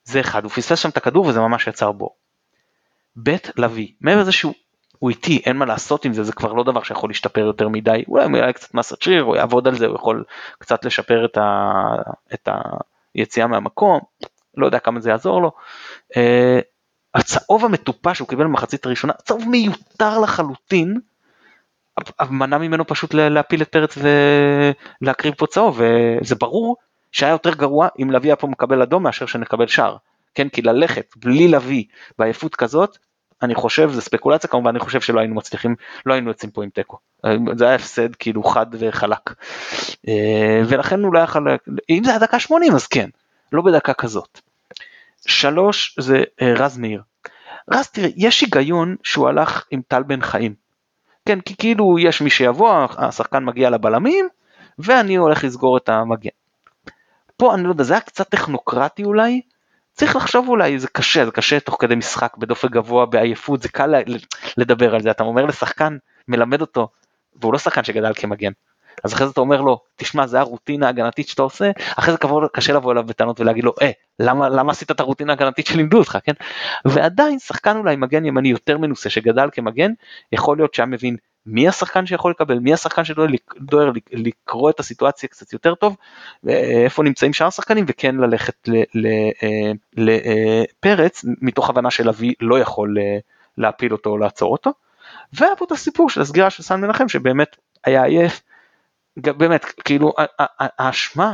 זה 0.05 0.20
אחד, 0.20 0.45
הוא 0.45 0.51
פספס 0.51 0.78
שם 0.78 0.88
את 0.88 0.97
הכדור 0.97 1.26
וזה 1.26 1.40
ממש 1.40 1.66
יצר 1.66 1.92
בור. 1.92 2.16
ב' 3.22 3.36
לביא, 3.57 3.88
מעבר 4.01 4.20
לזה 4.20 4.32
שהוא 4.32 4.55
הוא 4.99 5.11
איטי, 5.11 5.42
אין 5.47 5.57
מה 5.57 5.64
לעשות 5.64 6.05
עם 6.05 6.12
זה, 6.12 6.22
זה 6.22 6.32
כבר 6.32 6.53
לא 6.53 6.64
דבר 6.64 6.82
שיכול 6.82 7.11
להשתפר 7.11 7.40
יותר 7.40 7.68
מדי, 7.68 8.05
אולי 8.09 8.24
אם 8.24 8.34
היה 8.34 8.53
קצת 8.53 8.74
מסת 8.74 9.03
שריר, 9.03 9.22
הוא 9.22 9.36
יעבוד 9.36 9.68
על 9.68 9.74
זה, 9.74 9.86
הוא 9.86 9.95
יכול 9.95 10.24
קצת 10.59 10.84
לשפר 10.84 11.24
את, 11.24 11.36
ה, 11.36 11.72
את 12.34 12.49
היציאה 13.14 13.47
מהמקום, 13.47 14.01
לא 14.57 14.66
יודע 14.66 14.78
כמה 14.78 15.01
זה 15.01 15.11
יעזור 15.11 15.42
לו. 15.42 15.53
הצהוב 17.14 17.64
המטופש 17.64 18.16
שהוא 18.16 18.28
קיבל 18.28 18.44
במחצית 18.44 18.86
הראשונה, 18.86 19.12
צהוב 19.12 19.48
מיותר 19.48 20.18
לחלוטין, 20.18 21.00
מנע 22.30 22.58
ממנו 22.58 22.86
פשוט 22.86 23.14
להפיל 23.14 23.62
את 23.62 23.68
פרץ 23.68 23.98
ולהקריב 25.02 25.34
פה 25.34 25.46
צהוב 25.46 25.80
וזה 25.80 26.34
ברור 26.34 26.76
שהיה 27.12 27.32
יותר 27.32 27.54
גרוע 27.54 27.88
אם 27.98 28.10
לביא 28.10 28.28
היה 28.28 28.36
פה 28.36 28.46
מקבל 28.46 28.82
אדום 28.82 29.02
מאשר 29.02 29.26
שנקבל 29.26 29.66
שער. 29.66 29.96
כן 30.34 30.48
כי 30.48 30.62
ללכת 30.62 31.06
בלי 31.16 31.48
לביא 31.48 31.84
בעייפות 32.18 32.56
כזאת 32.56 32.98
אני 33.42 33.54
חושב 33.54 33.90
זה 33.90 34.00
ספקולציה 34.00 34.50
כמובן 34.50 34.70
אני 34.70 34.78
חושב 34.78 35.00
שלא 35.00 35.20
היינו 35.20 35.34
מצליחים 35.34 35.74
לא 36.06 36.12
היינו 36.12 36.30
יוצאים 36.30 36.50
פה 36.50 36.64
עם 36.64 36.70
תיקו 36.70 36.98
זה 37.56 37.64
היה 37.64 37.74
הפסד 37.74 38.14
כאילו 38.14 38.42
חד 38.44 38.66
וחלק 38.72 39.34
אה, 40.08 40.62
ולכן 40.68 41.00
הוא 41.00 41.14
לא 41.14 41.20
אם 41.90 42.04
זה 42.04 42.10
היה 42.10 42.18
דקה 42.18 42.38
80 42.38 42.74
אז 42.74 42.86
כן 42.86 43.08
לא 43.52 43.62
בדקה 43.62 43.94
כזאת. 43.94 44.40
שלוש 45.27 45.97
זה 45.99 46.22
אה, 46.43 46.55
רז 46.57 46.79
מאיר. 46.79 47.03
רז 47.70 47.89
תראה 47.89 48.09
יש 48.16 48.41
היגיון 48.41 48.97
שהוא 49.03 49.29
הלך 49.29 49.64
עם 49.70 49.81
טל 49.89 50.03
בן 50.03 50.22
חיים. 50.22 50.55
כן 51.27 51.41
כי 51.41 51.57
כאילו 51.57 51.99
יש 51.99 52.20
מי 52.20 52.31
שיבוא 52.31 52.87
השחקן 52.99 53.45
מגיע 53.45 53.70
לבלמים 53.70 54.29
ואני 54.79 55.16
הולך 55.16 55.45
לסגור 55.45 55.77
את 55.77 55.89
המגן. 55.89 56.31
פה 57.37 57.55
אני 57.55 57.62
לא 57.62 57.68
יודע 57.68 57.85
זה 57.85 57.95
היה 57.95 58.01
קצת 58.01 58.29
טכנוקרטי 58.29 59.05
אולי 59.05 59.41
צריך 59.93 60.16
לחשוב 60.16 60.49
אולי 60.49 60.79
זה 60.79 60.89
קשה 60.89 61.25
זה 61.25 61.31
קשה 61.31 61.61
תוך 61.61 61.77
כדי 61.81 61.95
משחק 61.95 62.37
בדופק 62.37 62.70
גבוה 62.70 63.07
בעייפות 63.07 63.62
זה 63.62 63.68
קל 63.68 63.95
לדבר 64.57 64.95
על 64.95 65.03
זה 65.03 65.11
אתה 65.11 65.22
אומר 65.22 65.47
לשחקן 65.47 65.97
מלמד 66.29 66.61
אותו 66.61 66.89
והוא 67.37 67.53
לא 67.53 67.59
שחקן 67.59 67.85
שגדל 67.85 68.12
כמגן. 68.14 68.53
אז 69.05 69.14
אחרי 69.14 69.26
זה 69.26 69.32
אתה 69.32 69.40
אומר 69.40 69.61
לו 69.61 69.80
תשמע 69.97 70.26
זה 70.26 70.40
הרוטינה 70.40 70.86
ההגנתית 70.86 71.28
שאתה 71.28 71.42
עושה. 71.42 71.70
אחרי 71.99 72.12
זה 72.12 72.18
כבוד, 72.18 72.45
קשה 72.53 72.72
לבוא 72.72 72.92
אליו 72.92 73.05
בטענות 73.05 73.40
ולהגיד 73.40 73.64
לו 73.64 73.72
אה 73.82 73.90
למה 74.18 74.49
למה 74.49 74.72
עשית 74.72 74.90
את 74.90 75.01
הרוטינה 75.01 75.32
ההגנתית 75.32 75.66
שלימדו 75.66 75.99
אותך? 75.99 76.18
כן? 76.24 76.32
ועדיין 76.84 77.38
שחקן 77.38 77.76
אולי 77.76 77.97
מגן 77.97 78.24
ימני 78.24 78.49
יותר 78.49 78.78
מנוסה 78.78 79.11
שגדל 79.11 79.49
כמגן 79.53 79.92
יכול 80.32 80.57
להיות 80.57 80.74
שהיה 80.74 80.86
מבין 80.86 81.16
מי 81.47 81.68
השחקן 81.68 82.07
שיכול 82.07 82.30
לקבל, 82.30 82.59
מי 82.59 82.72
השחקן 82.72 83.05
שדוהר 83.05 83.90
לקרוא 84.12 84.70
את 84.70 84.80
הסיטואציה 84.80 85.28
קצת 85.28 85.53
יותר 85.53 85.74
טוב, 85.74 85.97
איפה 86.49 87.03
נמצאים 87.03 87.32
שאר 87.32 87.47
השחקנים 87.47 87.84
וכן 87.88 88.16
ללכת 88.16 88.68
לפרץ 89.97 91.24
מתוך 91.24 91.70
הבנה 91.70 91.90
של 91.90 92.09
אבי 92.09 92.34
לא 92.40 92.59
יכול 92.59 92.99
אה, 92.99 93.18
להפיל 93.59 93.92
אותו 93.92 94.11
או 94.11 94.18
לעצור 94.18 94.53
אותו. 94.53 94.72
והיה 95.32 95.57
פה 95.57 95.64
את 95.64 95.72
הסיפור 95.72 96.11
של 96.11 96.20
הסגירה 96.20 96.51
של 96.51 96.62
סן 96.62 96.80
מנחם 96.80 97.09
שבאמת 97.09 97.57
היה 97.84 98.05
עייף, 98.05 98.42
באמת 99.16 99.64
כאילו 99.64 100.12
האשמה 100.48 101.32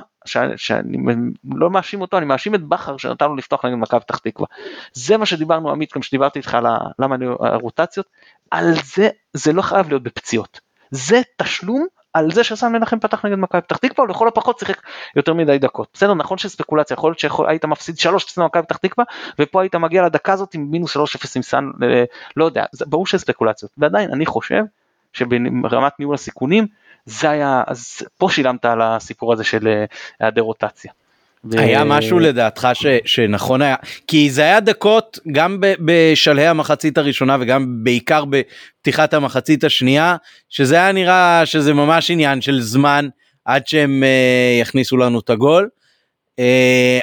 שאני 0.57 0.97
לא 1.45 1.71
מאשים 1.71 2.01
אותו, 2.01 2.19
אני 2.19 2.27
מאשים 2.27 2.55
את 2.55 2.63
בכר 2.63 2.97
שנתן 2.97 3.27
לו 3.27 3.37
לפתוח 3.37 3.65
נגד 3.65 3.75
מכבי 3.75 4.01
פתח 4.01 4.19
תקווה. 4.19 4.47
זה 4.93 5.17
מה 5.17 5.27
שדיברנו 5.27 5.71
עמית, 5.71 5.95
גם 5.95 6.03
שדיברתי 6.03 6.39
איתך 6.39 6.55
על 6.55 6.67
למה 6.99 7.15
אני, 7.15 7.27
הרוטציות, 7.41 8.07
על 8.51 8.75
זה, 8.85 9.09
זה 9.33 9.53
לא 9.53 9.63
חייב 9.63 9.89
להיות 9.89 10.03
בפציעות. 10.03 10.61
זה 10.91 11.21
תשלום 11.37 11.87
על 12.15 12.31
זה 12.33 12.45
שסן 12.45 12.73
מנחם 12.73 12.99
פתח 12.99 13.25
נגד 13.25 13.39
מכבי 13.39 13.61
פתח 13.61 13.77
תקווה, 13.77 14.05
ולכל 14.05 14.29
הפחות 14.29 14.59
שיחק 14.59 14.83
יותר 15.17 15.35
מדי 15.35 15.59
דקות. 15.59 15.89
בסדר, 15.95 16.15
נכון 16.15 16.39
שספקולציה, 16.39 16.95
יכול 16.95 17.11
להיות 17.11 17.19
שהיית 17.19 17.65
מפסיד 17.65 17.99
3 17.99 18.25
0 18.25 18.39
למכבי 18.39 18.63
פתח 18.63 18.77
תקווה, 18.77 19.05
ופה 19.39 19.63
היית 19.63 19.75
מגיע 19.75 20.03
לדקה 20.03 20.33
הזאת 20.33 20.55
עם 20.55 20.71
מינוס 20.71 20.97
3-0 20.97 21.01
עם 21.37 21.43
סן, 21.43 21.71
אה, 21.83 22.05
לא 22.37 22.45
יודע, 22.45 22.65
ברור 22.87 23.07
שזה 23.07 23.19
ספקולציות. 23.19 23.73
ועדיין, 23.79 24.11
אני 24.13 24.27
חושב 24.27 24.63
שברמת 25.13 25.93
ניהול 25.99 26.15
הסיכונים, 26.15 26.67
זה 27.07 27.31
היה, 27.31 27.63
אז 27.67 28.03
פה 28.19 28.29
שילמת 28.31 28.65
על 28.65 28.83
הסיפור 28.83 29.33
הזה 29.33 29.45
של 29.45 29.69
אה, 29.69 29.85
היעדר 30.21 30.43
רוטציה. 30.43 30.93
היה 31.53 31.85
משהו 31.85 32.19
לדעתך 32.19 32.69
ש, 32.75 32.87
שנכון 33.05 33.63
היה 33.63 33.77
כי 34.07 34.31
זה 34.31 34.43
היה 34.43 34.61
דקות 34.61 35.19
גם 35.33 35.57
בשלהי 35.61 36.47
המחצית 36.47 36.99
הראשונה 36.99 37.37
וגם 37.41 37.85
בעיקר 37.85 38.25
בפתיחת 38.25 39.15
המחצית 39.15 39.65
השנייה 39.65 40.17
שזה 40.49 40.75
היה 40.75 40.93
נראה 40.93 41.43
שזה 41.47 41.75
ממש 41.75 42.11
עניין 42.11 42.41
של 42.41 42.61
זמן 42.61 43.09
עד 43.45 43.67
שהם 43.67 44.03
uh, 44.03 44.63
יכניסו 44.63 44.97
לנו 44.97 45.21
את 45.21 45.31
הגול. 45.31 45.69
Uh, 46.37 46.43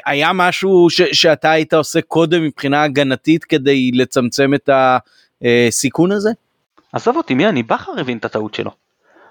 היה 0.06 0.32
משהו 0.32 0.90
ש, 0.90 1.02
שאתה 1.12 1.50
היית 1.50 1.74
עושה 1.74 2.00
קודם 2.00 2.44
מבחינה 2.44 2.82
הגנתית 2.82 3.44
כדי 3.44 3.90
לצמצם 3.94 4.54
את 4.54 4.70
הסיכון 5.42 6.12
הזה? 6.12 6.30
עזוב 6.92 7.16
אותי 7.16 7.34
מי 7.34 7.48
אני 7.48 7.62
בכר 7.62 7.92
הבין 8.00 8.18
את 8.18 8.24
הטעות 8.24 8.54
שלו. 8.54 8.70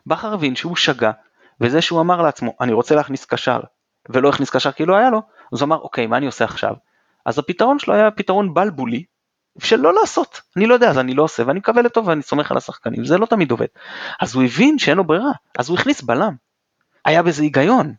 בכר 0.08 0.34
הבין 0.34 0.56
שהוא 0.56 0.76
שגה 0.76 1.12
וזה 1.62 1.82
שהוא 1.82 2.02
אמר 2.02 2.22
לעצמו 2.22 2.54
אני 2.62 2.74
רוצה 2.74 2.96
להכניס 2.96 3.26
קשר 3.26 3.60
ולא 4.10 4.30
הכניס 4.30 4.50
קשר 4.50 4.72
כי 4.72 4.86
לא 4.86 4.96
היה 4.96 5.10
לו, 5.10 5.22
אז 5.54 5.62
הוא 5.62 5.68
אמר 5.68 5.78
אוקיי 5.78 6.08
מה 6.08 6.18
אני 6.18 6.26
עושה 6.26 6.46
עכשיו? 6.46 6.74
אז 7.26 7.40
הפתרון 7.40 7.80
שלו 7.80 7.94
היה 7.94 8.12
פתרון 8.12 8.54
בלבולי 8.54 9.04
של 9.60 9.80
לא 9.80 9.94
לעשות, 9.94 10.42
אני 10.58 10.66
לא 10.66 10.74
יודע 10.74 10.90
אז 10.90 10.98
אני 10.98 11.14
לא 11.14 11.24
עושה 11.24 11.44
ואני 11.48 11.60
מקווה 11.60 11.82
לטוב 11.82 12.08
ואני 12.08 12.22
סומך 12.22 12.52
על 12.52 12.58
השחקנים, 12.58 13.06
זה 13.06 13.18
לא 13.18 13.26
תמיד 13.26 13.52
עובד. 13.52 13.68
אז 14.22 14.36
הוא 14.36 14.44
הבין 14.44 14.80
שאין 14.80 14.98
לו 14.98 15.04
ברירה, 15.04 15.32
אז 15.58 15.70
הוא 15.70 15.78
הכניס 15.78 16.02
בלם. 16.02 16.36
היה 17.06 17.24
בזה 17.24 17.44
היגיון. 17.44 17.94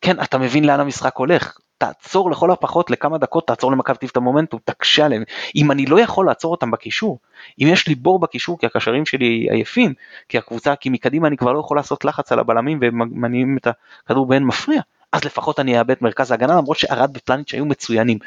כן, 0.00 0.22
אתה 0.22 0.38
מבין 0.38 0.64
לאן 0.64 0.80
המשחק 0.80 1.16
הולך, 1.16 1.58
תעצור 1.78 2.30
לכל 2.30 2.50
הפחות 2.50 2.90
לכמה 2.90 3.18
דקות, 3.18 3.46
תעצור 3.46 3.72
למכבי 3.72 3.96
טיב 3.96 4.08
את 4.12 4.16
המומנטום, 4.16 4.60
תקשה 4.64 5.06
עליהם. 5.06 5.22
אם 5.56 5.70
אני 5.70 5.86
לא 5.86 6.00
יכול 6.00 6.26
לעצור 6.26 6.50
אותם 6.50 6.70
בקישור, 6.70 7.18
אם 7.62 7.66
יש 7.70 7.88
לי 7.88 7.94
בור 7.94 8.18
בקישור 8.18 8.58
כי 8.58 8.66
הקשרים 8.66 9.06
שלי 9.06 9.46
עייפים, 9.50 9.94
כי 10.28 10.38
הקבוצה, 10.38 10.76
כי 10.76 10.90
מקדימה 10.90 11.28
אני 11.28 11.36
כבר 11.36 11.52
לא 11.52 11.60
יכול 11.60 11.76
לעשות 11.76 12.04
לחץ 12.04 12.32
על 12.32 12.38
הבלמים 12.38 12.78
ומניעים 12.82 13.56
את 13.56 13.68
הכדור 14.04 14.26
באין 14.26 14.44
מפריע, 14.44 14.80
אז 15.12 15.24
לפחות 15.24 15.60
אני 15.60 15.78
אאבד 15.78 15.94
מרכז 16.00 16.30
ההגנה 16.30 16.56
למרות 16.56 16.78
שארד 16.78 17.16
ופלניץ' 17.16 17.54
היו 17.54 17.66
מצוינים. 17.66 18.18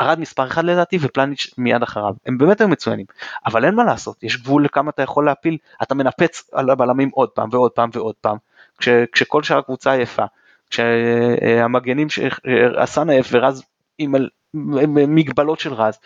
ארד 0.00 0.20
מספר 0.20 0.46
אחד 0.46 0.64
לדעתי 0.64 0.98
ופלניץ' 1.00 1.54
מיד 1.58 1.82
אחריו, 1.82 2.14
הם 2.26 2.38
באמת 2.38 2.60
היו 2.60 2.68
מצוינים, 2.68 3.06
אבל 3.46 3.64
אין 3.64 3.74
מה 3.74 3.84
לעשות, 3.84 4.22
יש 4.22 4.42
גבול 4.42 4.64
לכמה 4.64 4.90
אתה 4.90 5.02
יכול 5.02 5.26
להפיל, 5.26 5.56
אתה 5.82 5.94
מנפץ 5.94 6.50
על 6.52 6.70
הבלמים 6.70 7.10
עוד 7.12 7.28
פעם 7.28 7.48
ועוד 7.52 7.70
פעם 7.70 7.90
ועוד 7.92 8.14
פעם, 8.20 8.36
כש, 8.78 8.88
כשכל 9.12 9.42
שאר 9.42 9.58
הקבוצה 9.58 9.92
עייפה, 9.92 10.24
כשהמגנים 10.70 12.08
שעשן 12.08 13.10
עייף 13.10 13.28
ורז 13.32 13.62
עם 13.98 15.14
מגבלות 15.14 15.60
של 15.60 15.72
רז, 15.72 15.98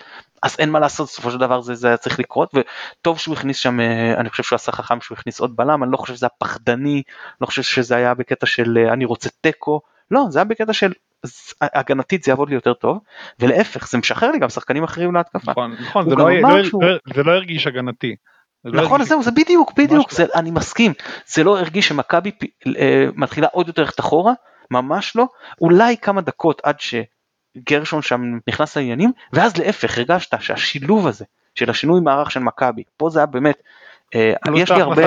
אז 0.42 0.56
אין 0.58 0.70
מה 0.70 0.80
לעשות, 0.80 1.08
בסופו 1.08 1.30
של 1.30 1.38
דבר 1.38 1.60
זה, 1.60 1.74
זה 1.74 1.88
היה 1.88 1.96
צריך 1.96 2.18
לקרות, 2.18 2.54
וטוב 2.54 3.18
שהוא 3.18 3.34
הכניס 3.34 3.56
שם, 3.56 3.80
אני 4.16 4.30
חושב 4.30 4.42
שהוא 4.42 4.56
עשה 4.56 4.72
חכם 4.72 5.00
שהוא 5.00 5.18
הכניס 5.18 5.40
עוד 5.40 5.56
בלם, 5.56 5.82
אני 5.82 5.92
לא 5.92 5.96
חושב 5.96 6.14
שזה 6.14 6.26
היה 6.26 6.30
פחדני, 6.38 7.02
לא 7.40 7.46
חושב 7.46 7.62
שזה 7.62 7.96
היה 7.96 8.14
בקטע 8.14 8.46
של 8.46 8.78
אני 8.92 9.04
רוצה 9.04 9.28
תיקו, 9.40 9.80
לא, 10.10 10.24
זה 10.28 10.38
היה 10.38 10.44
בקטע 10.44 10.72
של 10.72 10.92
הגנתית 11.60 12.24
זה 12.24 12.30
יעבוד 12.30 12.48
לי 12.48 12.54
יותר 12.54 12.74
טוב, 12.74 12.98
ולהפך 13.40 13.88
זה 13.88 13.98
משחרר 13.98 14.30
לי 14.30 14.38
גם 14.38 14.48
שחקנים 14.48 14.84
אחרים 14.84 15.14
להתקפה. 15.14 15.50
נכון, 15.50 15.76
נכון, 15.80 16.10
זה 16.10 16.14
לא, 16.16 16.40
לא, 16.40 16.64
שהוא... 16.64 16.84
זה 17.14 17.22
לא 17.22 17.32
הרגיש 17.32 17.66
הגנתי. 17.66 18.16
לא 18.64 18.82
נכון, 18.82 19.04
זהו, 19.04 19.22
זה 19.22 19.30
בדיוק, 19.30 19.72
בדיוק, 19.78 20.10
זה, 20.10 20.26
אני 20.34 20.50
מסכים, 20.50 20.92
זה 21.26 21.44
לא 21.44 21.58
הרגיש 21.58 21.88
שמכבי 21.88 22.30
אה, 22.78 23.06
מתחילה 23.14 23.46
עוד 23.52 23.68
יותר 23.68 23.82
ללכת 23.82 24.00
אחורה, 24.00 24.32
ממש 24.72 25.16
לא, 25.16 25.26
אולי 25.60 25.96
כמה 25.96 26.20
דקות 26.20 26.60
עד 26.64 26.76
שגרשון 26.80 28.02
שם 28.02 28.20
נכנס 28.48 28.76
לעניינים, 28.76 29.12
ואז 29.32 29.56
להפך, 29.56 29.98
הרגשת 29.98 30.40
שהשילוב 30.40 31.06
הזה 31.06 31.24
של 31.54 31.70
השינוי 31.70 32.00
מערך 32.00 32.30
של 32.30 32.40
מכבי, 32.40 32.82
פה 32.96 33.10
זה 33.10 33.18
היה 33.18 33.26
באמת, 33.26 33.62
אה, 34.14 34.32
יש 34.56 34.70
לי 34.70 34.80
הרבה, 34.80 35.02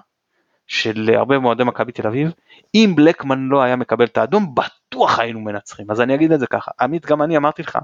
של 0.66 1.11
הרבה 1.14 1.39
מועדי 1.39 1.64
מכבי 1.64 1.93
תל 1.93 2.07
אביב, 2.07 2.33
אם 2.75 2.93
בלקמן 2.97 3.49
לא 3.49 3.62
היה 3.62 3.77
מקבל 3.77 4.05
את 4.05 4.18
האדום 4.18 4.55
בטוח 4.55 5.18
היינו 5.18 5.41
מנצחים, 5.41 5.91
אז 5.91 6.01
אני 6.01 6.14
אגיד 6.14 6.33
את 6.33 6.41
זה 6.41 6.47
ככה, 6.47 6.71
עמית 6.81 7.07
גם 7.07 7.23
אני 7.23 7.37
אמרתי 7.37 7.62
לך, 7.62 7.79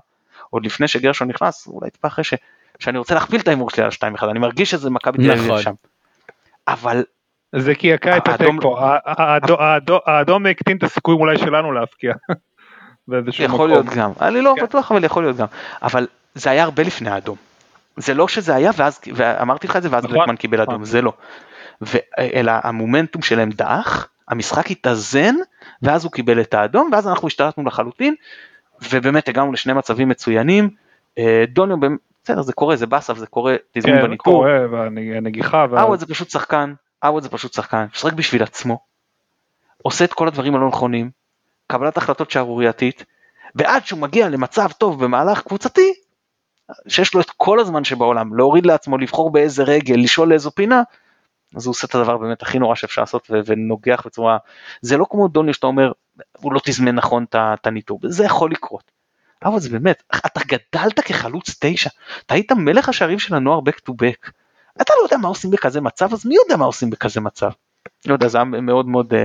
עוד 0.51 0.67
לפני 0.67 0.89
שגרשון 0.89 1.29
נכנס, 1.29 1.67
אולי 1.67 1.91
טיפה 1.91 2.09
אחרי 2.09 2.25
ש... 2.25 2.35
שאני 2.79 2.99
רוצה 2.99 3.15
להכפיל 3.15 3.41
את 3.41 3.49
ההימור 3.49 3.71
שלי 3.71 3.85
על 3.85 3.91
2-1, 3.91 4.31
אני 4.31 4.39
מרגיש 4.39 4.71
שזה 4.71 4.91
מכבי 4.91 5.19
תל 5.19 5.31
אביב 5.33 5.45
נכון. 5.45 5.63
שם. 5.63 5.73
אבל... 6.69 7.05
זה 7.57 7.75
כי 7.75 7.87
יקע 7.87 8.17
את 8.17 8.29
התיקו, 8.29 8.79
האדום 10.07 10.47
הקטין 10.47 10.77
את 10.77 10.83
הסיכויים 10.83 11.21
אולי 11.21 11.39
שלנו 11.39 11.73
להפקיע. 11.73 12.15
יכול 13.39 13.69
להיות 13.69 13.87
גם, 13.87 14.13
אני 14.21 14.41
לא 14.41 14.55
כן. 14.57 14.63
בטוח 14.65 14.93
אבל 14.93 15.05
יכול 15.05 15.23
להיות 15.23 15.37
גם, 15.37 15.47
אבל 15.83 16.07
זה 16.35 16.51
היה 16.51 16.65
הרבה 16.65 16.83
לפני 16.83 17.11
האדום. 17.11 17.37
זה 17.97 18.15
לא 18.15 18.29
שזה 18.29 18.55
היה 18.55 18.71
ואז, 18.77 19.01
ואמרתי 19.15 19.67
לך 19.67 19.77
את 19.77 19.83
זה 19.83 19.89
ואז 19.93 20.05
נכון, 20.05 20.19
בלקמן 20.19 20.37
קיבל 20.37 20.61
אדום, 20.61 20.75
נכון. 20.75 20.85
זה 20.85 21.03
לא. 21.03 21.13
אלא 22.19 22.53
המומנטום 22.63 23.23
שלהם 23.23 23.51
דעך, 23.51 24.09
המשחק 24.29 24.71
התאזן, 24.71 25.35
ואז 25.83 26.05
הוא 26.05 26.13
קיבל 26.13 26.41
את 26.41 26.55
האדום, 26.55 26.91
ואז 26.93 27.09
אנחנו 27.09 27.29
השתלטנו 27.29 27.65
לחלוטין, 27.65 28.15
ובאמת 28.91 29.29
הגענו 29.29 29.53
לשני 29.53 29.73
מצבים 29.73 30.09
מצוינים. 30.09 30.71
אה, 31.19 31.45
דוניו 31.49 31.77
בסדר, 32.27 32.43
זה 32.43 32.53
קורה, 32.53 32.77
זה 32.77 32.87
באסה 32.87 33.13
וזה 33.13 33.27
קורה, 33.27 33.57
תזמון 33.73 33.97
כן, 33.97 34.01
זה 34.03 34.07
בניטור. 34.07 34.35
קורה, 34.35 34.59
והנגיחה, 34.71 35.67
וה- 35.71 35.83
עווד 35.83 35.99
זה 35.99 36.07
פשוט 36.07 36.31
שחקן, 36.31 36.75
עווד 37.05 37.23
זה 37.23 37.29
פשוט 37.29 37.53
שחקן, 37.53 37.87
משחק 37.95 38.13
בשביל 38.13 38.43
עצמו, 38.43 38.79
עושה 39.83 40.05
את 40.05 40.13
כל 40.13 40.29
הדברים 40.29 40.55
הלא 40.55 40.69
נכונים, 40.69 41.11
קבלת 41.67 41.97
החלטות 41.97 42.31
שערורייתית, 42.31 43.05
ועד 43.55 43.87
שהוא 43.87 44.01
מגיע 44.01 44.29
למצב 44.29 44.69
טוב 44.79 45.05
במהלך 45.05 45.43
קבוצתי, 45.43 45.95
שיש 46.89 47.15
לו 47.15 47.21
את 47.21 47.31
כל 47.37 47.61
הזמן 47.61 47.85
שבעולם, 47.85 48.37
להוריד 48.37 48.67
לעצמו, 48.67 48.99
לבחור 48.99 49.31
באיזה 49.33 49.63
רגל, 49.63 49.95
לשאול 49.95 50.29
לאיזו 50.29 50.51
פינה, 50.51 50.83
אז 51.57 51.67
הוא 51.67 51.71
עושה 51.71 51.87
את 51.87 51.95
הדבר 51.95 52.17
באמת 52.17 52.43
הכי 52.43 52.59
נורא 52.59 52.75
שאפשר 52.75 53.03
לעשות 53.03 53.29
ו- 53.31 53.41
ונוגח 53.47 54.03
בצורה, 54.07 54.39
זה 54.81 54.97
לא 54.97 55.07
כמו 55.11 55.29
דוניו 55.29 55.55
שאתה 55.55 55.67
אומר, 55.67 55.93
הוא 56.39 56.53
לא 56.53 56.61
תזמן 56.65 56.95
נכון 56.95 57.25
את 57.35 57.67
הניטור, 57.67 58.01
זה 58.05 58.25
יכול 58.25 58.51
לקרות. 58.51 58.96
אבל 59.47 59.61
זה 59.61 59.71
באמת, 59.71 60.03
אתה 60.27 60.41
גדלת 60.47 61.01
כחלוץ 61.01 61.57
תשע, 61.61 61.91
אתה 62.27 62.35
היית 62.35 62.53
מלך 62.53 62.89
השערים 62.89 63.19
של 63.19 63.35
הנוער 63.35 63.59
back 63.59 63.91
to 63.91 63.93
back. 63.93 64.31
אתה 64.83 64.93
לא 64.99 65.03
יודע 65.03 65.17
מה 65.17 65.29
עושים 65.29 65.51
בכזה 65.51 65.81
מצב, 65.81 66.13
אז 66.13 66.27
מי 66.27 66.35
יודע 66.35 66.57
מה 66.57 66.65
עושים 66.65 66.91
בכזה 66.91 67.21
מצב? 67.21 67.51
לא 68.07 68.13
יודע, 68.13 68.29
זה 68.29 68.39
היה 68.39 68.45
מאוד 68.45 68.89
מאוד 68.89 69.13
uh, 69.13 69.17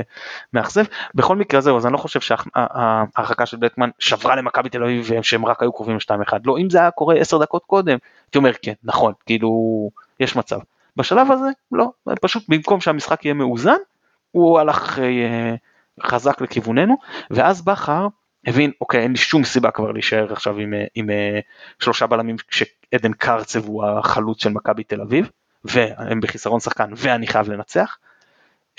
מאכזב. 0.53 0.83
בכל 1.15 1.35
מקרה 1.35 1.61
זהו, 1.61 1.77
אז 1.77 1.85
אני 1.85 1.93
לא 1.93 1.97
חושב 1.97 2.19
שההרחקה 2.19 3.45
של 3.45 3.57
בטמן 3.57 3.89
שברה 3.99 4.35
למכבי 4.35 4.69
תל 4.69 4.83
אביב 4.83 5.11
שהם 5.21 5.45
רק 5.45 5.61
היו 5.61 5.73
קרובים 5.73 5.95
ל-2-1. 5.95 6.33
לא, 6.45 6.57
אם 6.57 6.69
זה 6.69 6.79
היה 6.79 6.91
קורה 6.91 7.15
10 7.15 7.37
דקות 7.37 7.65
קודם, 7.65 7.97
הייתי 8.25 8.37
אומר 8.37 8.51
כן, 8.61 8.73
נכון, 8.83 9.13
כאילו, 9.25 9.49
יש 10.19 10.35
מצב. 10.35 10.59
בשלב 10.95 11.31
הזה, 11.31 11.47
לא, 11.71 11.91
פשוט 12.21 12.43
במקום 12.49 12.81
שהמשחק 12.81 13.25
יהיה 13.25 13.33
מאוזן, 13.33 13.77
הוא 14.31 14.59
הלך 14.59 14.99
אה, 14.99 15.55
חזק 16.03 16.41
לכיווננו, 16.41 16.97
ואז 17.31 17.61
בכר 17.61 18.07
הבין, 18.47 18.71
אוקיי, 18.81 19.01
אין 19.01 19.11
לי 19.11 19.17
שום 19.17 19.43
סיבה 19.43 19.71
כבר 19.71 19.91
להישאר 19.91 20.33
עכשיו 20.33 20.57
עם, 20.57 20.73
אה, 20.73 20.85
עם 20.95 21.09
אה, 21.09 21.39
שלושה 21.79 22.07
בלמים 22.07 22.35
כשעדן 22.47 23.13
קרצב 23.13 23.65
הוא 23.65 23.85
החלוץ 23.85 24.43
של 24.43 24.49
מכבי 24.49 24.83
תל 24.83 25.01
אביב, 25.01 25.29
והם 25.63 26.19
בחיסרון 26.19 26.59
שחקן 26.59 26.89
ואני 26.95 27.27
חייב 27.27 27.49
לנצח. 27.49 27.97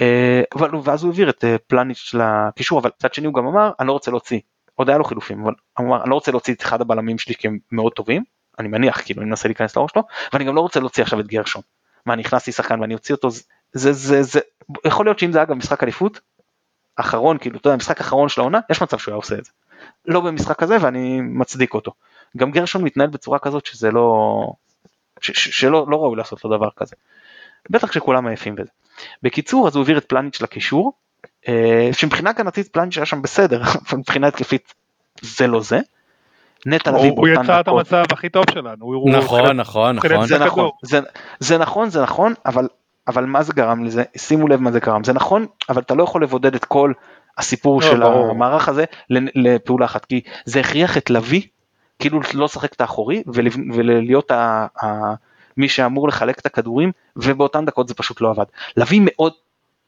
אה, 0.01 0.43
אבל 0.55 0.71
ואז 0.85 1.03
הוא 1.03 1.11
העביר 1.11 1.31
את 1.31 1.45
פלניץ' 1.67 2.15
לקישור, 2.15 2.79
אבל 2.79 2.91
מצד 2.99 3.15
שני 3.15 3.27
הוא 3.27 3.35
גם 3.35 3.47
אמר, 3.47 3.71
אני 3.81 3.89
לא 3.89 3.93
רוצה 3.93 4.11
להוציא, 4.11 4.41
עוד 4.75 4.89
היה 4.89 4.99
לו 4.99 5.05
חילופים, 5.05 5.43
אבל 5.43 5.53
הוא 5.79 5.87
אמר, 5.87 6.03
אני 6.03 6.11
לא 6.11 6.15
רוצה 6.15 6.31
להוציא 6.31 6.55
את 6.55 6.63
אחד 6.63 6.81
הבלמים 6.81 7.19
שלי 7.19 7.35
כי 7.35 7.49
הם 7.49 7.59
מאוד 7.73 7.93
טובים, 7.93 8.23
אני 8.59 8.69
מניח, 8.69 9.01
כאילו, 9.05 9.23
אני 9.23 9.31
מנסה 9.31 9.49
להיכנס 9.49 9.77
לראש 9.77 9.91
שלו, 9.93 10.03
ואני 10.33 10.45
גם 10.45 10.55
לא 10.55 10.61
רוצה 10.61 10.81
להוציא 10.81 11.03
עכשיו 11.03 11.21
את 11.21 11.27
גרשון. 11.27 11.63
מה, 12.07 12.15
אני 12.15 12.23
הכנסתי 12.23 12.53
שחקן 12.53 12.81
ואני 12.81 12.95
אוציא 12.95 13.15
אותו, 13.15 13.31
זה, 13.31 13.43
זה, 13.73 13.93
זה, 13.93 14.23
זה, 14.23 14.41
יכול 14.85 15.07
להיות 15.07 15.19
שאם 15.19 15.33
זה 15.33 15.39
היה 15.39 15.47
גם 15.47 15.59
משחק 15.59 15.83
אליפות, 15.83 16.21
אחרון, 16.97 17.39
כאילו, 17.39 17.59
אתה 17.59 17.69
יודע, 17.69 17.77
משחק 17.77 18.01
אחרון 18.01 18.29
של 18.29 18.41
העונה, 18.41 18.61
יש 18.71 18.83
מצב 18.83 18.99
שהוא 18.99 19.13
היה 19.13 19.17
עושה 19.17 19.35
את 19.39 19.45
זה. 19.45 19.51
לא 20.07 20.21
במשחק 20.21 20.63
הזה 20.63 20.77
ואני 20.81 21.21
מצדיק 21.21 21.75
אותו. 21.75 21.93
גם 22.37 22.51
גרשון 22.51 22.85
מתנהל 22.85 23.09
בצורה 23.09 23.39
כזאת 23.39 23.67
שזה 23.67 23.91
לא, 23.91 24.47
ש, 25.21 25.31
ש, 25.31 25.61
שלא 25.61 25.87
לא 25.89 25.97
ראוי 25.97 26.17
לעשות 26.17 26.45
לו 26.45 26.57
דבר 26.57 26.69
כזה. 26.77 26.97
בטח 27.71 27.89
כשכולם 27.89 28.27
עייפים 28.27 28.55
בזה. 28.55 28.71
בקיצור, 29.23 29.69
אז 29.69 29.77
הוא 29.77 29.81
העביר 29.83 29.99
את 29.99 30.05
פלניץ' 30.05 30.41
לקישור, 30.43 30.93
אה, 31.49 31.89
שמבחינה 31.93 32.31
הגנתית 32.31 32.69
פלניץ' 32.69 32.97
היה 32.97 33.07
שם 33.07 33.23
בסדר, 33.23 33.63
אבל 33.89 33.99
מבחינה 33.99 34.27
התקפית 34.29 34.75
זה 35.21 35.47
לא 35.47 35.61
זה. 35.61 35.81
נטע 36.67 36.91
לביא 36.91 37.01
הוא 37.03 37.09
הוא 37.19 37.27
באותן 37.29 37.45
יצא 37.45 37.61
את 37.61 37.65
דקות- 37.65 37.93
המצב 37.93 38.05
הכי 38.13 38.29
טוב 38.29 38.45
שלנו. 38.51 38.85
הוא- 38.85 38.95
הוא- 38.95 39.11
נכון, 39.11 39.57
נכון, 39.57 39.97
נכון. 39.97 39.97
נכון, 39.97 40.71
זה 41.41 41.59
נכון, 41.59 41.91
זה 41.91 42.03
נכון, 42.03 42.35
אבל, 42.47 42.69
אבל 43.09 43.25
מה 43.25 43.43
זה 43.43 43.53
גרם 43.53 43.85
לזה? 43.85 44.03
שימו 44.17 44.49
לב 44.49 44.61
מה 44.61 44.73
זה 44.73 44.81
גרם. 44.81 45.05
זה 45.05 45.13
נכון, 45.13 45.47
אבל 45.69 45.83
אתה 45.83 45.95
לא 45.95 46.03
יכול 46.03 46.23
לבודד 46.23 46.55
את 46.55 46.65
כל 46.65 46.93
הסיפור 47.39 47.81
לא, 47.81 47.87
של 47.87 48.01
ברור. 48.01 48.31
המערך 48.31 48.69
הזה 48.69 48.85
לפעולה 49.11 49.87
אחת, 49.87 50.05
כי 50.05 50.21
זה 50.45 50.61
הכריח 50.61 50.97
את 50.97 51.11
לביא, 51.11 51.43
כאילו 51.99 52.21
לא 52.35 52.45
לשחק 52.45 52.73
את 52.73 52.81
האחורי 52.81 53.23
ולהיות 53.75 54.31
ה, 54.31 54.67
ה, 54.83 54.87
מי 55.57 55.69
שאמור 55.69 56.09
לחלק 56.09 56.39
את 56.39 56.47
הכדורים, 56.47 56.93
ובאותן 57.17 57.65
דקות 57.65 57.89
זה 57.89 57.95
פשוט 57.95 58.21
לא 58.21 58.31
עבד. 58.31 58.45
לביא 58.77 59.01
מאוד, 59.05 59.33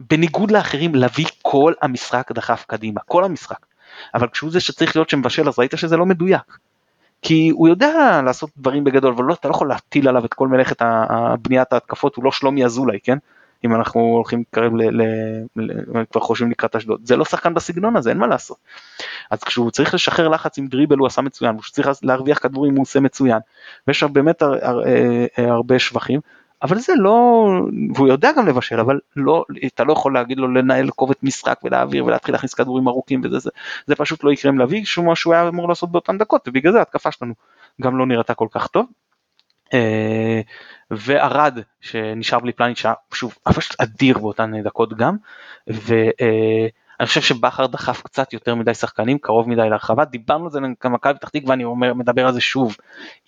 בניגוד 0.00 0.50
לאחרים, 0.50 0.94
לביא 0.94 1.26
כל 1.42 1.72
המשחק 1.82 2.32
דחף 2.32 2.64
קדימה, 2.68 3.00
כל 3.06 3.24
המשחק. 3.24 3.66
אבל 4.14 4.28
כשהוא 4.28 4.50
זה 4.50 4.60
שצריך 4.60 4.96
להיות 4.96 5.10
שמבשל, 5.10 5.48
אז 5.48 5.58
ראית 5.58 5.72
שזה 5.76 5.96
לא 5.96 6.06
מדויק. 6.06 6.58
כי 7.25 7.51
הוא 7.51 7.68
יודע 7.68 8.20
לעשות 8.25 8.51
דברים 8.57 8.85
בגדול, 8.85 9.12
אבל 9.12 9.25
לא, 9.25 9.35
אתה 9.35 9.49
לא 9.49 9.55
יכול 9.55 9.68
להטיל 9.68 10.09
עליו 10.09 10.25
את 10.25 10.35
כל 10.35 10.49
מלאכת 10.49 10.83
בניית 11.43 11.72
ההתקפות, 11.72 12.16
הוא 12.16 12.25
לא 12.25 12.33
שלומי 12.33 12.64
אזולאי, 12.64 12.99
כן? 13.05 13.18
אם 13.64 13.75
אנחנו 13.75 14.01
הולכים 14.01 14.39
להתקרב, 14.39 14.75
ל, 14.75 15.03
ל, 15.03 15.03
ל, 15.57 16.05
כבר 16.12 16.20
חושבים 16.20 16.51
לקראת 16.51 16.77
אשדוד, 16.77 17.01
זה 17.05 17.16
לא 17.16 17.25
שחקן 17.25 17.55
בסגנון 17.55 17.97
הזה, 17.97 18.11
אין 18.11 18.18
מה 18.18 18.27
לעשות. 18.27 18.57
אז 19.31 19.45
כשהוא 19.45 19.70
צריך 19.70 19.95
לשחרר 19.95 20.29
לחץ 20.29 20.59
עם 20.59 20.66
דריבל 20.66 20.99
הוא 20.99 21.07
עשה 21.07 21.22
מצוין, 21.22 21.59
כשהוא 21.59 21.72
צריך 21.72 21.89
להרוויח 22.03 22.39
כדורים 22.39 22.75
הוא 22.75 22.83
עושה 22.83 23.01
מצוין, 23.01 23.39
ויש 23.89 24.01
שם 24.01 24.12
באמת 24.12 24.43
הר, 24.43 24.55
הר, 24.62 24.85
אה, 24.85 25.27
אה, 25.39 25.51
הרבה 25.51 25.79
שבחים, 25.79 26.20
אבל 26.64 26.78
זה 26.78 26.92
לא, 26.96 27.46
והוא 27.94 28.08
יודע 28.08 28.32
גם 28.36 28.46
לבשל, 28.46 28.80
אבל 28.80 29.00
לא, 29.16 29.44
אתה 29.66 29.84
לא 29.84 29.92
יכול 29.92 30.14
להגיד 30.14 30.38
לו 30.38 30.48
לנהל 30.48 30.90
קובץ 30.90 31.16
משחק 31.22 31.60
ולהעביר 31.64 32.04
ולהתחיל 32.04 32.34
להכניס 32.34 32.54
כדורים 32.54 32.88
ארוכים 32.88 33.20
וזה, 33.24 33.38
זה, 33.38 33.50
זה 33.86 33.96
פשוט 33.96 34.24
לא 34.24 34.32
יקרה 34.32 34.52
עם 34.52 34.58
לביא, 34.58 34.84
שהוא 34.84 35.14
שהוא 35.14 35.34
היה 35.34 35.48
אמור 35.48 35.68
לעשות 35.68 35.92
באותן 35.92 36.18
דקות, 36.18 36.48
ובגלל 36.48 36.72
זה 36.72 36.78
ההתקפה 36.78 37.12
שלנו 37.12 37.34
גם 37.82 37.98
לא 37.98 38.06
נראתה 38.06 38.34
כל 38.34 38.48
כך 38.50 38.66
טוב. 38.66 38.86
אה, 39.74 40.40
וערד 40.90 41.58
שנשאר 41.80 42.38
בלי 42.38 42.52
פלניץ' 42.52 42.78
שהיה 42.78 42.94
שוב 43.14 43.34
פשוט 43.54 43.80
אדיר 43.80 44.18
באותן 44.18 44.62
דקות 44.62 44.94
גם 44.94 45.16
ואני 45.66 47.06
חושב 47.06 47.20
שבכר 47.20 47.66
דחף 47.66 48.02
קצת 48.02 48.32
יותר 48.32 48.54
מדי 48.54 48.74
שחקנים 48.74 49.18
קרוב 49.18 49.48
מדי 49.48 49.70
להרחבה 49.70 50.04
דיברנו 50.04 50.44
על 50.44 50.50
זה 50.50 50.60
למכבי 50.60 51.14
פתח 51.14 51.28
תקווה 51.28 51.50
ואני 51.50 51.64
אומר 51.64 51.94
מדבר 51.94 52.26
על 52.26 52.32
זה 52.32 52.40
שוב 52.40 52.76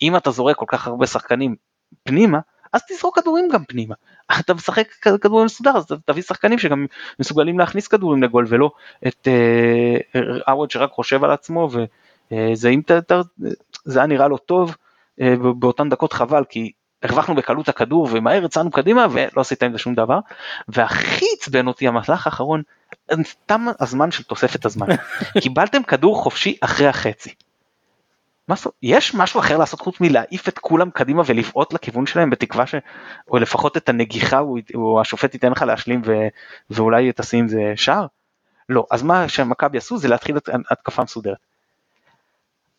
אם 0.01 0.15
אתה 0.15 0.31
זורק 0.31 0.55
כל 0.55 0.65
כך 0.67 0.87
הרבה 0.87 1.07
שחקנים 1.07 1.55
פנימה 2.03 2.39
אז 2.77 2.81
תזרוק 2.89 3.19
כדורים 3.19 3.49
גם 3.51 3.63
פנימה. 3.63 3.95
אתה 4.39 4.53
משחק 4.53 4.87
כדורים 5.21 5.45
מסודר 5.45 5.77
אז 5.77 5.85
תביא 6.05 6.21
שחקנים 6.21 6.59
שגם 6.59 6.85
מסוגלים 7.19 7.59
להכניס 7.59 7.87
כדורים 7.87 8.23
לגול 8.23 8.45
ולא 8.47 8.71
את 9.07 9.27
אה, 9.27 10.19
עווד 10.47 10.71
שרק 10.71 10.91
חושב 10.91 11.23
על 11.23 11.31
עצמו 11.31 11.69
וזה 11.71 12.69
זה 13.85 13.99
היה 13.99 14.07
נראה 14.07 14.27
לו 14.27 14.37
טוב 14.37 14.75
אה, 15.21 15.35
באותן 15.59 15.89
דקות 15.89 16.13
חבל 16.13 16.43
כי 16.49 16.71
הרווחנו 17.03 17.35
בקלות 17.35 17.69
הכדור 17.69 18.07
ומהר 18.11 18.45
יצאנו 18.45 18.71
קדימה 18.71 19.05
ולא 19.11 19.41
עשית 19.41 19.63
עם 19.63 19.71
זה 19.71 19.77
שום 19.77 19.95
דבר. 19.95 20.19
והכי 20.67 21.25
עצבן 21.39 21.67
אותי 21.67 21.87
המהלך 21.87 22.27
האחרון 22.27 22.61
תם 23.45 23.65
הזמן 23.79 24.11
של 24.11 24.23
תוספת 24.23 24.65
הזמן. 24.65 24.87
קיבלתם 25.41 25.83
כדור 25.83 26.23
חופשי 26.23 26.57
אחרי 26.61 26.87
החצי. 26.87 27.33
יש 28.83 29.15
משהו 29.15 29.39
אחר 29.39 29.57
לעשות 29.57 29.79
חוץ 29.79 30.01
מלהעיף 30.01 30.49
את 30.49 30.59
כולם 30.59 30.89
קדימה 30.89 31.23
ולבעוט 31.25 31.73
לכיוון 31.73 32.05
שלהם 32.05 32.29
בתקווה 32.29 32.67
ש... 32.67 32.75
או 33.31 33.37
לפחות 33.37 33.77
את 33.77 33.89
הנגיחה 33.89 34.37
הוא 34.73 35.01
השופט 35.01 35.33
ייתן 35.33 35.51
לך 35.51 35.61
להשלים 35.61 36.01
ו... 36.05 36.13
ואולי 36.69 37.11
תשים 37.15 37.39
עם 37.39 37.47
זה 37.47 37.73
שער? 37.75 38.05
לא, 38.69 38.85
אז 38.91 39.03
מה 39.03 39.29
שמכבי 39.29 39.77
עשו 39.77 39.97
זה 39.97 40.07
להתחיל 40.07 40.37
את 40.37 40.49
התקפה 40.71 41.03
מסודרת. 41.03 41.37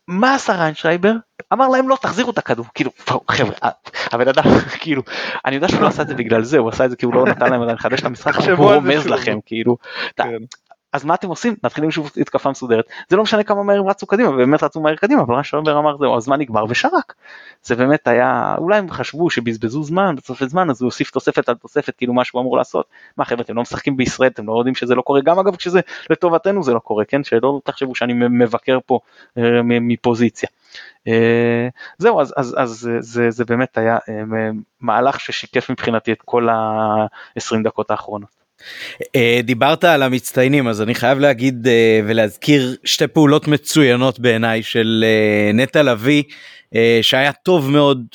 מה 0.08 0.34
עשה 0.34 0.52
ריינשרייבר? 0.52 1.12
אמר 1.52 1.68
להם 1.68 1.88
לא 1.88 1.96
תחזירו 2.00 2.30
את 2.30 2.38
הכדור, 2.38 2.66
כאילו 2.74 2.90
חבר'ה, 3.30 3.54
הבן 4.12 4.28
אדם, 4.28 4.44
כאילו, 4.80 5.02
אני 5.44 5.54
יודע 5.54 5.68
שהוא 5.68 5.80
לא 5.80 5.86
עשה 5.86 6.02
את 6.02 6.08
זה 6.08 6.14
בגלל 6.14 6.44
זה, 6.44 6.58
הוא 6.58 6.68
עשה 6.68 6.84
את 6.84 6.90
זה 6.90 6.96
כי 6.96 7.06
הוא 7.06 7.14
לא 7.14 7.26
נתן 7.26 7.50
להם 7.50 7.62
לחדש 7.62 8.00
את 8.00 8.04
המשחק, 8.04 8.34
הוא 8.34 8.44
זה 8.44 8.52
רומז. 8.52 9.06
לכם, 9.06 9.38
כאילו, 9.46 9.76
כן. 10.16 10.32
אז 10.98 11.04
מה 11.04 11.14
אתם 11.14 11.28
עושים? 11.28 11.56
מתחילים 11.64 11.90
שוב 11.90 12.10
התקפה 12.16 12.50
מסודרת, 12.50 12.84
זה 13.08 13.16
לא 13.16 13.22
משנה 13.22 13.42
כמה 13.42 13.62
מהר 13.62 13.78
הם 13.78 13.88
רצו 13.88 14.06
קדימה, 14.06 14.36
באמת 14.36 14.62
רצו 14.62 14.80
מהר 14.80 14.96
קדימה, 14.96 15.22
אבל 15.22 15.34
ריינשרייבר 15.34 15.78
אמר 15.78 15.96
זהו, 15.98 16.16
הזמן 16.16 16.40
נגמר 16.40 16.64
ושרק. 16.68 17.14
זה 17.62 17.76
באמת 17.76 18.08
היה, 18.08 18.54
אולי 18.58 18.78
הם 18.78 18.90
חשבו 18.90 19.30
שבזבזו 19.30 19.82
זמן, 19.82 20.14
תוספת 20.16 20.48
זמן, 20.48 20.70
אז 20.70 20.82
הוא 20.82 20.86
הוסיף 20.86 21.10
תוספת 21.10 21.48
על 21.48 21.54
תוספת, 21.54 21.96
כאילו 21.96 22.14
מה 22.14 22.24
שהוא 22.24 22.40
אמור 22.40 22.56
לעשות. 22.56 22.86
מה 23.16 23.24
חבר'ה, 23.24 23.42
אתם 23.42 23.56
לא 23.56 23.62
משחקים 23.62 23.96
בישראל, 23.96 24.30
אתם 24.30 24.46
לא 24.46 24.58
יודעים 24.58 24.74
שזה 24.74 24.94
לא 24.94 25.02
קורה, 25.02 25.20
גם 25.20 25.38
אגב 25.38 25.56
כשזה 25.56 25.80
לטובתנו 26.10 26.62
זה 26.62 26.74
לא 26.74 26.78
קורה, 26.78 27.04
כן? 27.04 27.24
שלא 27.24 27.60
תחשבו 27.64 27.94
שאני 27.94 28.12
מבקר 28.12 28.78
פה 28.86 28.98
אה, 29.38 29.42
מפוזיציה. 29.62 30.48
אה, 31.08 31.68
זהו, 31.98 32.20
אז, 32.20 32.34
אז, 32.36 32.54
אז 32.58 32.70
זה, 32.70 32.96
זה, 33.00 33.30
זה 33.30 33.44
באמת 33.44 33.78
היה 33.78 33.98
אה, 34.08 34.22
מהלך 34.80 35.20
ששיקף 35.20 35.70
מבחינתי 35.70 36.12
את 36.12 36.22
כל 36.24 36.48
ה-20 36.48 37.56
דקות 37.64 37.90
האחרונות. 37.90 38.37
אה, 39.16 39.40
דיברת 39.44 39.84
על 39.84 40.02
המצטיינים 40.02 40.68
אז 40.68 40.82
אני 40.82 40.94
חייב 40.94 41.18
להגיד 41.18 41.68
אה, 41.68 42.00
ולהזכיר 42.06 42.76
שתי 42.84 43.06
פעולות 43.06 43.48
מצוינות 43.48 44.20
בעיניי 44.20 44.62
של 44.62 45.04
אה, 45.06 45.52
נטע 45.52 45.82
לביא 45.82 46.22
אה, 46.74 46.98
שהיה 47.02 47.32
טוב 47.32 47.70
מאוד 47.70 48.06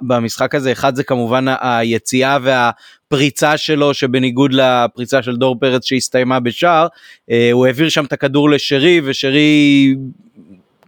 במשחק 0.00 0.54
הזה 0.54 0.72
אחד 0.72 0.96
זה 0.96 1.04
כמובן 1.04 1.44
היציאה 1.60 2.38
והפריצה 2.42 3.56
שלו 3.56 3.94
שבניגוד 3.94 4.52
לפריצה 4.52 5.22
של 5.22 5.36
דור 5.36 5.56
פרץ 5.60 5.84
שהסתיימה 5.84 6.40
בשער 6.40 6.86
אה, 7.30 7.48
הוא 7.52 7.66
העביר 7.66 7.88
שם 7.88 8.04
את 8.04 8.12
הכדור 8.12 8.50
לשרי 8.50 9.00
ושרי 9.04 9.94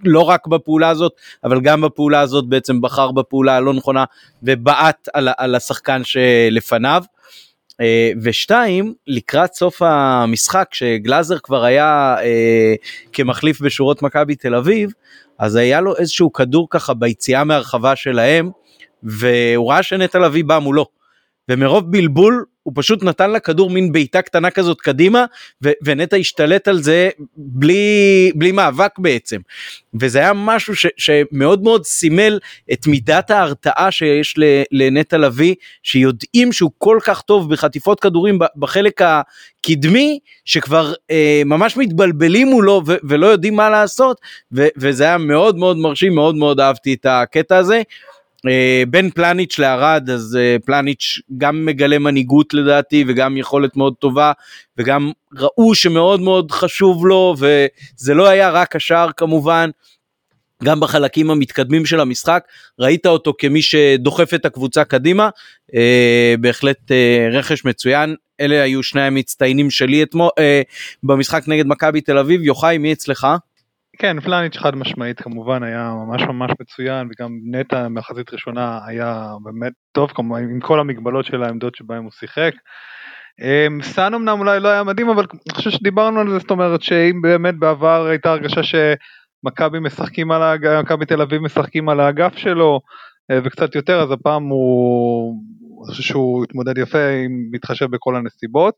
לא 0.05 0.21
רק 0.21 0.47
בפעולה 0.47 0.89
הזאת 0.89 1.13
אבל 1.45 1.61
גם 1.61 1.81
בפעולה 1.81 2.21
הזאת 2.21 2.49
בעצם 2.49 2.81
בחר 2.81 3.13
בפעולה 3.13 3.57
הלא 3.57 3.75
נכונה 3.75 4.05
ובעט 4.43 5.09
על, 5.15 5.29
על 5.39 5.55
השחקן 5.55 6.03
שלפניו. 6.05 7.03
אה, 7.81 8.13
ושתיים, 8.23 8.95
לקראת 9.07 9.53
סוף 9.55 9.83
המשחק, 9.83 10.69
כשגלאזר 10.71 11.39
כבר 11.39 11.65
היה 11.65 12.17
אה, 12.23 12.75
כמחליף 13.13 13.61
בשורות 13.61 14.03
מכבי 14.03 14.35
תל 14.35 14.55
אביב, 14.55 14.91
אז 15.39 15.57
היה 15.57 15.81
לו 15.81 15.97
איזשהו 15.97 16.33
כדור 16.33 16.67
ככה 16.71 16.95
ביציאה 16.95 17.45
מהרחבה 17.45 17.97
שלהם, 17.97 18.51
והוא 19.03 19.71
ראה 19.71 19.83
שנטע 19.83 20.19
לביא 20.19 20.45
בא 20.45 20.59
מולו. 20.59 20.87
ומרוב 21.49 21.91
בלבול 21.91 22.45
הוא 22.63 22.73
פשוט 22.77 23.03
נתן 23.03 23.31
לכדור 23.31 23.71
מין 23.71 23.93
בעיטה 23.93 24.23
קטנה 24.23 24.51
כזאת 24.51 24.81
קדימה 24.81 25.25
ונטע 25.83 26.17
השתלט 26.17 26.69
על 26.69 26.83
זה 26.83 27.11
בלי, 27.37 28.31
בלי 28.35 28.53
מאבק 28.53 28.99
בעצם. 28.99 29.41
וזה 30.01 30.19
היה 30.19 30.33
משהו 30.35 30.77
ש- 30.77 30.87
שמאוד 30.97 31.63
מאוד 31.63 31.85
סימל 31.85 32.39
את 32.73 32.87
מידת 32.87 33.31
ההרתעה 33.31 33.91
שיש 33.91 34.35
לנטע 34.73 35.19
לביא 35.19 35.55
שיודעים 35.83 36.53
שהוא 36.53 36.71
כל 36.79 36.99
כך 37.05 37.21
טוב 37.21 37.53
בחטיפות 37.53 38.01
כדורים 38.01 38.39
בחלק 38.57 39.01
הקדמי 39.03 40.19
שכבר 40.45 40.93
אה, 41.11 41.43
ממש 41.45 41.77
מתבלבלים 41.77 42.49
מולו 42.49 42.83
ולא 43.05 43.27
יודעים 43.27 43.57
מה 43.57 43.71
לעשות 43.71 44.21
וזה 44.53 45.05
היה 45.05 45.19
מאוד 45.19 45.57
מאוד 45.57 45.77
מרשים 45.77 46.15
מאוד 46.15 46.35
מאוד 46.35 46.61
אהבתי 46.61 46.95
את 46.95 47.07
הקטע 47.09 47.57
הזה. 47.57 47.83
אה, 48.49 48.83
בין 48.91 49.11
פלניץ' 49.11 49.59
לערד 49.59 50.11
אז 50.11 50.39
אה, 50.41 50.57
פלניץ' 50.65 51.19
גם 51.39 51.67
מגלה 51.67 51.99
מנהיגות 51.99 52.55
לדעתי 52.55 53.05
וגם 53.09 53.37
יכולת 53.37 53.77
מאוד 53.77 53.95
טובה 53.99 54.33
וגם 54.79 55.11
ראו 55.37 55.75
שמאוד 55.75 56.21
מאוד 56.21 56.51
חשוב 56.51 57.07
לו 57.07 57.35
וזה 57.39 58.15
לא 58.15 58.29
היה 58.29 58.51
רק 58.51 58.77
השער 58.77 59.11
כמובן. 59.17 59.71
גם 60.65 60.81
בחלקים 60.81 61.31
המתקדמים 61.31 61.87
של 61.87 62.01
המשחק 62.01 62.45
ראית 62.79 63.07
אותו 63.07 63.35
כמי 63.39 63.63
שדוחף 63.63 64.35
את 64.35 64.45
הקבוצה 64.45 64.85
קדימה 64.85 65.29
אה, 65.75 66.35
בהחלט 66.41 66.93
אה, 66.93 67.29
רכש 67.33 67.65
מצוין 67.65 68.15
אלה 68.41 68.63
היו 68.63 68.83
שני 68.83 69.03
המצטיינים 69.03 69.71
שלי 69.71 70.03
אתמול 70.03 70.29
אה, 70.39 70.63
במשחק 71.03 71.43
נגד 71.47 71.67
מכבי 71.67 72.01
תל 72.01 72.19
אביב 72.19 72.43
יוחאי 72.43 72.79
מי 72.79 72.93
אצלך? 72.93 73.27
כן, 73.99 74.21
פלניץ' 74.21 74.57
חד 74.57 74.77
משמעית 74.77 75.21
כמובן 75.21 75.63
היה 75.63 75.93
ממש 76.07 76.23
ממש 76.23 76.51
מצוין 76.61 77.09
וגם 77.11 77.39
נטע 77.51 77.89
מחזית 77.89 78.33
ראשונה 78.33 78.79
היה 78.87 79.27
באמת 79.43 79.73
טוב 79.93 80.11
כמובן 80.15 80.43
עם 80.43 80.61
כל 80.61 80.81
המגבלות 80.81 81.25
של 81.25 81.43
העמדות 81.43 81.75
שבהם 81.75 82.03
הוא 82.03 82.11
שיחק. 82.13 82.53
אמ, 83.41 83.83
סאן 83.83 84.15
אמנם 84.15 84.41
אולי 84.41 84.61
לא 84.61 84.69
היה 84.69 84.83
מדהים 84.83 85.09
אבל 85.09 85.25
אני 85.33 85.55
חושב 85.55 85.71
שדיברנו 85.71 86.21
על 86.21 86.31
זה 86.31 86.39
זאת 86.39 86.51
אומרת 86.51 86.83
שאם 86.83 87.23
באמת 87.23 87.59
בעבר 87.59 88.07
הייתה 88.07 88.31
הרגשה 88.31 88.61
שמכבי 88.63 89.79
משחקים 89.81 90.31
על 90.31 90.43
האגף, 90.43 90.83
מכבי 90.83 91.07
תל 91.07 91.23
אביב 91.23 91.43
משחקים 91.43 91.89
על 91.89 92.01
האגף 92.01 92.37
שלו 92.37 92.81
וקצת 93.45 93.75
יותר 93.75 94.03
אז 94.03 94.11
הפעם 94.11 94.43
הוא 94.43 95.43
אני 95.83 95.91
חושב 95.91 96.03
שהוא 96.03 96.45
התמודד 96.45 96.79
יפה 96.79 96.99
אם 96.99 97.49
מתחשב 97.51 97.87
בכל 97.87 98.17
הנסיבות. 98.17 98.75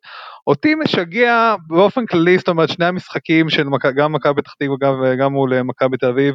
אותי 0.46 0.74
משגע 0.74 1.54
באופן 1.66 2.06
כללי, 2.06 2.38
זאת 2.38 2.48
אומרת 2.48 2.68
שני 2.68 2.84
המשחקים 2.84 3.50
של 3.50 3.66
גם 3.96 4.12
מכבי 4.12 4.42
פתח 4.42 4.52
תקווה 4.52 4.90
וגם 5.02 5.32
מול 5.32 5.62
מכבי 5.62 5.96
תל 5.96 6.06
אביב, 6.06 6.34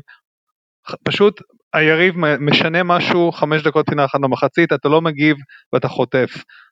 פשוט 1.04 1.42
היריב 1.74 2.16
משנה 2.40 2.84
משהו 2.84 3.32
חמש 3.32 3.64
דקות 3.64 3.86
פינה 3.90 4.06
אחת 4.06 4.20
במחצית, 4.22 4.74
אתה 4.74 4.90
לא 4.90 5.02
מגיב 5.02 5.38
ואתה 5.74 5.88
חוטף. 5.88 6.30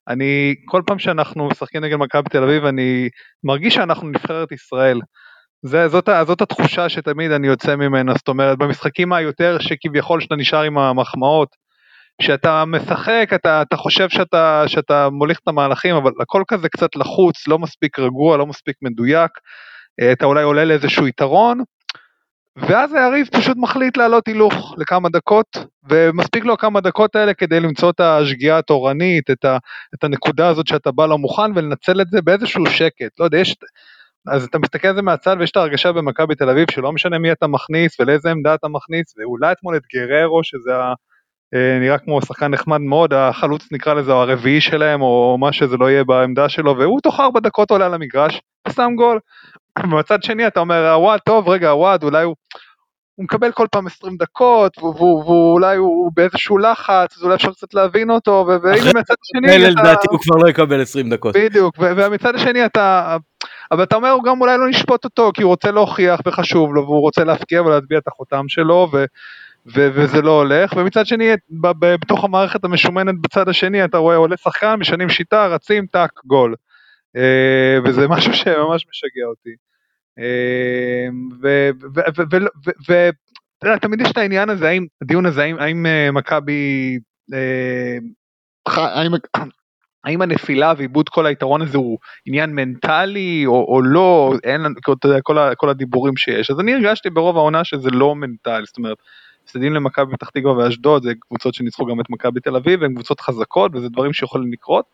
אני, 0.07 0.55
כל 0.65 0.81
פעם 0.85 0.99
שאנחנו 0.99 1.47
משחקים 1.47 1.83
נגד 1.83 1.95
מכבי 1.95 2.29
תל 2.29 2.43
אביב 2.43 2.65
אני 2.65 3.09
מרגיש 3.43 3.75
שאנחנו 3.75 4.09
נבחרת 4.09 4.51
ישראל. 4.51 4.99
זה, 5.61 5.87
זאת, 5.87 6.09
זאת 6.27 6.41
התחושה 6.41 6.89
שתמיד 6.89 7.31
אני 7.31 7.47
יוצא 7.47 7.75
ממנה, 7.75 8.13
זאת 8.13 8.27
אומרת 8.27 8.57
במשחקים 8.57 9.13
היותר 9.13 9.57
שכביכול 9.59 10.21
שאתה 10.21 10.35
נשאר 10.35 10.61
עם 10.61 10.77
המחמאות, 10.77 11.55
כשאתה 12.21 12.65
משחק 12.65 13.29
אתה, 13.35 13.61
אתה 13.61 13.77
חושב 13.77 14.09
שאתה, 14.09 14.63
שאתה 14.67 15.09
מוליך 15.09 15.39
את 15.43 15.47
המהלכים 15.47 15.95
אבל 15.95 16.11
הכל 16.21 16.43
כזה 16.47 16.69
קצת 16.69 16.95
לחוץ, 16.95 17.47
לא 17.47 17.59
מספיק 17.59 17.99
רגוע, 17.99 18.37
לא 18.37 18.45
מספיק 18.45 18.75
מדויק, 18.81 19.31
אה, 20.01 20.11
אתה 20.11 20.25
אולי 20.25 20.43
עולה 20.43 20.65
לאיזשהו 20.65 21.07
יתרון, 21.07 21.63
ואז 22.57 22.93
היריב 22.93 23.27
פשוט 23.31 23.57
מחליט 23.57 23.97
לעלות 23.97 24.27
הילוך 24.27 24.75
לכמה 24.77 25.09
דקות, 25.09 25.57
ומספיק 25.89 26.45
לו 26.45 26.57
כמה 26.57 26.81
דקות 26.81 27.15
האלה 27.15 27.33
כדי 27.33 27.59
למצוא 27.59 27.89
את 27.89 27.99
השגיאה 27.99 28.57
התורנית, 28.57 29.29
את, 29.29 29.45
ה, 29.45 29.57
את 29.95 30.03
הנקודה 30.03 30.47
הזאת 30.47 30.67
שאתה 30.67 30.91
בא 30.91 31.05
לא 31.05 31.17
מוכן 31.17 31.51
ולנצל 31.55 32.01
את 32.01 32.07
זה 32.11 32.21
באיזשהו 32.21 32.65
שקט, 32.65 33.19
לא 33.19 33.25
יודע, 33.25 33.37
יש... 33.37 33.55
אז 34.31 34.43
אתה 34.43 34.59
מסתכל 34.59 34.87
על 34.87 34.95
זה 34.95 35.01
מהצד 35.01 35.35
ויש 35.39 35.51
את 35.51 35.57
ההרגשה 35.57 35.91
במכבי 35.91 36.35
תל 36.35 36.49
אביב 36.49 36.71
שלא 36.71 36.91
משנה 36.91 37.17
מי 37.17 37.31
אתה 37.31 37.47
מכניס 37.47 37.99
ולאיזה 37.99 38.31
עמדה 38.31 38.53
אתה 38.53 38.67
מכניס, 38.67 39.13
ואולי 39.17 39.51
אתמול 39.51 39.75
את 39.75 39.81
גררו 39.95 40.43
שזה. 40.43 40.71
אה, 41.53 41.79
נראה 41.79 41.97
כמו 41.97 42.21
שחקן 42.21 42.47
נחמד 42.47 42.81
מאוד, 42.81 43.13
החלוץ 43.13 43.67
נקרא 43.71 43.93
לזה 43.93 44.11
או 44.11 44.21
הרביעי 44.21 44.61
שלהם 44.61 45.01
או 45.01 45.37
מה 45.39 45.53
שזה 45.53 45.77
לא 45.77 45.89
יהיה 45.89 46.03
בעמדה 46.03 46.49
שלו 46.49 46.77
והוא 46.77 46.99
תוך 47.01 47.19
ארבע 47.19 47.39
דקות 47.39 47.71
עולה 47.71 47.89
למגרש, 47.89 48.41
שם 48.69 48.91
גול. 48.95 49.19
במצד 49.83 50.23
שני 50.23 50.47
אתה 50.47 50.59
אומר 50.59 50.91
הוואד 50.91 51.19
טוב 51.19 51.49
רגע 51.49 51.69
הוואד 51.69 52.03
אולי 52.03 52.23
הוא, 52.23 52.35
הוא 53.15 53.23
מקבל 53.23 53.51
כל 53.51 53.65
פעם 53.71 53.87
20 53.87 54.17
דקות 54.17 54.77
ואולי 54.77 55.77
הוא 55.77 56.11
באיזשהו 56.15 56.57
לחץ 56.57 57.17
אז 57.17 57.23
אולי 57.23 57.35
אפשר 57.35 57.51
קצת 57.51 57.73
להבין 57.73 58.09
אותו 58.09 58.45
והנה 58.47 58.89
מצד 58.89 59.15
אתה... 59.45 59.57
לדעתי 59.57 60.07
הוא 60.11 60.19
כבר 60.21 60.35
לא 60.43 60.49
יקבל 60.49 60.81
20 60.81 61.09
דקות. 61.09 61.35
בדיוק 61.37 61.75
ומצד 61.79 62.35
השני 62.35 62.65
אתה 62.65 63.17
אבל 63.71 63.83
אתה 63.83 63.95
אומר 63.95 64.09
הוא 64.09 64.23
גם 64.23 64.41
אולי 64.41 64.57
לא 64.57 64.69
נשפוט 64.69 65.05
אותו 65.05 65.31
כי 65.33 65.43
הוא 65.43 65.49
רוצה 65.49 65.71
להוכיח 65.71 66.19
וחשוב 66.25 66.75
לו 66.75 66.83
והוא 66.83 67.01
רוצה 67.01 67.23
להפקיע 67.23 67.61
ולהטביע 67.61 67.97
את 67.97 68.07
החותם 68.07 68.45
שלו 68.47 68.89
ו... 68.93 69.05
ו- 69.75 69.89
וזה 69.93 70.21
לא 70.21 70.31
הולך, 70.31 70.73
ומצד 70.77 71.05
שני 71.05 71.29
בתוך 71.81 72.23
המערכת 72.23 72.63
המשומנת 72.63 73.15
בצד 73.21 73.49
השני 73.49 73.85
אתה 73.85 73.97
רואה 73.97 74.15
עולה 74.15 74.37
שחקן, 74.37 74.75
משנים 74.75 75.09
שיטה, 75.09 75.47
רצים, 75.47 75.85
טאק, 75.85 76.11
גול. 76.25 76.55
אה, 77.15 77.77
וזה 77.85 78.07
משהו 78.15 78.33
שממש 78.33 78.85
משגע 78.89 79.25
אותי. 79.25 79.55
ואתה 82.87 83.67
יודע, 83.67 83.77
תמיד 83.77 84.01
יש 84.01 84.11
את 84.11 84.17
העניין 84.17 84.49
הזה, 84.49 84.69
האם, 84.69 84.85
הדיון 85.01 85.25
הזה, 85.25 85.43
האם, 85.43 85.59
האם 85.59 85.85
אה, 85.85 86.11
מכבי, 86.11 86.99
אה, 87.33 87.97
האם, 88.67 89.11
האם 90.07 90.21
הנפילה 90.21 90.73
ואיבוד 90.77 91.09
כל 91.09 91.25
היתרון 91.25 91.61
הזה 91.61 91.77
הוא 91.77 91.97
עניין 92.25 92.49
מנטלי 92.55 93.43
או, 93.45 93.65
או 93.67 93.81
לא, 93.81 94.33
אין, 94.43 94.65
אתה 94.95 95.07
יודע, 95.07 95.21
כל, 95.21 95.37
כל 95.55 95.69
הדיבורים 95.69 96.17
שיש. 96.17 96.51
אז 96.51 96.59
אני 96.59 96.73
הרגשתי 96.73 97.09
ברוב 97.09 97.37
העונה 97.37 97.63
שזה 97.63 97.89
לא 97.89 98.15
מנטלי, 98.15 98.65
זאת 98.65 98.77
אומרת, 98.77 98.97
הפסדים 99.43 99.73
למכבי 99.73 100.11
פתח 100.11 100.29
תקווה 100.29 100.57
ואשדוד 100.57 101.03
זה 101.03 101.13
קבוצות 101.19 101.53
שניצחו 101.53 101.85
גם 101.85 101.99
את 102.01 102.09
מכבי 102.09 102.39
תל 102.39 102.55
אביב 102.55 102.83
הן 102.83 102.93
קבוצות 102.93 103.19
חזקות 103.19 103.71
וזה 103.75 103.89
דברים 103.89 104.13
שיכולים 104.13 104.51
לקרות. 104.51 104.85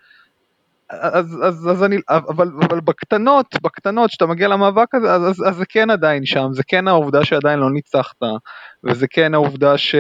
אז, 1.02 1.40
אז, 1.44 1.70
אז 1.72 1.84
אני, 1.84 1.98
אבל, 2.10 2.52
אבל 2.70 2.80
בקטנות, 2.80 3.46
בקטנות, 3.62 4.12
שאתה 4.12 4.26
מגיע 4.26 4.48
למאבק 4.48 4.96
הזה, 4.96 5.14
אז, 5.14 5.22
אז, 5.30 5.44
אז 5.48 5.56
זה 5.56 5.66
כן 5.70 5.90
עדיין 5.90 6.26
שם, 6.26 6.48
זה 6.52 6.64
כן 6.68 6.88
העובדה 6.88 7.26
שעדיין 7.26 7.60
לא 7.60 7.72
ניצחת, 7.72 8.18
וזה 8.84 9.08
כן 9.10 9.34
העובדה 9.34 9.78
ש, 9.78 9.96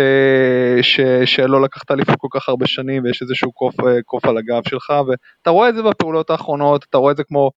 ש, 0.81 0.99
שלא 1.25 1.61
לקחת 1.61 1.91
אליפות 1.91 2.15
כל 2.17 2.27
כך 2.31 2.49
הרבה 2.49 2.67
שנים, 2.67 3.03
ויש 3.03 3.21
איזשהו 3.21 3.51
קוף, 3.51 3.75
קוף 4.05 4.25
על 4.25 4.37
הגב 4.37 4.61
שלך, 4.67 4.93
ואתה 5.07 5.49
רואה 5.49 5.69
את 5.69 5.75
זה 5.75 5.83
בפעולות 5.83 6.29
האחרונות, 6.29 6.85
אתה 6.89 6.97
רואה 6.97 7.11
את 7.11 7.17
זה 7.17 7.23
כמו 7.23 7.51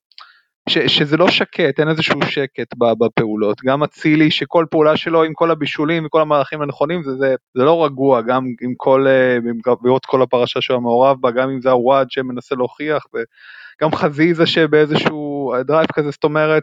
ש, 0.69 0.79
שזה 0.79 1.17
לא 1.17 1.31
שקט, 1.31 1.81
אין 1.81 1.89
איזשהו 1.89 2.23
שקט 2.23 2.75
בפעולות. 2.99 3.61
גם 3.64 3.83
אצילי 3.83 4.31
שכל 4.31 4.67
פעולה 4.71 4.97
שלו 4.97 5.23
עם 5.23 5.33
כל 5.35 5.51
הבישולים 5.51 6.07
וכל 6.07 6.21
המערכים 6.21 6.62
הנכונים 6.62 7.03
זה, 7.03 7.14
זה, 7.14 7.35
זה 7.55 7.62
לא 7.62 7.85
רגוע, 7.85 8.21
גם 8.23 8.47
עם 8.62 8.75
כל, 8.77 9.07
אה, 9.07 9.37
עם 9.37 9.59
בעוד 9.83 10.07
כל 10.07 10.23
הפרשה 10.23 10.61
שהוא 10.61 10.77
המעורב 10.77 11.21
בה, 11.21 11.31
גם 11.31 11.51
אם 11.51 11.61
זה 11.61 11.71
עוואד 11.70 12.11
שמנסה 12.11 12.55
להוכיח, 12.55 13.05
וגם 13.14 13.93
חזיזה 13.93 14.47
שבאיזשהו 14.47 15.55
drive 15.66 15.87
כזה, 15.93 16.11
זאת 16.11 16.25
אומרת, 16.25 16.62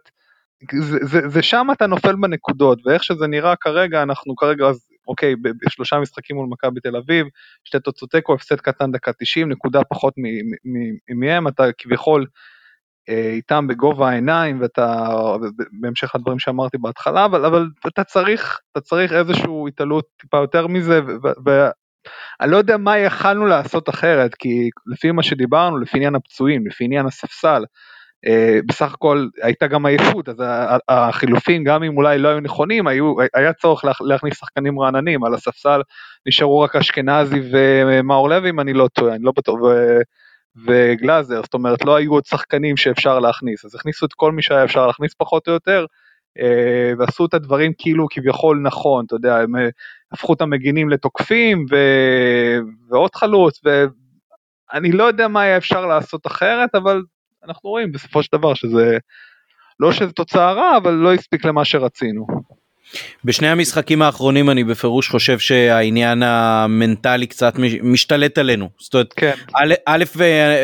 זה, 0.72 0.98
זה, 1.02 1.30
זה 1.30 1.42
שם 1.42 1.68
אתה 1.72 1.88
נופל 1.88 2.16
בנקודות, 2.16 2.80
ואיך 2.86 3.04
שזה 3.04 3.28
נראה 3.28 3.56
כרגע, 3.56 4.04
אנחנו 4.04 4.36
כרגע, 4.36 4.66
אז 4.66 4.88
אוקיי, 5.08 5.36
בשלושה 5.36 6.00
משחקים 6.00 6.36
מול 6.36 6.48
מכבי 6.50 6.80
תל 6.80 6.96
אביב, 6.96 7.28
שתי 7.64 7.80
תוצאות 7.80 8.12
תיקו, 8.12 8.34
הפסד 8.34 8.56
קטן 8.56 8.92
דקה 8.92 9.12
90, 9.20 9.50
נקודה 9.50 9.84
פחות 9.84 10.14
מהם, 11.10 11.48
אתה 11.48 11.64
כביכול 11.78 12.26
איתם 13.08 13.68
בגובה 13.68 14.10
העיניים 14.10 14.62
ואתה 14.62 15.06
בהמשך 15.82 16.16
לדברים 16.16 16.40
שאמרתי 16.40 16.78
בהתחלה 16.78 17.26
אבל 17.26 17.46
אבל 17.46 17.68
אתה 17.88 18.04
צריך 18.04 18.60
אתה 18.72 18.82
צריך 18.82 19.14
איזשהו 19.14 19.68
התעלות 19.68 20.06
טיפה 20.22 20.38
יותר 20.38 20.68
מזה 20.68 21.00
ואני 21.46 22.52
לא 22.52 22.58
יודע 22.58 22.78
מה 22.78 22.98
יכלנו 22.98 23.46
לעשות 23.46 23.90
אחרת 23.90 24.36
כי 24.36 24.70
לפי 24.86 25.12
מה 25.12 25.24
שדיברנו 25.24 25.78
לפי 25.78 25.98
עניין 25.98 26.16
הפצועים 26.16 26.68
לפי 26.68 26.84
עניין 26.84 27.06
הספסל 27.06 27.64
אה, 28.28 28.60
בסך 28.68 28.94
הכל 28.94 29.28
הייתה 29.42 29.68
גם 29.68 29.86
עייפות 29.86 30.30
אז 30.30 30.36
החילופים 30.90 31.64
גם 31.64 31.84
אם 31.84 31.98
אולי 31.98 32.18
לא 32.18 32.30
היו 32.30 32.40
נכונים 32.40 32.88
היו 32.88 33.16
היה 33.34 33.54
צורך 33.54 33.84
להכניס 34.02 34.40
שחקנים 34.40 34.80
רעננים 34.80 35.24
על 35.24 35.34
הספסל 35.34 35.82
נשארו 36.28 36.60
רק 36.60 36.76
אשכנזי 36.76 37.42
ומאור 37.52 38.30
לוי 38.30 38.50
אם 38.50 38.60
אני 38.60 38.74
לא 38.74 38.88
טועה 38.94 39.16
אני 39.16 39.24
לא 39.24 39.32
בטוח. 39.38 39.60
וגלאזר, 40.66 41.42
זאת 41.44 41.54
אומרת 41.54 41.86
לא 41.86 41.96
היו 41.96 42.14
עוד 42.14 42.26
שחקנים 42.26 42.78
שאפשר 42.78 43.20
להכניס, 43.20 43.66
אז 43.66 43.76
הכניסו 43.76 44.06
את 44.06 44.14
כל 44.14 44.32
מי 44.32 44.42
שהיה 44.42 44.64
אפשר 44.64 44.88
להכניס 44.88 45.14
פחות 45.18 45.48
או 45.48 45.54
יותר, 45.54 45.86
אה, 46.40 46.94
ועשו 46.98 47.26
את 47.26 47.34
הדברים 47.34 47.72
כאילו 47.78 48.08
כביכול 48.10 48.62
נכון, 48.64 49.06
אתה 49.06 49.16
יודע, 49.16 49.38
הם 49.38 49.56
אה, 49.56 49.70
הפכו 50.12 50.34
את 50.34 50.42
המגינים 50.42 50.90
לתוקפים 50.90 51.66
ו... 51.72 51.76
ועוד 52.90 53.16
חלוץ, 53.16 53.62
אני 54.74 54.92
לא 54.92 55.04
יודע 55.04 55.28
מה 55.28 55.42
היה 55.42 55.58
אפשר 55.58 55.86
לעשות 55.86 56.28
אחרת, 56.28 56.76
אבל 56.76 57.02
אנחנו 57.48 57.70
רואים 57.70 57.92
בסופו 57.92 58.24
של 58.24 58.30
דבר 58.32 58.54
שזה, 58.54 58.98
לא 59.80 59.92
שזה 59.92 60.12
תוצאה 60.12 60.52
רע, 60.52 60.78
אבל 60.78 60.94
לא 60.94 61.14
הספיק 61.14 61.46
למה 61.46 61.66
שרצינו. 61.66 62.28
בשני 63.26 63.48
המשחקים 63.48 64.02
האחרונים 64.02 64.50
אני 64.50 64.64
בפירוש 64.64 65.10
חושב 65.10 65.40
שהעניין 65.40 66.24
המנטלי 66.24 67.28
קצת 67.28 67.54
משתלט 67.84 68.38
עלינו. 68.38 68.70
זאת 68.80 68.94
אומרת, 68.94 69.14
כן. 69.18 69.34
א', 69.56 69.74
א', 69.86 70.04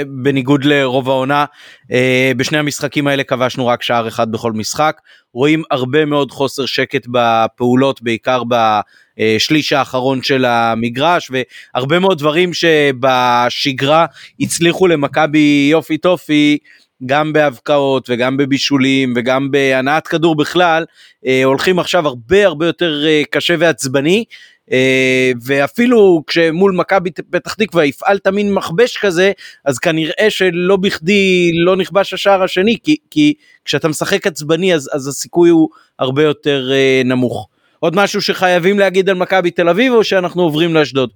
בניגוד 0.08 0.66
לרוב 0.66 1.10
העונה, 1.10 1.46
אה, 1.92 2.32
בשני 2.38 2.58
המשחקים 2.58 3.08
האלה 3.08 3.24
כבשנו 3.24 3.68
רק 3.68 3.84
שער 3.84 4.08
אחד 4.08 4.32
בכל 4.32 4.52
משחק. 4.52 5.02
רואים 5.34 5.64
הרבה 5.72 6.06
מאוד 6.06 6.32
חוסר 6.32 6.66
שקט 6.66 7.08
בפעולות, 7.12 8.02
בעיקר 8.02 8.42
בשליש 8.44 9.74
האחרון 9.74 10.24
של 10.24 10.46
המגרש, 10.46 11.32
והרבה 11.32 12.00
מאוד 12.00 12.18
דברים 12.18 12.52
שבשגרה 12.54 14.06
הצליחו 14.40 14.88
למכבי 14.88 15.68
יופי 15.72 15.98
טופי. 15.98 16.58
גם 17.06 17.34
בהבקעות 17.34 18.10
וגם 18.10 18.38
בבישולים 18.38 19.14
וגם 19.16 19.52
בהנעת 19.52 20.08
כדור 20.08 20.36
בכלל, 20.36 20.86
אה, 21.26 21.44
הולכים 21.44 21.80
עכשיו 21.80 22.08
הרבה 22.08 22.46
הרבה 22.46 22.66
יותר 22.66 23.04
אה, 23.08 23.22
קשה 23.32 23.56
ועצבני. 23.60 24.26
אה, 24.72 25.32
ואפילו 25.42 26.24
כשמול 26.28 26.72
מכבי 26.76 27.12
פתח 27.30 27.54
תקווה 27.54 27.84
הפעלת 27.84 28.28
מין 28.28 28.54
מכבש 28.54 28.98
כזה, 28.98 29.32
אז 29.66 29.80
כנראה 29.80 30.26
שלא 30.30 30.78
בכדי 30.78 31.52
לא 31.54 31.76
נכבש 31.76 32.14
השער 32.14 32.44
השני, 32.44 32.78
כי, 32.84 32.96
כי 33.12 33.34
כשאתה 33.66 33.88
משחק 33.88 34.28
עצבני 34.28 34.74
אז, 34.74 34.90
אז 34.94 35.08
הסיכוי 35.08 35.50
הוא 35.50 35.70
הרבה 36.00 36.24
יותר 36.24 36.72
אה, 36.72 37.02
נמוך. 37.06 37.48
עוד 37.80 37.96
משהו 37.96 38.22
שחייבים 38.22 38.80
להגיד 38.80 39.10
על 39.10 39.16
מכבי 39.16 39.52
תל 39.52 39.70
אביב 39.70 39.94
או 39.94 40.04
שאנחנו 40.04 40.44
עוברים 40.44 40.74
לאשדוד? 40.74 41.10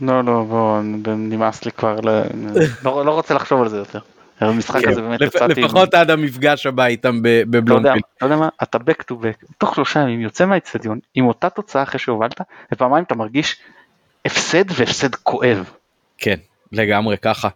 לא, 0.00 0.24
לא, 0.24 0.44
בוא, 0.48 0.80
נמאס 1.16 1.64
לי 1.64 1.72
כבר, 1.72 2.00
לא, 2.84 3.04
לא 3.04 3.10
רוצה 3.10 3.34
לחשוב 3.34 3.62
על 3.62 3.68
זה 3.68 3.76
יותר. 3.76 3.98
המשחק 4.40 4.80
כן, 4.80 4.88
הזה 4.88 5.02
באמת 5.02 5.20
יצאתי... 5.20 5.60
לפחות 5.60 5.94
עד 5.94 6.10
המפגש 6.10 6.66
הבא 6.66 6.86
איתם 6.86 7.18
בבלומפילד. 7.22 8.02
אתה 8.16 8.26
יודע 8.26 8.36
מה, 8.36 8.48
אתה 8.62 8.78
back 8.78 9.02
to 9.10 9.14
back, 9.14 9.46
תוך 9.58 9.74
שלושה 9.74 10.00
ימים 10.00 10.20
יוצא 10.20 10.46
מהאצטדיון 10.46 10.98
עם 11.14 11.26
אותה 11.26 11.50
תוצאה 11.50 11.82
אחרי 11.82 11.98
שהובלת, 11.98 12.40
ופעמיים 12.72 13.04
אתה 13.04 13.14
מרגיש 13.14 13.56
הפסד 14.24 14.64
והפסד 14.68 15.14
כואב. 15.14 15.70
כן. 16.18 16.36
לגמרי 16.72 17.16
ככה. 17.18 17.48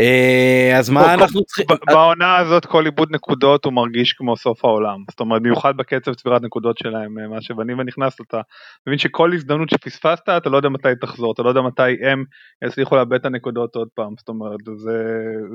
אה, 0.00 0.78
אז 0.78 0.90
מה 0.90 1.14
אנחנו 1.14 1.44
צריכים... 1.44 1.66
בעונה 1.86 2.36
הזאת 2.36 2.66
כל 2.66 2.86
איבוד 2.86 3.08
נקודות 3.10 3.64
הוא 3.64 3.72
מרגיש 3.72 4.12
כמו 4.12 4.36
סוף 4.36 4.64
העולם. 4.64 4.96
זאת 5.10 5.20
אומרת 5.20 5.42
במיוחד 5.42 5.76
בקצב 5.76 6.14
צבירת 6.14 6.42
נקודות 6.42 6.78
שלהם 6.78 7.18
אה, 7.18 7.28
מה 7.28 7.42
שבני 7.42 7.74
ונכנס 7.74 8.16
אתה 8.28 8.40
מבין 8.86 8.98
שכל 8.98 9.32
הזדמנות 9.34 9.70
שפספסת 9.70 10.28
אתה 10.28 10.50
לא 10.50 10.56
יודע 10.56 10.68
מתי 10.68 10.88
תחזור 11.00 11.32
אתה 11.32 11.42
לא 11.42 11.48
יודע 11.48 11.60
מתי 11.60 11.82
הם 11.82 12.24
יצליחו 12.64 12.96
לאבד 12.96 13.14
את 13.14 13.24
הנקודות 13.24 13.76
עוד 13.76 13.88
פעם 13.94 14.14
זאת 14.18 14.28
אומרת 14.28 14.58
זה 14.76 14.92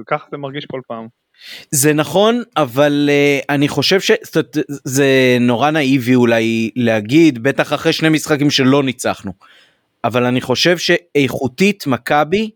ככה 0.07 0.25
זה 0.31 0.37
מרגיש 0.37 0.65
כל 0.65 0.81
פעם. 0.87 1.07
זה 1.71 1.93
נכון 1.93 2.43
אבל 2.57 3.09
uh, 3.09 3.45
אני 3.49 3.67
חושב 3.67 3.99
שזה 3.99 5.37
נורא 5.39 5.71
נאיבי 5.71 6.15
אולי 6.15 6.71
להגיד 6.75 7.43
בטח 7.43 7.73
אחרי 7.73 7.93
שני 7.93 8.09
משחקים 8.09 8.49
שלא 8.49 8.83
ניצחנו. 8.83 9.31
אבל 10.03 10.25
אני 10.25 10.41
חושב 10.41 10.77
שאיכותית 10.77 11.87
מכבי 11.87 12.49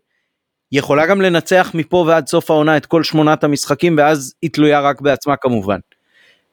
יכולה 0.72 1.06
גם 1.06 1.20
לנצח 1.20 1.70
מפה 1.74 2.04
ועד 2.08 2.26
סוף 2.26 2.50
העונה 2.50 2.76
את 2.76 2.86
כל 2.86 3.02
שמונת 3.02 3.44
המשחקים 3.44 3.94
ואז 3.98 4.34
היא 4.42 4.50
תלויה 4.50 4.80
רק 4.80 5.00
בעצמה 5.00 5.36
כמובן. 5.36 5.78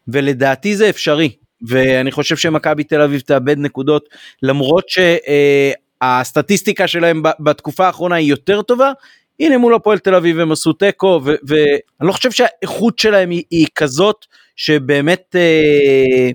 ולדעתי 0.08 0.76
זה 0.76 0.90
אפשרי 0.90 1.32
ואני 1.68 2.12
חושב 2.12 2.38
שמכבי 2.38 2.84
תל 2.84 3.02
אביב 3.02 3.22
תאבד 3.22 3.58
נקודות 3.58 4.10
למרות 4.44 4.86
שהסטטיסטיקה 4.90 6.88
שלהם 6.88 7.24
בתקופה 7.40 7.86
האחרונה 7.88 8.16
היא 8.16 8.30
יותר 8.30 8.62
טובה. 8.62 8.92
הנה 9.40 9.58
מול 9.58 9.76
הפועל 9.76 10.00
תל 10.00 10.16
אביב 10.16 10.40
הם 10.40 10.52
עשו 10.52 10.74
תיקו 10.74 11.22
ואני 11.24 11.80
לא 12.02 12.12
חושב 12.12 12.32
שהאיכות 12.32 13.00
שלהם 13.00 13.30
היא, 13.30 13.44
היא 13.52 13.68
כזאת 13.76 14.26
שבאמת 14.56 15.36
אה, 15.36 16.30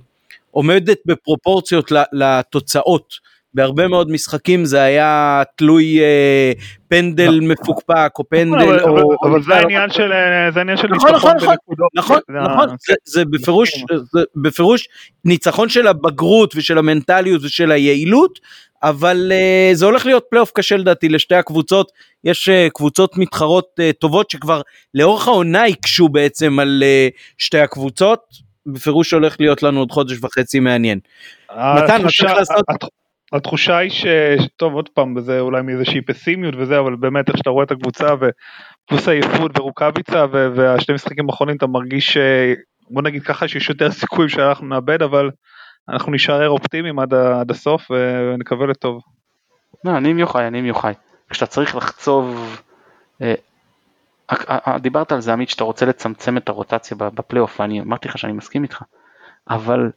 עומדת 0.51 0.99
בפרופורציות 1.07 1.93
לתוצאות. 2.13 3.15
בהרבה 3.55 3.89
מאוד 3.89 4.11
משחקים 4.11 4.65
זה 4.65 4.83
היה 4.83 5.43
תלוי 5.57 6.01
אה, 6.01 6.53
פנדל 6.89 7.29
נכון. 7.29 7.49
מפוקפק 7.49 8.13
או 8.19 8.29
פנדל 8.29 8.57
אבל, 8.57 8.81
או... 8.81 9.17
אבל 9.25 9.43
זה 9.43 9.55
העניין 9.55 9.91
של 9.91 10.11
זה 10.53 10.59
העניין 10.59 10.77
של 10.77 10.89
נכון, 10.89 11.11
ניצחון 11.13 11.37
נכון, 11.37 11.49
בנקודות. 11.49 11.89
נכון, 11.95 12.19
נכון, 12.45 12.69
זה, 12.69 12.95
זה 13.05 13.25
בפירוש, 13.25 13.85
זה 14.13 14.21
בפירוש 14.37 14.89
ניצחון 15.25 15.69
של 15.69 15.87
הבגרות 15.87 16.57
ושל 16.57 16.79
המנטליות 16.79 17.45
ושל 17.45 17.73
היעילות, 17.73 18.39
אבל 18.83 19.33
uh, 19.33 19.75
זה 19.75 19.85
הולך 19.85 20.07
להיות 20.07 20.25
פלייאוף 20.31 20.51
קשה 20.55 20.77
לדעתי 20.77 21.09
לשתי 21.09 21.35
הקבוצות, 21.35 21.93
יש 22.25 22.49
uh, 22.49 22.71
קבוצות 22.71 23.19
מתחרות 23.19 23.67
uh, 23.81 23.93
טובות 23.99 24.31
שכבר 24.31 24.61
לאורך 24.95 25.29
העונה 25.29 25.65
הקשו 25.65 26.09
בעצם 26.09 26.59
על 26.59 26.83
uh, 26.83 27.19
שתי 27.39 27.59
הקבוצות, 27.59 28.21
בפירוש 28.67 29.13
הולך 29.13 29.37
להיות 29.41 29.63
לנו 29.63 29.81
עוד 29.81 29.93
חודש 29.93 30.19
וחצי 30.23 30.61
מעניין. 30.61 30.99
מתן, 31.51 32.03
מה 32.03 32.09
צריך 32.19 32.33
לעשות? 32.33 32.65
התחושה 33.33 33.77
היא 33.77 33.91
ש... 33.91 34.07
טוב 34.57 34.75
עוד 34.75 34.89
פעם 34.89 35.21
זה 35.21 35.41
אולי 35.41 35.63
מאיזושהי 35.63 36.01
פסימיות 36.01 36.55
וזה 36.59 36.79
אבל 36.79 36.97
באמת 36.97 37.29
איך 37.29 37.37
שאתה 37.37 37.51
רואה 37.51 37.65
את 37.65 37.71
הקבוצה 37.71 38.07
ופלוס 38.15 39.09
עייפות 39.09 39.59
ורוקאביצה 39.59 40.27
ו... 40.33 40.49
והשני 40.55 40.95
משחקים 40.95 41.31
האחרונים 41.31 41.57
אתה 41.57 41.67
מרגיש 41.67 42.17
בוא 42.91 43.03
נגיד 43.03 43.23
ככה 43.23 43.49
שיש 43.49 43.69
יותר 43.69 43.91
סיכויים 43.91 44.29
שאנחנו 44.29 44.67
נאבד 44.67 45.03
אבל 45.03 45.31
אנחנו 45.89 46.13
נשאר 46.13 46.49
אופטימיים 46.49 46.99
עד, 46.99 47.15
עד 47.15 47.51
הסוף 47.51 47.91
ונקווה 47.91 48.67
לטוב. 48.67 49.03
לא, 49.85 49.97
אני 49.97 50.11
עם 50.11 50.19
יוחאי, 50.19 50.47
אני 50.47 50.59
עם 50.59 50.67
יוחאי. 50.67 50.95
כשאתה 51.31 51.47
צריך 51.47 51.77
לחצוב, 51.77 52.57
אה, 53.23 53.35
אה, 54.31 54.79
דיברת 54.79 55.13
על 55.13 55.21
זה 55.21 55.33
עמית 55.33 55.49
שאתה 55.49 55.65
רוצה 55.65 55.87
לצמצם 55.87 56.37
את 56.37 56.49
הרוטציה 56.49 56.97
בפלייאוף 56.97 57.61
ואני 57.61 57.81
אמרתי 57.81 58.09
לך 58.09 58.19
שאני 58.19 58.33
מסכים 58.33 58.63
איתך, 58.63 58.83
אבל 59.51 59.91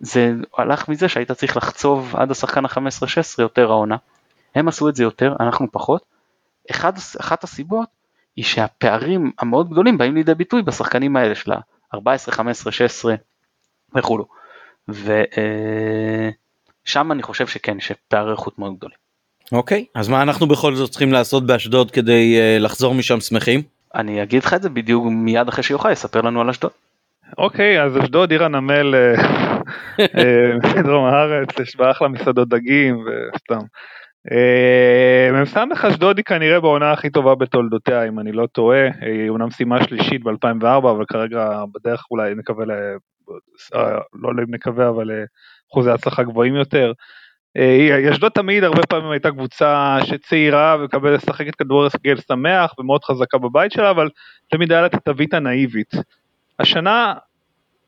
זה 0.00 0.32
הלך 0.58 0.88
מזה 0.88 1.08
שהיית 1.08 1.32
צריך 1.32 1.56
לחצוב 1.56 2.16
עד 2.16 2.30
השחקן 2.30 2.64
ה-15-16 2.64 2.78
יותר 3.38 3.70
העונה. 3.70 3.96
הם 4.54 4.68
עשו 4.68 4.88
את 4.88 4.96
זה 4.96 5.02
יותר, 5.02 5.34
אנחנו 5.40 5.72
פחות. 5.72 6.04
אחד, 6.70 6.92
אחת 7.20 7.44
הסיבות 7.44 7.88
היא 8.36 8.44
שהפערים 8.44 9.32
המאוד 9.38 9.70
גדולים 9.70 9.98
באים 9.98 10.14
לידי 10.14 10.34
ביטוי 10.34 10.62
בשחקנים 10.62 11.16
האלה 11.16 11.34
של 11.34 11.52
ה-14, 11.52 12.30
15, 12.30 12.72
16 12.72 13.14
וכולו. 13.94 14.26
ושם 14.88 15.12
אני 17.12 17.22
חושב 17.22 17.46
שכן, 17.46 17.80
שפערי 17.80 18.32
איכות 18.32 18.58
מאוד 18.58 18.76
גדולים. 18.76 18.96
אוקיי, 19.52 19.84
okay, 19.88 20.00
אז 20.00 20.08
מה 20.08 20.22
אנחנו 20.22 20.46
בכל 20.46 20.74
זאת 20.74 20.90
צריכים 20.90 21.12
לעשות 21.12 21.46
באשדוד 21.46 21.90
כדי 21.90 22.38
uh, 22.38 22.62
לחזור 22.62 22.94
משם 22.94 23.20
שמחים? 23.20 23.62
אני 23.94 24.22
אגיד 24.22 24.44
לך 24.44 24.54
את 24.54 24.62
זה 24.62 24.68
בדיוק 24.68 25.04
מיד 25.06 25.48
אחרי 25.48 25.62
שיוכל 25.62 25.92
יספר 25.92 26.20
לנו 26.20 26.40
על 26.40 26.50
אשדוד. 26.50 26.70
אוקיי, 27.38 27.82
אז 27.82 27.98
אשדוד 27.98 28.30
עיר 28.30 28.44
הנמל 28.44 28.94
אה, 28.94 29.14
אה, 30.18 30.82
דרום 30.82 31.04
הארץ, 31.04 31.48
יש 31.60 31.76
בה 31.76 31.90
אחלה 31.90 32.08
מסעדות 32.08 32.48
דגים 32.48 33.04
וסתם. 33.06 33.58
אה, 34.32 35.42
מ"ס 35.42 35.56
אשדוד 35.82 36.16
היא 36.16 36.24
כנראה 36.24 36.60
בעונה 36.60 36.92
הכי 36.92 37.10
טובה 37.10 37.34
בתולדותיה 37.34 38.08
אם 38.08 38.18
אני 38.18 38.32
לא 38.32 38.46
טועה, 38.46 38.88
היא 39.00 39.28
אומנם 39.28 39.50
סיימה 39.50 39.84
שלישית 39.84 40.22
ב-2004 40.22 40.78
אבל 40.78 41.04
כרגע 41.08 41.62
בדרך 41.74 42.04
אולי 42.10 42.34
נקווה, 42.34 42.64
לא 44.14 44.30
אם 44.48 44.54
נקווה 44.54 44.88
אבל 44.88 45.10
אחוזי 45.72 45.90
הצלחה 45.90 46.22
גבוהים 46.22 46.54
יותר. 46.54 46.92
אשדוד 48.10 48.32
תמיד 48.32 48.64
הרבה 48.64 48.82
פעמים 48.82 49.10
הייתה 49.10 49.30
קבוצה 49.30 49.98
שצעירה 50.04 50.76
ומקבלת 50.80 51.22
לשחק 51.22 51.48
את 51.48 51.54
כדורגל 51.54 52.16
שמח 52.28 52.78
ומאוד 52.78 53.04
חזקה 53.04 53.38
בבית 53.38 53.72
שלה 53.72 53.90
אבל 53.90 54.08
תמיד 54.50 54.72
היה 54.72 54.80
לה 54.80 54.86
את 54.86 54.94
התווית 54.94 55.34
הנאיבית. 55.34 55.94
השנה 56.58 57.14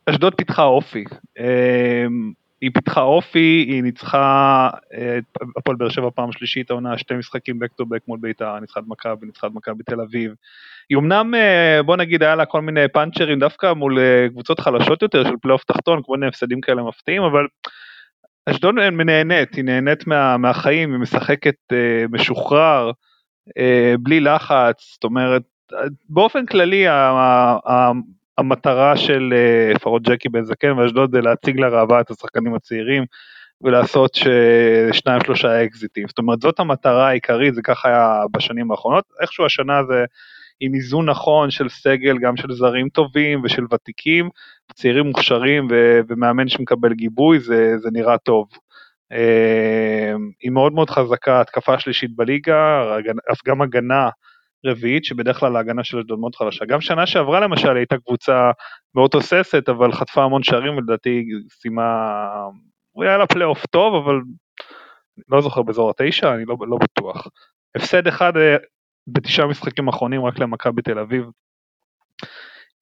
אשדוד 0.06 0.34
פיתחה 0.34 0.64
אופי. 0.64 1.04
אמ, 1.38 2.32
היא 2.60 2.70
פיתחה 2.74 3.00
אופי, 3.00 3.64
היא 3.68 3.82
ניצחה 3.82 4.70
את 5.18 5.24
הפועל 5.56 5.76
באר 5.76 5.88
שבע 5.88 6.10
פעם 6.14 6.32
שלישית 6.32 6.70
העונה, 6.70 6.98
שתי 6.98 7.14
משחקים 7.14 7.62
back 7.62 7.82
to 7.82 7.84
back 7.84 8.00
מול 8.08 8.18
בית"ר, 8.22 8.60
ניצחה 8.60 8.80
את 8.80 8.84
מכבי, 8.88 9.26
ניצחה 9.26 9.46
את 9.46 9.52
מכבי 9.54 9.82
תל 9.84 10.00
אביב. 10.00 10.32
היא 10.88 10.98
אמנם, 10.98 11.34
אה, 11.34 11.82
בוא 11.82 11.96
נגיד, 11.96 12.22
היה 12.22 12.36
לה 12.36 12.44
כל 12.44 12.60
מיני 12.60 12.88
פאנצ'רים 12.88 13.38
דווקא 13.38 13.72
מול 13.72 13.98
אה, 13.98 14.28
קבוצות 14.28 14.60
חלשות 14.60 15.02
יותר 15.02 15.24
של 15.24 15.34
פלייאוף 15.42 15.64
תחתון, 15.64 16.00
כל 16.06 16.12
מיני 16.12 16.26
הפסדים 16.26 16.60
כאלה 16.60 16.82
מפתיעים, 16.82 17.22
אבל 17.22 17.46
אשדוד 18.46 18.74
נהנית, 18.74 19.54
היא 19.54 19.64
נהנית 19.64 20.06
מה, 20.06 20.36
מהחיים, 20.36 20.92
היא 20.92 21.00
משחקת 21.00 21.54
משוחרר, 22.10 22.90
בלי 24.00 24.20
לחץ, 24.20 24.92
זאת 24.94 25.04
אומרת, 25.04 25.42
באופן 26.08 26.46
כללי 26.46 26.86
המטרה 28.38 28.96
של 28.96 29.34
אה, 29.36 29.72
לפחות 29.74 30.02
ג'קי 30.02 30.28
בן 30.28 30.42
זקן 30.42 30.78
ואשדוד 30.78 31.10
זה 31.10 31.20
להציג 31.20 31.60
לראווה 31.60 32.00
את 32.00 32.10
השחקנים 32.10 32.54
הצעירים 32.54 33.04
ולעשות 33.60 34.14
שניים 34.92 35.20
שלושה 35.24 35.64
אקזיטים. 35.64 36.08
זאת 36.08 36.18
אומרת 36.18 36.40
זאת 36.40 36.60
המטרה 36.60 37.08
העיקרית, 37.08 37.54
זה 37.54 37.62
ככה 37.62 37.88
היה 37.88 38.22
בשנים 38.32 38.70
האחרונות. 38.70 39.04
איכשהו 39.20 39.46
השנה 39.46 39.84
זה 39.84 40.04
עם 40.60 40.74
איזון 40.74 41.10
נכון 41.10 41.50
של 41.50 41.68
סגל, 41.68 42.18
גם 42.18 42.36
של 42.36 42.52
זרים 42.52 42.88
טובים 42.88 43.40
ושל 43.44 43.64
ותיקים, 43.74 44.28
צעירים 44.74 45.06
מוכשרים 45.06 45.68
ו- 45.70 46.00
ומאמן 46.08 46.48
שמקבל 46.48 46.92
גיבוי, 46.92 47.40
זה, 47.40 47.78
זה 47.78 47.88
נראה 47.92 48.18
טוב. 48.18 48.48
אה, 49.12 50.14
היא 50.42 50.50
מאוד 50.50 50.72
מאוד 50.72 50.90
חזקה, 50.90 51.40
התקפה 51.40 51.78
שלישית 51.78 52.16
בליגה, 52.16 52.82
גם 53.46 53.62
הגנה 53.62 54.08
רביעית, 54.66 55.04
שבדרך 55.04 55.40
כלל 55.40 55.56
ההגנה 55.56 55.84
של 55.84 55.98
אשדוד 55.98 56.18
מאוד 56.18 56.34
חלשה. 56.34 56.64
גם 56.64 56.80
שנה 56.80 57.06
שעברה 57.06 57.40
למשל 57.40 57.68
היא 57.68 57.76
הייתה 57.76 57.96
קבוצה 57.98 58.50
מאוד 58.94 59.10
תוססת, 59.10 59.68
אבל 59.68 59.92
חטפה 59.92 60.22
המון 60.22 60.42
שערים 60.42 60.76
ולדעתי 60.76 61.24
סיימה, 61.50 62.08
היה 62.96 63.18
לה 63.18 63.26
פלייאוף 63.26 63.66
טוב, 63.66 63.94
אבל 63.94 64.20
לא 65.28 65.40
זוכר 65.40 65.62
באזור 65.62 65.90
התשע, 65.90 66.34
אני 66.34 66.44
לא, 66.44 66.56
לא 66.68 66.76
בטוח. 66.82 67.26
הפסד 67.74 68.06
אחד 68.06 68.36
אה, 68.36 68.56
בתשעה 69.06 69.46
משחקים 69.46 69.88
אחרונים 69.88 70.24
רק 70.24 70.38
למכבי 70.38 70.82
תל 70.82 70.98
אביב. 70.98 71.24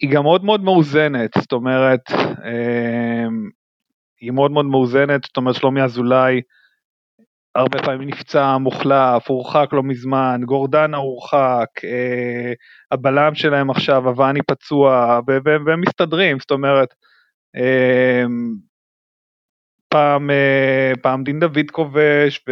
היא 0.01 0.11
גם 0.11 0.22
מאוד 0.22 0.45
מאוד 0.45 0.64
מאוזנת, 0.64 1.31
זאת 1.39 1.53
אומרת, 1.53 2.11
אה, 2.45 3.27
היא 4.20 4.31
מאוד 4.31 4.51
מאוד 4.51 4.66
מאוזנת, 4.66 5.25
זאת 5.25 5.37
אומרת 5.37 5.55
שלומי 5.55 5.83
אזולאי 5.83 6.41
הרבה 7.55 7.82
פעמים 7.82 8.09
נפצע, 8.09 8.57
מוחלף, 8.57 9.28
הורחק 9.28 9.68
לא 9.72 9.82
מזמן, 9.82 10.40
גורדנה 10.44 10.96
הורחק, 10.96 11.68
אה, 11.84 12.52
הבלם 12.90 13.34
שלהם 13.34 13.70
עכשיו, 13.70 14.11
אבני 14.11 14.42
פצוע, 14.42 15.20
והם 15.66 15.80
מסתדרים, 15.80 16.38
זאת 16.40 16.50
אומרת, 16.50 16.94
אה, 17.57 18.24
פעם, 19.88 20.30
אה, 20.30 20.92
פעם 21.02 21.24
דין 21.24 21.40
דוד 21.40 21.70
כובש, 21.72 22.44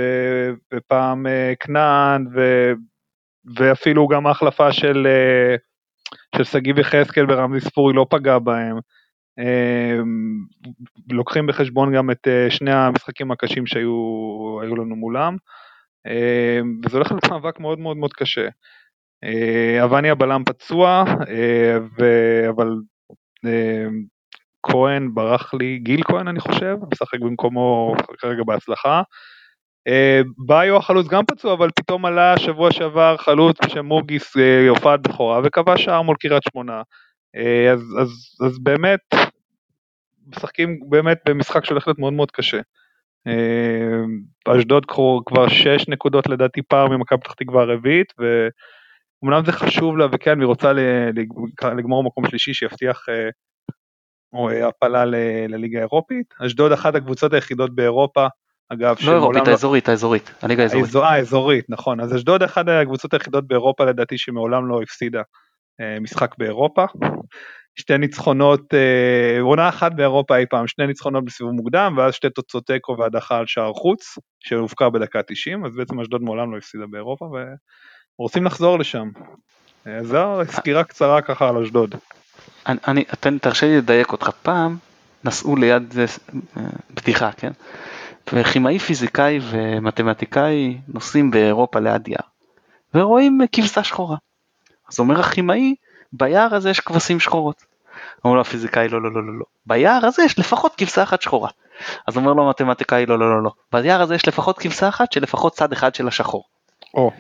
ופעם 0.75 1.27
אה, 1.27 1.53
כנען, 1.61 2.27
ואפילו 3.57 4.09
גם 4.09 4.27
ההחלפה 4.27 4.73
של 4.73 5.07
אה, 5.07 6.45
שגיב 6.45 6.79
יחזקאל 6.79 7.27
ברמזי 7.27 7.61
ספורי 7.61 7.95
לא 7.95 8.07
פגע 8.11 8.39
בהם. 8.39 8.77
אמ, 9.39 10.45
לוקחים 11.11 11.47
בחשבון 11.47 11.95
גם 11.95 12.11
את 12.11 12.29
אה, 12.29 12.51
שני 12.51 12.73
המשחקים 12.73 13.31
הקשים 13.31 13.67
שהיו 13.67 14.77
לנו 14.77 14.97
מולם, 14.97 15.37
אמ, 16.07 16.81
וזה 16.85 16.97
הולך 16.97 17.11
להיות 17.11 17.25
מאבק 17.31 17.61
מאוד 17.61 17.79
מאוד 17.79 17.97
מאוד 17.97 18.13
קשה. 18.13 18.49
אה, 19.25 19.85
אבני 19.85 20.11
הבלם 20.11 20.43
פצוע, 20.45 21.05
אה, 21.29 21.77
אבל 22.49 22.69
אמ, 23.47 24.03
כהן 24.63 25.15
ברח 25.15 25.55
לי, 25.55 25.79
גיל 25.79 26.03
כהן 26.05 26.29
אני 26.29 26.41
חושב, 26.41 26.77
משחק 26.93 27.21
במקומו 27.21 27.95
כרגע 28.19 28.43
בהצלחה. 28.47 29.03
ביו 30.47 30.77
החלוץ 30.77 31.09
גם 31.09 31.25
פצוע, 31.25 31.55
אבל 31.55 31.69
פתאום 31.77 32.07
עלה 32.07 32.39
שבוע 32.39 32.73
שעבר 32.73 33.17
חלוץ 33.17 33.57
בשם 33.65 33.87
מוגיס 33.87 34.33
הופעת 34.69 35.03
בכורה 35.03 35.41
וקבע 35.45 35.79
שער 35.79 36.03
מול 36.03 36.17
קריית 36.21 36.43
שמונה. 36.53 36.83
אז, 37.73 37.81
אז, 38.01 38.09
אז 38.47 38.59
באמת, 38.59 39.01
משחקים 40.27 40.81
באמת 40.89 41.19
במשחק 41.29 41.65
שהולך 41.65 41.87
להיות 41.87 41.99
מאוד 41.99 42.13
מאוד 42.13 42.31
קשה. 42.31 42.61
אשדוד 44.49 44.87
כבר 45.27 45.49
שש 45.49 45.89
נקודות 45.89 46.27
לדעתי 46.27 46.63
פער 46.63 46.89
ממכבי 46.89 47.21
פתח 47.21 47.33
תקווה 47.33 47.63
הרביעית, 47.63 48.13
ואומנם 48.19 49.45
זה 49.47 49.53
חשוב 49.53 49.99
לה 49.99 50.07
וכן, 50.13 50.41
היא 50.41 50.47
רוצה 50.47 50.73
לגמור 51.77 52.05
מקום 52.05 52.27
שלישי 52.29 52.55
שיבטיח 52.55 53.07
או 54.33 54.51
העפלה 54.51 55.05
לליגה 55.49 55.79
האירופית. 55.79 56.35
אשדוד 56.47 56.73
אחת 56.73 56.95
הקבוצות 56.95 57.33
היחידות 57.33 57.75
באירופה, 57.75 58.27
אגב, 58.69 58.97
לא 59.07 59.13
אירופית, 59.13 59.49
האזורית, 59.49 59.89
האזורית, 59.89 60.35
הליגה 60.43 60.63
האזורית. 60.63 60.95
האזורית, 60.95 61.65
נכון. 61.69 62.01
אז 62.01 62.17
אשדוד 62.17 62.43
אחת 62.43 62.65
הקבוצות 62.69 63.15
היחידות 63.15 63.47
באירופה 63.47 63.85
לדעתי 63.85 64.19
שמעולם 64.19 64.69
לא 64.69 64.83
הפסידה 64.83 65.23
משחק 66.01 66.35
באירופה. 66.39 66.85
שתי 67.77 67.99
ניצחונות, 67.99 68.75
אה, 68.75 69.41
עונה 69.41 69.69
אחת 69.69 69.93
באירופה 69.93 70.37
אי 70.37 70.47
פעם, 70.51 70.67
שני 70.67 70.87
ניצחונות 70.87 71.25
בסיבוב 71.25 71.53
מוקדם, 71.53 71.95
ואז 71.97 72.15
שתי 72.15 72.31
תוצאות 72.31 72.67
תיקו 72.67 72.97
והדחה 72.99 73.39
על 73.39 73.47
שער 73.47 73.73
חוץ, 73.73 74.19
שהובקע 74.41 74.89
בדקה 74.89 75.23
90, 75.27 75.65
אז 75.65 75.77
בעצם 75.77 76.01
אשדוד 76.01 76.23
מעולם 76.23 76.53
לא 76.53 76.59
הפסידה 76.59 76.85
באירופה, 76.91 77.31
ורוצים 78.19 78.45
לחזור 78.45 78.79
לשם. 78.79 79.09
אה, 79.87 80.05
זו 80.05 80.41
סקירה 80.45 80.85
קצרה 80.85 81.23
ככה 81.23 81.49
על 81.49 81.63
אשדוד. 81.63 81.95
אני, 82.67 82.79
אני, 82.89 83.39
תרשה 83.39 83.67
לי 83.67 83.77
לדייק 83.77 84.13
אותך, 84.13 84.31
פעם 84.43 84.77
נסעו 85.25 85.57
ליד 85.57 85.95
אה, 86.57 86.63
בדיחה, 86.91 87.33
כן? 87.33 87.53
וכימאי 88.33 88.79
פיזיקאי 88.79 89.39
ומתמטיקאי 89.51 90.79
נוסעים 90.89 91.31
באירופה 91.31 91.81
ליד 91.81 92.09
יער, 92.09 92.27
ורואים 92.95 93.41
כבשה 93.53 93.85
שחורה. 93.85 94.17
אז 94.93 94.99
אומר 94.99 95.21
הכימאי, 95.21 95.75
ביער 96.13 96.55
הזה 96.55 96.71
יש 96.71 96.81
כבשים 96.81 97.21
שחורות. 97.21 97.65
אמרו 98.27 98.35
לו 98.35 98.41
הפיזיקאי 98.41 98.89
לא 98.89 99.03
לא 99.03 99.13
לא 99.13 99.27
לא 99.27 99.39
לא, 99.39 99.45
ביער 99.67 100.07
הזה 100.07 100.23
יש 100.23 100.39
לפחות 100.39 100.75
כבשה 100.77 101.03
אחת 101.03 101.23
שחורה. 101.23 101.49
אז 102.09 102.17
אומר 102.17 102.33
לו 102.33 102.47
המתמטיקאי 102.47 103.07
לא 103.07 103.19
לא 103.19 103.31
לא 103.31 103.43
לא, 103.43 103.51
ביער 103.73 104.03
הזה 104.03 104.15
יש 104.15 104.29
לפחות 104.29 104.59
כבשה 104.59 104.89
אחת 104.89 105.13
שלפחות 105.13 105.53
צד 105.53 105.73
אחד 105.73 105.95
של 105.95 106.09
השחור. 106.09 106.45
או. 106.95 107.11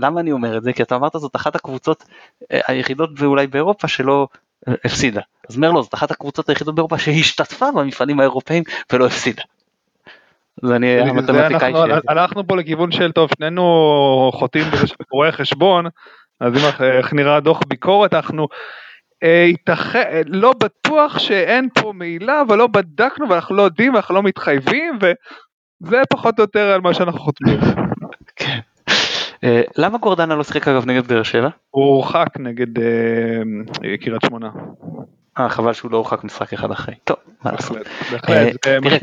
למה 0.00 0.20
אני 0.20 0.32
אומר 0.32 0.56
את 0.56 0.62
זה? 0.62 0.72
כי 0.72 0.82
אתה 0.82 0.96
אמרת 0.96 1.12
זאת 1.14 1.36
אחת 1.36 1.56
הקבוצות 1.56 2.04
אה, 2.52 2.60
היחידות 2.66 3.10
ואולי 3.16 3.46
באירופה 3.46 3.88
שלא 3.88 4.28
אה, 4.68 4.74
הפסידה. 4.84 5.20
אז 5.50 5.56
אומר 5.56 5.70
לו 5.70 5.82
זאת 5.82 5.94
אחת 5.94 6.10
הקבוצות 6.10 6.48
היחידות 6.48 6.74
באירופה 6.74 6.98
שהשתתפה 6.98 7.66
במפעלים 7.72 8.20
האירופאים 8.20 8.62
ולא 8.92 9.06
הפסידה. 9.06 9.42
אז 10.62 10.72
אני 10.72 11.00
המתמטיקאי 11.00 11.72
ש... 11.72 11.76
אנחנו 12.08 12.46
פה 12.46 12.56
לכיוון 12.56 12.92
של 12.92 13.12
טוב 13.12 13.30
שנינו 13.38 14.30
חוטאים 14.34 14.64
בזה 14.70 14.86
שאנחנו 14.86 15.04
רואי 15.10 15.32
חשבון 15.32 15.86
אז 16.40 16.52
אם 16.54 16.84
איך 16.98 17.12
נראה 17.12 17.40
דוח 17.40 17.60
ביקורת, 17.68 18.14
אנחנו 18.14 18.48
ייתכן, 19.24 19.98
אה, 19.98 20.20
לא 20.26 20.52
בטוח 20.52 21.18
שאין 21.18 21.68
פה 21.74 21.92
מעילה, 21.92 22.40
אבל 22.40 22.58
לא 22.58 22.66
בדקנו 22.66 23.28
ואנחנו 23.28 23.56
לא 23.56 23.62
יודעים 23.62 23.94
ואנחנו 23.94 24.14
לא 24.14 24.22
מתחייבים, 24.22 24.98
וזה 25.00 26.02
פחות 26.10 26.38
או 26.38 26.42
יותר 26.42 26.72
על 26.72 26.80
מה 26.80 26.94
שאנחנו 26.94 27.20
חותמים. 27.20 27.58
כן. 28.36 28.58
אה, 29.44 29.62
למה 29.76 29.98
גורדנה 29.98 30.34
לא 30.34 30.44
שיחק 30.44 30.68
אגב 30.68 30.86
נגד 30.86 31.06
באר 31.06 31.22
שבע? 31.22 31.48
הוא 31.70 31.84
הורחק 31.84 32.28
נגד 32.38 32.78
אה, 32.78 33.96
קריית 34.00 34.22
שמונה. 34.26 34.50
אה 35.38 35.48
חבל 35.48 35.72
שהוא 35.72 35.90
לא 35.90 35.96
הורחק 35.96 36.24
משחק 36.24 36.52
אחד 36.52 36.70
אחרי. 36.70 36.94
טוב, 37.04 37.16
מה 37.44 37.52
לעשות. 37.52 37.78
תראה 38.22 38.50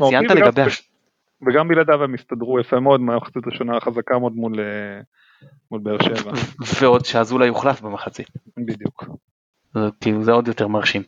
ציינת 0.08 0.30
לגבי... 0.30 0.62
וגם 1.46 1.68
בלעדיו 1.68 2.04
הם 2.04 2.14
הסתדרו 2.14 2.60
יפה 2.60 2.80
מאוד 2.80 3.00
מהמחצית 3.00 3.46
הראשונה 3.46 3.80
חזקה 3.80 4.18
מאוד 4.18 4.32
מול 4.32 4.60
מול 5.70 5.80
באר 5.80 6.02
שבע. 6.02 6.32
ועוד 6.80 7.04
שאזולאי 7.04 7.46
יוחלף 7.46 7.80
במחצית. 7.80 8.28
בדיוק. 8.56 9.04
כאילו 10.00 10.24
זה 10.24 10.32
עוד 10.32 10.48
יותר 10.48 10.68
מרשים. 10.68 11.02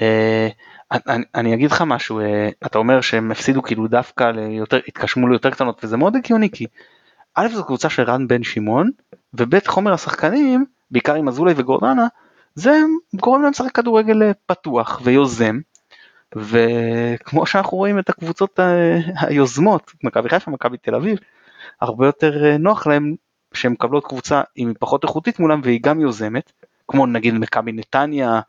אה, 0.00 0.48
אני, 0.92 1.24
אני 1.34 1.54
אגיד 1.54 1.70
לך 1.70 1.82
משהו, 1.86 2.20
אה, 2.20 2.48
אתה 2.66 2.78
אומר 2.78 3.00
שהם 3.00 3.30
הפסידו 3.30 3.62
כאילו 3.62 3.88
דווקא 3.88 4.30
ליותר, 4.30 4.80
התקשמו 4.88 5.28
ליותר 5.28 5.50
קטנות 5.50 5.84
וזה 5.84 5.96
מאוד 5.96 6.16
הגיוני 6.16 6.50
כי 6.50 6.66
א' 7.34 7.48
זו 7.54 7.64
קבוצה 7.64 7.90
של 7.90 8.02
רן 8.02 8.28
בן 8.28 8.42
שמעון 8.42 8.90
וב' 9.34 9.66
חומר 9.66 9.92
השחקנים, 9.92 10.64
בעיקר 10.90 11.14
עם 11.14 11.28
אזולאי 11.28 11.54
וגורדנה, 11.56 12.06
זה 12.54 12.80
גורם 13.14 13.42
להם 13.42 13.50
לשחק 13.50 13.72
כדורגל 13.72 14.22
אה, 14.22 14.32
פתוח 14.46 15.00
ויוזם 15.04 15.58
וכמו 16.36 17.46
שאנחנו 17.46 17.78
רואים 17.78 17.98
את 17.98 18.10
הקבוצות 18.10 18.60
היוזמות, 19.16 19.92
מכבי 20.04 20.28
חיפה, 20.28 20.50
מכבי 20.50 20.76
תל 20.76 20.94
אביב, 20.94 21.18
הרבה 21.80 22.06
יותר 22.06 22.56
נוח 22.58 22.86
להם 22.86 23.14
שהן 23.54 23.72
מקבלות 23.72 24.06
קבוצה 24.06 24.42
עם 24.56 24.72
פחות 24.78 25.04
איכותית 25.04 25.40
מולם 25.40 25.60
והיא 25.64 25.80
גם 25.82 26.00
יוזמת, 26.00 26.52
כמו 26.88 27.06
נגיד 27.06 27.34
מכבי 27.34 27.72
נתניה, 27.72 28.40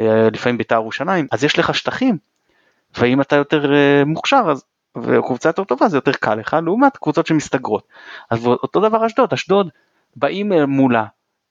אה, 0.00 0.28
לפעמים 0.32 0.58
בית"ר 0.58 0.74
ירושלים, 0.74 1.26
אז 1.32 1.44
יש 1.44 1.58
לך 1.58 1.74
שטחים, 1.74 2.18
ואם 2.98 3.20
אתה 3.20 3.36
יותר 3.36 3.74
אה, 3.74 4.04
מוכשר 4.06 4.42
אז, 4.50 4.64
וקבוצה 5.02 5.48
יותר 5.48 5.64
טובה 5.64 5.88
זה 5.88 5.96
יותר 5.96 6.12
קל 6.12 6.34
לך, 6.34 6.56
לעומת 6.64 6.96
קבוצות 6.96 7.26
שמסתגרות. 7.26 7.86
אז 8.30 8.46
אותו 8.46 8.80
דבר 8.80 9.06
אשדוד, 9.06 9.32
אשדוד 9.32 9.68
באים 10.16 10.52
אה, 10.52 10.66
מולה, 10.66 11.04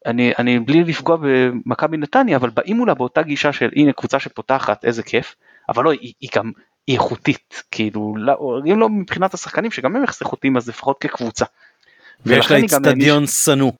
אני, 0.05 0.33
אני 0.39 0.59
בלי 0.59 0.83
לפגוע 0.83 1.17
במכבי 1.21 1.97
נתניה, 1.97 2.37
אבל 2.37 2.49
באים 2.49 2.77
מולה 2.77 2.93
באותה 2.93 3.21
גישה 3.21 3.53
של 3.53 3.69
הנה 3.75 3.93
קבוצה 3.93 4.19
שפותחת, 4.19 4.85
איזה 4.85 5.03
כיף, 5.03 5.35
אבל 5.69 5.83
לא, 5.83 5.91
היא, 5.91 6.13
היא 6.19 6.29
גם 6.35 6.51
היא 6.87 6.95
איכותית, 6.95 7.63
כאילו, 7.71 8.13
לא, 8.17 8.61
אם 8.65 8.79
לא 8.79 8.89
מבחינת 8.89 9.33
השחקנים 9.33 9.71
שגם 9.71 9.95
הם 9.95 10.03
איכותיים 10.21 10.57
אז 10.57 10.69
לפחות 10.69 10.97
כקבוצה. 11.01 11.45
ויש 12.26 12.51
לה 12.51 12.59
אצטדיון 12.65 13.28
שנוא. 13.28 13.72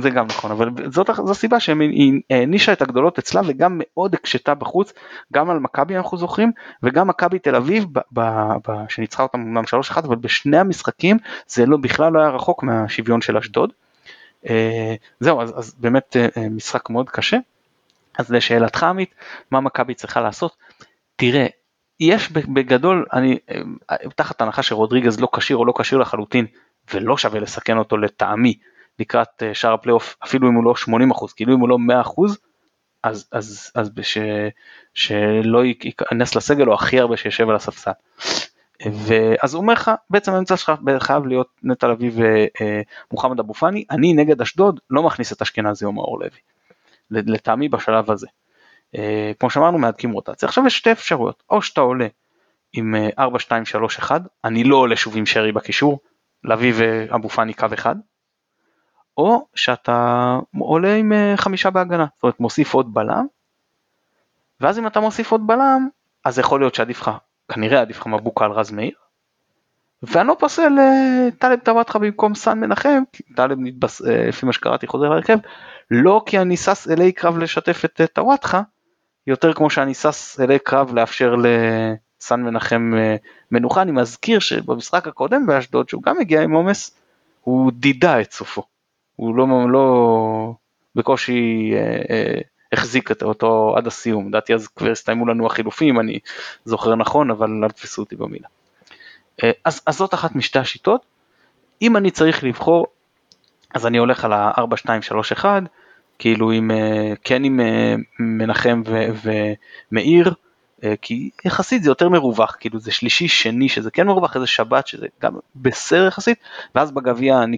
זה 0.00 0.10
גם 0.10 0.26
נכון 0.26 0.50
אבל 0.50 0.70
זאת 0.90 1.10
זו 1.24 1.34
סיבה 1.34 1.60
שהיא 1.60 2.20
הענישה 2.30 2.72
את 2.72 2.82
הגדולות 2.82 3.18
אצלה 3.18 3.40
וגם 3.46 3.80
מאוד 3.80 4.14
הקשתה 4.14 4.54
בחוץ 4.54 4.92
גם 5.32 5.50
על 5.50 5.58
מכבי 5.58 5.96
אנחנו 5.96 6.18
זוכרים 6.18 6.52
וגם 6.82 7.08
מכבי 7.08 7.38
תל 7.38 7.56
אביב 7.56 7.84
ב, 7.92 7.98
ב, 8.12 8.20
ב, 8.68 8.72
שניצחה 8.88 9.22
אותם 9.22 9.40
אמנם 9.40 9.64
3-1 9.92 9.98
אבל 9.98 10.16
בשני 10.16 10.58
המשחקים 10.58 11.16
זה 11.46 11.66
לא 11.66 11.76
בכלל 11.76 12.12
לא 12.12 12.20
היה 12.20 12.28
רחוק 12.28 12.62
מהשוויון 12.62 13.20
של 13.20 13.36
אשדוד. 13.36 13.72
אה, 14.48 14.94
זהו 15.20 15.40
אז, 15.40 15.58
אז 15.58 15.74
באמת 15.78 16.16
אה, 16.16 16.48
משחק 16.48 16.90
מאוד 16.90 17.10
קשה. 17.10 17.36
אז 18.18 18.30
לשאלתך 18.30 18.82
עמית 18.82 19.14
מה 19.50 19.60
מכבי 19.60 19.94
צריכה 19.94 20.20
לעשות 20.20 20.56
תראה 21.16 21.46
יש 22.00 22.32
בגדול 22.32 23.06
אני 23.12 23.38
אה, 23.90 23.96
תחת 24.16 24.40
הנחה 24.40 24.62
שרודריגז 24.62 25.20
לא 25.20 25.28
כשיר 25.36 25.56
או 25.56 25.64
לא 25.64 25.72
כשיר 25.78 25.98
לחלוטין 25.98 26.46
ולא 26.94 27.18
שווה 27.18 27.40
לסכן 27.40 27.78
אותו 27.78 27.96
לטעמי 27.96 28.58
לקראת 28.98 29.42
אה, 29.42 29.54
שער 29.54 29.72
הפלייאוף 29.72 30.16
אפילו 30.24 30.48
אם 30.48 30.54
הוא 30.54 30.64
לא 30.64 30.76
80 30.76 31.10
אחוז 31.10 31.32
כאילו 31.32 31.54
אם 31.54 31.60
הוא 31.60 31.68
לא 31.68 31.78
100 31.78 32.00
אחוז 32.00 32.38
אז, 33.02 33.28
אז, 33.32 33.70
אז 33.74 33.90
בש, 33.90 34.18
שלא 34.94 35.64
ייכנס 35.64 36.34
לסגל 36.34 36.68
או 36.68 36.74
הכי 36.74 37.00
הרבה 37.00 37.16
שישב 37.16 37.48
על 37.48 37.56
הספסל. 37.56 37.90
ואז 38.86 39.54
הוא 39.54 39.62
אומר 39.62 39.72
לך, 39.72 39.90
בעצם 40.10 40.32
האמצע 40.32 40.56
שלך 40.56 40.72
חייב 40.98 41.26
להיות 41.26 41.48
נטע 41.62 41.88
לביא 41.88 42.10
ומוחמד 43.10 43.38
אבו 43.38 43.54
פאני, 43.54 43.84
אני 43.90 44.12
נגד 44.12 44.40
אשדוד 44.40 44.80
לא 44.90 45.02
מכניס 45.02 45.32
את 45.32 45.42
אשכנזי 45.42 45.84
או 45.84 45.92
מאור 45.92 46.18
לוי, 46.18 46.38
לטעמי 47.10 47.68
בשלב 47.68 48.10
הזה. 48.10 48.26
אה, 48.96 49.32
כמו 49.38 49.50
שאמרנו 49.50 49.78
מהדקים 49.78 50.12
רוטציה. 50.12 50.48
עכשיו 50.48 50.66
יש 50.66 50.78
שתי 50.78 50.92
אפשרויות, 50.92 51.42
או 51.50 51.62
שאתה 51.62 51.80
עולה 51.80 52.06
עם 52.72 52.94
4, 53.18 53.38
2, 53.38 53.64
3, 53.64 53.98
1, 53.98 54.22
אני 54.44 54.64
לא 54.64 54.76
עולה 54.76 54.96
שוב 54.96 55.16
עם 55.16 55.26
שרי 55.26 55.52
בקישור, 55.52 55.98
לביא 56.44 56.72
ואבו 56.76 57.28
פאני 57.28 57.54
קו 57.54 57.66
אחד, 57.74 57.96
או 59.16 59.46
שאתה 59.54 60.38
עולה 60.58 60.94
עם 60.94 61.12
אה, 61.12 61.34
חמישה 61.36 61.70
בהגנה, 61.70 62.06
זאת 62.14 62.22
אומרת 62.22 62.40
מוסיף 62.40 62.74
עוד 62.74 62.94
בלם, 62.94 63.26
ואז 64.60 64.78
אם 64.78 64.86
אתה 64.86 65.00
מוסיף 65.00 65.32
עוד 65.32 65.46
בלם, 65.46 65.88
אז 66.24 66.38
יכול 66.38 66.60
להיות 66.60 66.74
שעדיף 66.74 67.00
לך, 67.00 67.10
כנראה 67.48 67.80
עדיף 67.80 67.98
לך 67.98 68.06
מבוקה 68.06 68.44
על 68.44 68.52
רז 68.52 68.70
מאיר, 68.70 68.94
ואני 70.02 70.28
לא 70.28 70.36
פוסל 70.38 70.78
אה, 70.78 71.28
טלב 71.38 71.58
טוואטחה 71.58 71.98
במקום 71.98 72.34
סאן 72.34 72.60
מנחם, 72.60 73.02
כי 73.12 73.22
טלב 73.22 73.58
נתבס, 73.60 74.02
אה, 74.02 74.28
לפי 74.28 74.46
מה 74.46 74.52
שקראתי 74.52 74.86
חוזר 74.86 75.08
להרכב, 75.08 75.38
לא 75.90 76.22
כי 76.26 76.38
אני 76.38 76.56
שש 76.56 76.88
אלי 76.88 77.12
קרב 77.12 77.38
לשתף 77.38 77.84
את 77.84 78.00
טוואטחה, 78.12 78.62
יותר 79.26 79.52
כמו 79.52 79.70
שאני 79.70 79.94
שש 79.94 80.40
אלי 80.40 80.58
קרב 80.58 80.94
לאפשר 80.94 81.34
לסאן 82.22 82.42
מנחם 82.42 82.92
מנוחה, 83.50 83.82
אני 83.82 83.92
מזכיר 83.92 84.38
שבמשחק 84.38 85.08
הקודם 85.08 85.46
באשדוד, 85.46 85.88
שהוא 85.88 86.02
גם 86.02 86.20
הגיע 86.20 86.42
עם 86.42 86.52
עומס, 86.52 86.98
הוא 87.40 87.72
דידה 87.72 88.20
את 88.20 88.32
סופו. 88.32 88.62
הוא 89.16 89.36
לא, 89.36 89.46
לא 89.70 90.54
בקושי 90.94 91.72
אה, 91.74 92.02
אה, 92.10 92.40
החזיק 92.72 93.10
אותו 93.22 93.74
עד 93.76 93.86
הסיום, 93.86 94.28
לדעתי 94.28 94.54
אז 94.54 94.68
כבר 94.68 94.90
הסתיימו 94.90 95.26
לנו 95.26 95.46
החילופים, 95.46 96.00
אני 96.00 96.18
זוכר 96.64 96.94
נכון, 96.94 97.30
אבל 97.30 97.64
אל 97.64 97.70
תפסו 97.70 98.02
אותי 98.02 98.16
במילה. 98.16 98.48
אה, 99.42 99.50
אז, 99.64 99.82
אז 99.86 99.96
זאת 99.96 100.14
אחת 100.14 100.34
משתי 100.34 100.58
השיטות, 100.58 101.02
אם 101.82 101.96
אני 101.96 102.10
צריך 102.10 102.44
לבחור, 102.44 102.86
אז 103.74 103.86
אני 103.86 103.98
הולך 103.98 104.24
על 104.24 104.32
ה-4-2-3-1, 104.32 105.44
כאילו 106.18 106.50
עם, 106.50 106.70
אה, 106.70 107.12
כן 107.24 107.44
עם 107.44 107.60
אה, 107.60 107.94
מנחם 108.18 108.82
ומאיר, 109.92 110.28
אה, 110.28 110.32
כי 111.02 111.30
יחסית 111.44 111.82
זה 111.82 111.90
יותר 111.90 112.08
מרווח, 112.08 112.56
כאילו 112.60 112.78
זה 112.78 112.92
שלישי 112.92 113.28
שני 113.28 113.68
שזה 113.68 113.90
כן 113.90 114.06
מרווח, 114.06 114.36
איזה 114.36 114.46
שבת 114.46 114.86
שזה 114.86 115.06
גם 115.20 115.34
בסדר 115.56 116.06
יחסית, 116.06 116.38
ואז 116.74 116.90
בגביע 116.90 117.42
אני 117.42 117.56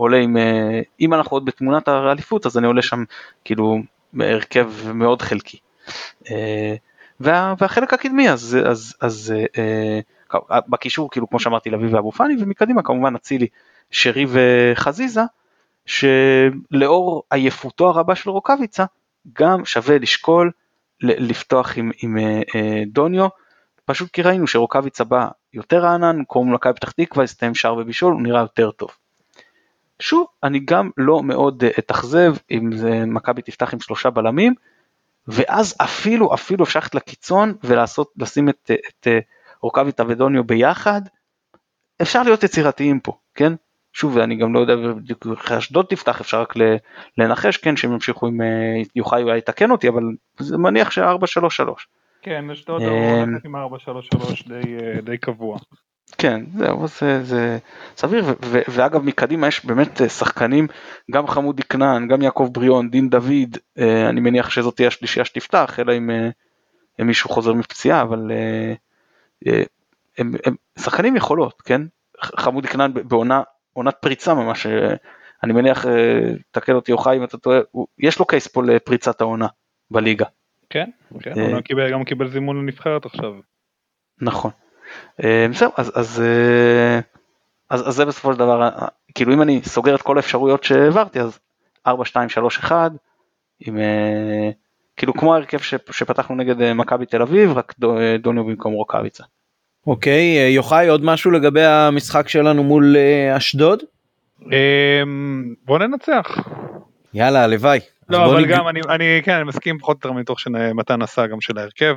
עולה 0.00 0.16
עם, 0.16 0.36
אה, 0.36 0.80
אם 1.00 1.14
אנחנו 1.14 1.36
עוד 1.36 1.44
בתמונת 1.44 1.88
האליפות 1.88 2.46
אז 2.46 2.58
אני 2.58 2.66
עולה 2.66 2.82
שם 2.82 3.04
כאילו 3.44 3.78
הרכב 4.20 4.72
מאוד 4.94 5.22
חלקי. 5.22 5.58
אה, 6.30 6.74
וה, 7.20 7.54
והחלק 7.58 7.92
הקדמי 7.94 8.30
אז, 8.30 8.58
אז, 8.66 8.94
אז 9.00 9.34
אה, 9.58 10.00
בקישור 10.68 11.10
כאילו 11.10 11.30
כמו 11.30 11.40
שאמרתי 11.40 11.70
לביא 11.70 11.94
ואבו 11.94 12.12
פאני 12.12 12.34
ומקדימה 12.40 12.82
כמובן 12.82 13.14
אצילי 13.14 13.46
שרי 13.90 14.26
וחזיזה 14.28 15.22
שלאור 15.86 17.22
עייפותו 17.30 17.88
הרבה 17.88 18.14
של 18.14 18.30
רוקאביצה 18.30 18.84
גם 19.32 19.64
שווה 19.64 19.98
לשקול 19.98 20.50
לפתוח 21.02 21.76
עם, 21.76 21.90
עם 22.02 22.18
דוניו 22.86 23.28
פשוט 23.90 24.10
כי 24.10 24.22
ראינו 24.22 24.46
שרוקאביצה 24.46 25.04
בא 25.04 25.28
יותר 25.52 25.78
רענן, 25.78 26.24
קוראים 26.24 26.50
לו 26.50 26.54
מכבי 26.54 26.74
פתח 26.74 26.90
תקווה, 26.90 27.24
הסתיים 27.24 27.54
שער 27.54 27.76
ובישול, 27.76 28.12
הוא 28.12 28.22
נראה 28.22 28.40
יותר 28.40 28.70
טוב. 28.70 28.90
שוב, 30.00 30.26
אני 30.42 30.60
גם 30.64 30.90
לא 30.96 31.22
מאוד 31.22 31.64
אה, 31.64 31.70
אתאכזב 31.78 32.34
אם 32.50 32.70
מכבי 33.06 33.42
תפתח 33.42 33.74
עם 33.74 33.80
שלושה 33.80 34.10
בלמים, 34.10 34.54
ואז 35.26 35.74
אפילו 35.80 36.34
אפילו 36.34 36.64
אפשר 36.64 36.78
ללכת 36.78 36.94
לקיצון 36.94 37.54
ולעשות, 37.64 38.12
לשים 38.16 38.48
את, 38.48 38.70
את 38.88 39.06
אה, 39.06 39.18
רוקאביטה 39.62 40.04
ודוניו 40.08 40.44
ביחד, 40.44 41.02
אפשר 42.02 42.22
להיות 42.22 42.42
יצירתיים 42.42 43.00
פה, 43.00 43.12
כן? 43.34 43.52
שוב, 43.92 44.18
אני 44.18 44.36
גם 44.36 44.54
לא 44.54 44.60
יודע 44.60 44.76
בדיוק 44.76 45.26
איך 45.26 45.52
אשדוד 45.52 45.86
תפתח, 45.88 46.20
אפשר 46.20 46.40
רק 46.40 46.54
לנחש, 47.18 47.56
כן, 47.56 47.76
שהם 47.76 47.92
ימשיכו 47.92 48.26
עם, 48.26 48.40
אה, 48.40 48.82
יוחאי 48.96 49.22
אולי 49.22 49.38
יתקן 49.38 49.70
אותי, 49.70 49.88
אבל 49.88 50.02
זה 50.38 50.58
מניח 50.58 50.90
ש-4-3-3. 50.90 51.86
כן, 52.22 52.50
אשדוד 52.50 52.82
הולכת 52.82 53.44
עם 53.44 53.56
4-3-3 53.56 54.48
די, 54.48 54.76
די 55.02 55.18
קבוע. 55.18 55.58
כן, 56.18 56.44
זהו, 56.56 56.86
זה, 56.86 57.24
זה 57.24 57.58
סביר, 57.96 58.24
ו, 58.24 58.32
ו, 58.44 58.58
ואגב 58.68 59.02
מקדימה 59.02 59.46
יש 59.48 59.64
באמת 59.64 60.02
אה, 60.02 60.08
שחקנים, 60.08 60.66
גם 61.10 61.26
חמודי 61.26 61.62
כנען, 61.62 62.08
גם 62.08 62.22
יעקב 62.22 62.48
בריאון, 62.52 62.90
דין 62.90 63.10
דוד, 63.10 63.56
אה, 63.78 64.08
אני 64.08 64.20
מניח 64.20 64.50
שזאת 64.50 64.76
תהיה 64.76 64.88
השלישייה 64.88 65.24
שתפתח, 65.24 65.78
אלא 65.80 65.96
אם, 65.96 66.10
אה, 66.10 66.28
אם 67.00 67.06
מישהו 67.06 67.30
חוזר 67.30 67.52
מפציעה, 67.52 68.02
אבל 68.02 68.30
הם, 70.18 70.32
הם 70.46 70.54
שחקנים 70.78 71.16
יכולות, 71.16 71.62
כן? 71.62 71.82
חמודי 72.22 72.68
כנען 72.68 72.92
בעונה, 72.94 73.42
עונת 73.72 73.94
פריצה 74.00 74.34
ממש, 74.34 74.66
אני 75.44 75.52
מניח, 75.52 75.84
תקן 76.50 76.72
אותי 76.72 76.92
יוחאי 76.92 77.16
אם 77.16 77.24
אתה 77.24 77.38
טועה, 77.38 77.60
יש 77.98 78.18
לו 78.18 78.24
קייס 78.24 78.46
פה 78.46 78.62
לפריצת 78.62 79.20
העונה 79.20 79.46
בליגה. 79.90 80.26
כן, 80.70 80.90
כן, 81.20 81.40
הוא 81.40 81.60
קיבל, 81.60 81.92
גם 81.92 82.04
קיבל 82.04 82.28
זימון 82.28 82.56
לנבחרת 82.56 83.06
עכשיו. 83.06 83.34
נכון. 84.20 84.50
אה, 85.24 85.46
זהו, 85.52 85.72
אז, 85.76 85.92
אז, 85.94 86.22
אה, 86.22 87.00
אז, 87.70 87.88
אז 87.88 87.94
זה 87.94 88.04
בסופו 88.04 88.32
של 88.32 88.38
דבר, 88.38 88.62
אה, 88.62 88.88
כאילו 89.14 89.34
אם 89.34 89.42
אני 89.42 89.60
סוגר 89.62 89.94
את 89.94 90.02
כל 90.02 90.16
האפשרויות 90.16 90.64
שהעברתי, 90.64 91.20
אז 91.20 91.38
4, 91.86 92.04
2, 92.04 92.28
3, 92.28 92.58
1, 92.58 92.92
עם, 93.60 93.78
כאילו 94.96 95.14
כמו 95.14 95.34
ההרכב 95.34 95.58
שפתחנו 95.90 96.36
נגד 96.36 96.72
מכבי 96.72 97.06
תל 97.06 97.22
אביב, 97.22 97.52
רק 97.52 97.74
דוניו 98.18 98.44
במקום 98.44 98.72
רוקאביצה. 98.72 99.24
אוקיי, 99.86 100.52
יוחאי, 100.54 100.88
עוד 100.88 101.04
משהו 101.04 101.30
לגבי 101.30 101.64
המשחק 101.64 102.28
שלנו 102.28 102.64
מול 102.64 102.96
אשדוד? 103.36 103.82
בוא 105.64 105.78
ננצח. 105.78 106.38
יאללה, 107.14 107.44
הלוואי. 107.44 107.80
לא, 108.08 108.24
אבל 108.24 108.46
גם 108.46 108.68
אני, 108.68 108.80
אני, 108.88 109.20
כן, 109.24 109.32
אני 109.32 109.44
מסכים 109.44 109.78
פחות 109.78 110.04
או 110.04 110.08
יותר 110.08 110.20
מתוך 110.20 110.40
שמתן 110.40 111.02
עשה 111.02 111.26
גם 111.26 111.40
של 111.40 111.58
ההרכב. 111.58 111.96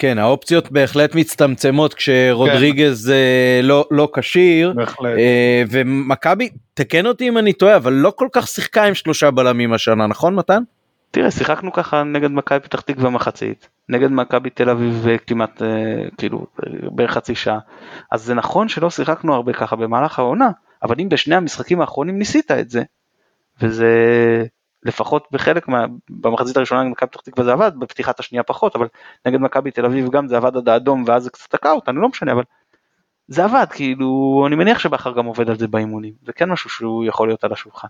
כן 0.00 0.18
האופציות 0.18 0.72
בהחלט 0.72 1.14
מצטמצמות 1.14 1.94
כשרודריגז 1.94 3.06
כן. 3.06 3.12
אה, 3.12 3.60
לא 3.62 3.86
לא 3.90 4.08
כשיר 4.14 4.74
אה, 5.18 5.62
ומכבי 5.70 6.48
תקן 6.74 7.06
אותי 7.06 7.28
אם 7.28 7.38
אני 7.38 7.52
טועה 7.52 7.76
אבל 7.76 7.92
לא 7.92 8.12
כל 8.16 8.28
כך 8.32 8.48
שיחקה 8.48 8.84
עם 8.84 8.94
שלושה 8.94 9.30
בלמים 9.30 9.72
השנה 9.72 10.06
נכון 10.06 10.34
מתן? 10.34 10.62
תראה 11.10 11.30
שיחקנו 11.30 11.72
ככה 11.72 12.02
נגד 12.02 12.30
מכבי 12.30 12.60
פתח 12.60 12.80
תקווה 12.80 13.10
מחצית 13.10 13.68
נגד 13.90 14.10
מכבי 14.10 14.50
תל 14.50 14.70
אביב 14.70 15.06
כמעט 15.26 15.62
אה, 15.62 16.08
כאילו 16.18 16.46
בערך 16.90 17.10
חצי 17.10 17.34
שעה 17.34 17.58
אז 18.12 18.22
זה 18.22 18.34
נכון 18.34 18.68
שלא 18.68 18.90
שיחקנו 18.90 19.34
הרבה 19.34 19.52
ככה 19.52 19.76
במהלך 19.76 20.18
העונה 20.18 20.50
אבל 20.82 20.94
אם 20.98 21.08
בשני 21.08 21.34
המשחקים 21.34 21.80
האחרונים 21.80 22.18
ניסית 22.18 22.50
את 22.50 22.70
זה 22.70 22.82
וזה 23.60 23.94
לפחות 24.82 25.28
בחלק 25.32 25.68
מה... 25.68 25.86
במחצית 26.10 26.56
הראשונה 26.56 26.82
נגד 26.82 26.92
מכבי 26.92 27.08
פתח 27.10 27.20
תקווה 27.20 27.44
זה 27.44 27.52
עבד, 27.52 27.72
בפתיחת 27.78 28.20
השנייה 28.20 28.42
פחות, 28.42 28.76
אבל 28.76 28.86
נגד 29.26 29.40
מכבי 29.40 29.70
תל 29.70 29.84
אביב 29.84 30.10
גם 30.10 30.28
זה 30.28 30.36
עבד 30.36 30.56
עד 30.56 30.68
האדום 30.68 31.04
ואז 31.06 31.22
זה 31.22 31.30
קצת 31.30 31.50
תקע 31.50 31.70
אותנו, 31.70 32.00
לא 32.00 32.08
משנה, 32.08 32.32
אבל 32.32 32.42
זה 33.28 33.44
עבד, 33.44 33.66
כאילו, 33.70 34.44
אני 34.46 34.56
מניח 34.56 34.78
שבכר 34.78 35.12
גם 35.12 35.26
עובד 35.26 35.50
על 35.50 35.58
זה 35.58 35.68
באימונים, 35.68 36.14
זה 36.26 36.32
כן 36.32 36.50
משהו 36.50 36.70
שהוא 36.70 37.04
יכול 37.04 37.28
להיות 37.28 37.44
על 37.44 37.52
השולחן. 37.52 37.88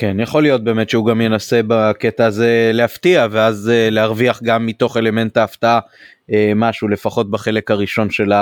כן, 0.00 0.20
יכול 0.20 0.42
להיות 0.42 0.64
באמת 0.64 0.90
שהוא 0.90 1.06
גם 1.06 1.20
ינסה 1.20 1.60
בקטע 1.66 2.26
הזה 2.26 2.70
להפתיע 2.74 3.26
ואז 3.30 3.70
אה, 3.72 3.90
להרוויח 3.90 4.42
גם 4.42 4.66
מתוך 4.66 4.96
אלמנט 4.96 5.36
ההפתעה 5.36 5.80
אה, 6.32 6.52
משהו 6.56 6.88
לפחות 6.88 7.30
בחלק 7.30 7.70
הראשון 7.70 8.10
של 8.10 8.32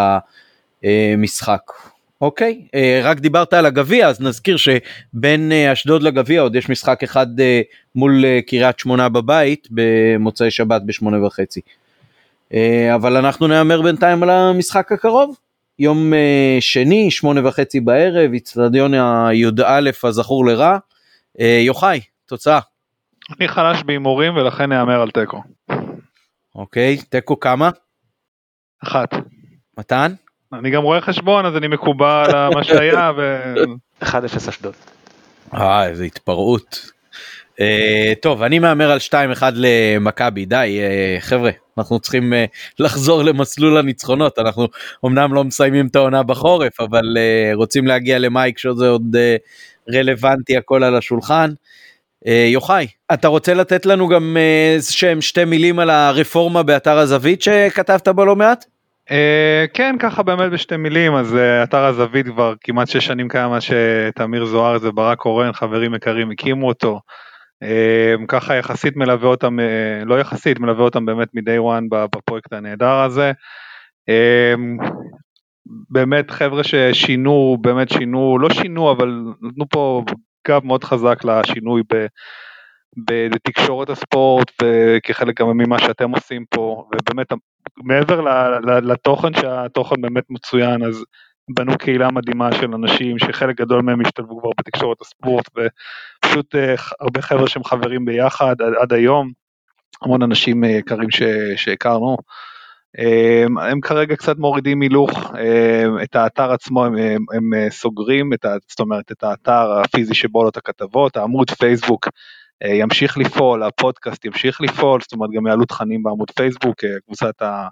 המשחק. 0.82 1.60
אוקיי, 2.20 2.62
אה, 2.74 3.00
רק 3.04 3.20
דיברת 3.20 3.52
על 3.52 3.66
הגביע 3.66 4.08
אז 4.08 4.20
נזכיר 4.20 4.56
שבין 4.56 5.52
אשדוד 5.52 6.02
לגביע 6.02 6.40
עוד 6.40 6.56
יש 6.56 6.68
משחק 6.68 7.02
אחד 7.02 7.26
מול 7.94 8.24
קריית 8.46 8.78
שמונה 8.78 9.08
בבית 9.08 9.68
במוצאי 9.70 10.50
שבת 10.50 10.82
בשמונה 10.82 11.26
וחצי. 11.26 11.60
אבל 12.94 13.16
אנחנו 13.16 13.46
נהמר 13.46 13.82
בינתיים 13.82 14.22
על 14.22 14.30
המשחק 14.30 14.92
הקרוב. 14.92 15.36
יום 15.78 16.12
שני, 16.60 17.10
שמונה 17.10 17.48
וחצי 17.48 17.80
בערב, 17.80 18.34
אצטדיון 18.34 18.94
הי"א 18.94 19.90
הזכור 20.04 20.46
לרע. 20.46 20.78
יוחאי, 21.38 22.00
תוצאה. 22.26 22.60
אני 23.38 23.48
חלש 23.48 23.82
בהימורים 23.82 24.36
ולכן 24.36 24.68
נהמר 24.68 25.00
על 25.00 25.10
תיקו. 25.10 25.42
אוקיי, 26.54 26.96
תיקו 26.96 27.40
כמה? 27.40 27.70
אחת. 28.82 29.14
מתן? 29.78 30.12
אני 30.52 30.70
גם 30.70 30.82
רואה 30.82 31.00
חשבון 31.00 31.46
אז 31.46 31.56
אני 31.56 31.68
מקובל 31.68 32.30
על 32.34 32.54
מה 32.54 32.64
שהיה 32.64 33.10
ו... 33.16 33.54
1-0 34.02 34.14
אשדוד. 34.48 34.74
אה 35.54 35.86
איזה 35.86 36.04
התפרעות. 36.04 36.90
Uh, 37.48 38.20
טוב 38.22 38.42
אני 38.42 38.58
מהמר 38.58 38.90
על 38.90 38.98
2-1 38.98 39.42
למכבי 39.54 40.44
די 40.44 40.80
uh, 40.80 41.20
חבר'ה 41.20 41.50
אנחנו 41.78 42.00
צריכים 42.00 42.32
uh, 42.32 42.36
לחזור 42.78 43.22
למסלול 43.22 43.78
הניצחונות 43.78 44.38
אנחנו 44.38 44.68
אמנם 45.06 45.34
לא 45.34 45.44
מסיימים 45.44 45.86
את 45.86 45.96
העונה 45.96 46.22
בחורף 46.22 46.80
אבל 46.80 47.02
uh, 47.16 47.56
רוצים 47.56 47.86
להגיע 47.86 48.18
למייק 48.18 48.58
שזה 48.58 48.88
עוד 48.88 49.16
uh, 49.16 49.48
רלוונטי 49.94 50.56
הכל 50.56 50.84
על 50.84 50.96
השולחן. 50.96 51.50
Uh, 52.24 52.30
יוחאי 52.52 52.86
אתה 53.12 53.28
רוצה 53.28 53.54
לתת 53.54 53.86
לנו 53.86 54.08
גם 54.08 54.36
uh, 54.36 54.82
שהם 54.92 55.20
שתי 55.20 55.44
מילים 55.44 55.78
על 55.78 55.90
הרפורמה 55.90 56.62
באתר 56.62 56.98
הזווית 56.98 57.42
שכתבת 57.42 58.08
בו 58.08 58.24
לא 58.24 58.36
מעט? 58.36 58.64
אה, 59.10 59.64
כן, 59.74 59.96
ככה 59.98 60.22
באמת 60.22 60.52
בשתי 60.52 60.76
מילים, 60.76 61.14
אז 61.14 61.36
אה, 61.36 61.62
אתר 61.62 61.84
הזווית 61.84 62.26
כבר 62.26 62.54
כמעט 62.60 62.88
שש 62.88 63.06
שנים 63.06 63.28
קיים 63.28 63.50
מאז 63.50 63.62
שתמיר 63.62 64.44
זוהר 64.44 64.78
וברק 64.82 65.18
קורן, 65.18 65.52
חברים 65.52 65.94
יקרים, 65.94 66.30
הקימו 66.30 66.68
אותו. 66.68 67.00
אה, 67.62 68.14
ככה 68.28 68.54
יחסית 68.54 68.96
מלווה 68.96 69.28
אותם, 69.28 69.60
אה, 69.60 70.04
לא 70.04 70.20
יחסית, 70.20 70.60
מלווה 70.60 70.84
אותם 70.84 71.06
באמת 71.06 71.28
מ-day 71.34 71.60
one 71.60 71.84
בפרויקט 71.90 72.52
הנהדר 72.52 72.94
הזה. 72.94 73.32
באמת 75.90 76.30
חבר'ה 76.30 76.64
ששינו, 76.64 77.56
באמת 77.60 77.88
שינו, 77.88 78.38
לא 78.38 78.50
שינו, 78.50 78.92
אבל 78.92 79.22
נתנו 79.42 79.64
פה 79.68 80.02
גב 80.48 80.64
מאוד 80.64 80.84
חזק 80.84 81.24
לשינוי 81.24 81.82
ב... 81.92 82.06
בתקשורת 83.06 83.90
הספורט 83.90 84.52
וכחלק 84.62 85.40
גם 85.40 85.48
ממה 85.58 85.78
שאתם 85.78 86.10
עושים 86.10 86.44
פה 86.50 86.88
ובאמת 86.92 87.26
מעבר 87.76 88.20
לתוכן 88.80 89.34
שהתוכן 89.34 90.00
באמת 90.00 90.24
מצוין 90.30 90.84
אז 90.84 91.04
בנו 91.48 91.78
קהילה 91.78 92.10
מדהימה 92.10 92.52
של 92.52 92.74
אנשים 92.74 93.18
שחלק 93.18 93.56
גדול 93.56 93.82
מהם 93.82 94.00
השתלבו 94.00 94.40
כבר 94.40 94.50
בתקשורת 94.58 95.00
הספורט 95.00 95.48
ופשוט 95.48 96.54
אה, 96.54 96.74
הרבה 97.00 97.22
חבר'ה 97.22 97.48
שהם 97.48 97.64
חברים 97.64 98.04
ביחד 98.04 98.54
עד, 98.62 98.74
עד 98.80 98.92
היום 98.92 99.32
המון 100.02 100.22
אנשים 100.22 100.64
אה, 100.64 100.68
יקרים 100.68 101.10
ש- 101.10 101.22
שהכרנו. 101.56 102.16
הם, 102.98 103.58
הם 103.58 103.80
כרגע 103.80 104.16
קצת 104.16 104.38
מורידים 104.38 104.80
הילוך, 104.80 105.10
הם, 105.30 106.02
את 106.02 106.16
האתר 106.16 106.52
עצמו 106.52 106.84
הם, 106.84 106.96
הם, 106.96 107.24
הם 107.34 107.70
סוגרים, 107.70 108.32
את 108.32 108.46
זאת 108.68 108.80
אומרת 108.80 109.12
את 109.12 109.22
האתר 109.22 109.72
הפיזי 109.72 110.14
שבו 110.14 110.38
עולות 110.38 110.56
הכתבות, 110.56 111.16
העמוד 111.16 111.50
פייסבוק 111.50 112.08
אה, 112.62 112.74
ימשיך 112.74 113.18
לפעול, 113.18 113.62
הפודקאסט 113.62 114.24
ימשיך 114.24 114.60
לפעול, 114.60 115.00
זאת 115.00 115.12
אומרת 115.12 115.30
גם 115.30 115.46
יעלו 115.46 115.64
תכנים 115.64 116.02
בעמוד 116.02 116.30
פייסבוק, 116.30 116.84
אה, 116.84 116.90
קבוצת, 117.06 117.42
ה, 117.42 117.68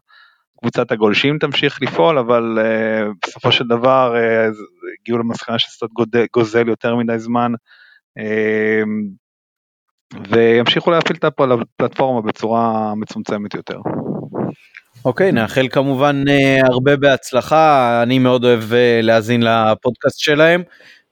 קבוצת 0.60 0.92
הגולשים 0.92 1.38
תמשיך 1.38 1.82
לפעול, 1.82 2.18
אבל 2.18 2.58
בסופו 3.26 3.52
של 3.52 3.64
דבר 3.66 4.14
הגיעו 5.00 5.18
למסקנה 5.18 5.58
שזה 5.58 5.70
קצת 5.76 5.86
גוזל 6.34 6.68
יותר 6.68 6.96
מדי 6.96 7.18
זמן, 7.18 7.52
uh, 8.18 8.88
וימשיכו 10.30 10.90
להפעיל 10.90 11.16
את 11.18 11.24
הפלטפורמה 11.24 12.22
בצורה 12.22 12.94
מצומצמת 12.94 13.54
יותר. 13.54 13.78
אוקיי, 15.07 15.28
okay, 15.28 15.32
נאחל 15.32 15.68
כמובן 15.68 16.22
uh, 16.28 16.66
הרבה 16.66 16.96
בהצלחה, 16.96 18.02
אני 18.02 18.18
מאוד 18.18 18.44
אוהב 18.44 18.62
uh, 18.62 18.74
להאזין 19.02 19.42
לפודקאסט 19.42 20.18
שלהם 20.18 20.62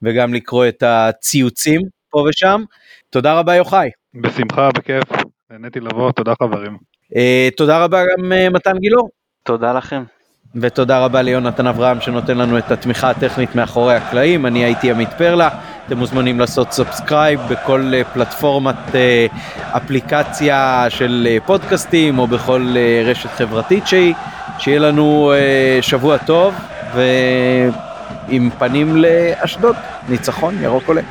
וגם 0.01 0.33
לקרוא 0.33 0.67
את 0.67 0.83
הציוצים 0.83 1.81
פה 2.09 2.25
ושם. 2.29 2.61
תודה 3.09 3.39
רבה 3.39 3.55
יוחאי. 3.55 3.89
בשמחה, 4.13 4.69
בכיף, 4.71 5.03
נהניתי 5.51 5.79
לבוא, 5.79 6.11
תודה 6.11 6.33
חברים. 6.43 6.77
Uh, 7.13 7.55
תודה 7.57 7.83
רבה 7.83 8.03
גם 8.03 8.31
uh, 8.31 8.53
מתן 8.53 8.77
גילאור. 8.77 9.09
תודה 9.43 9.73
לכם. 9.73 10.03
ותודה 10.55 10.99
רבה 10.99 11.21
ליונתן 11.21 11.67
אברהם 11.67 12.01
שנותן 12.01 12.37
לנו 12.37 12.57
את 12.57 12.71
התמיכה 12.71 13.09
הטכנית 13.09 13.55
מאחורי 13.55 13.95
הקלעים, 13.95 14.45
אני 14.45 14.63
הייתי 14.63 14.91
עמית 14.91 15.09
פרלה, 15.17 15.49
אתם 15.87 15.97
מוזמנים 15.97 16.39
לעשות 16.39 16.71
subscribe 16.71 17.39
בכל 17.49 17.91
פלטפורמת 18.13 18.95
אפליקציה 19.71 20.85
של 20.89 21.27
פודקאסטים 21.45 22.19
או 22.19 22.27
בכל 22.27 22.75
רשת 23.05 23.29
חברתית 23.29 23.87
שהיא, 23.87 24.13
שיהיה 24.59 24.79
לנו 24.79 25.33
שבוע 25.81 26.17
טוב 26.17 26.53
ועם 26.95 28.49
פנים 28.57 28.95
לאשדוד, 28.95 29.75
ניצחון 30.09 30.55
ירוק 30.61 30.83
עולה. 30.87 31.01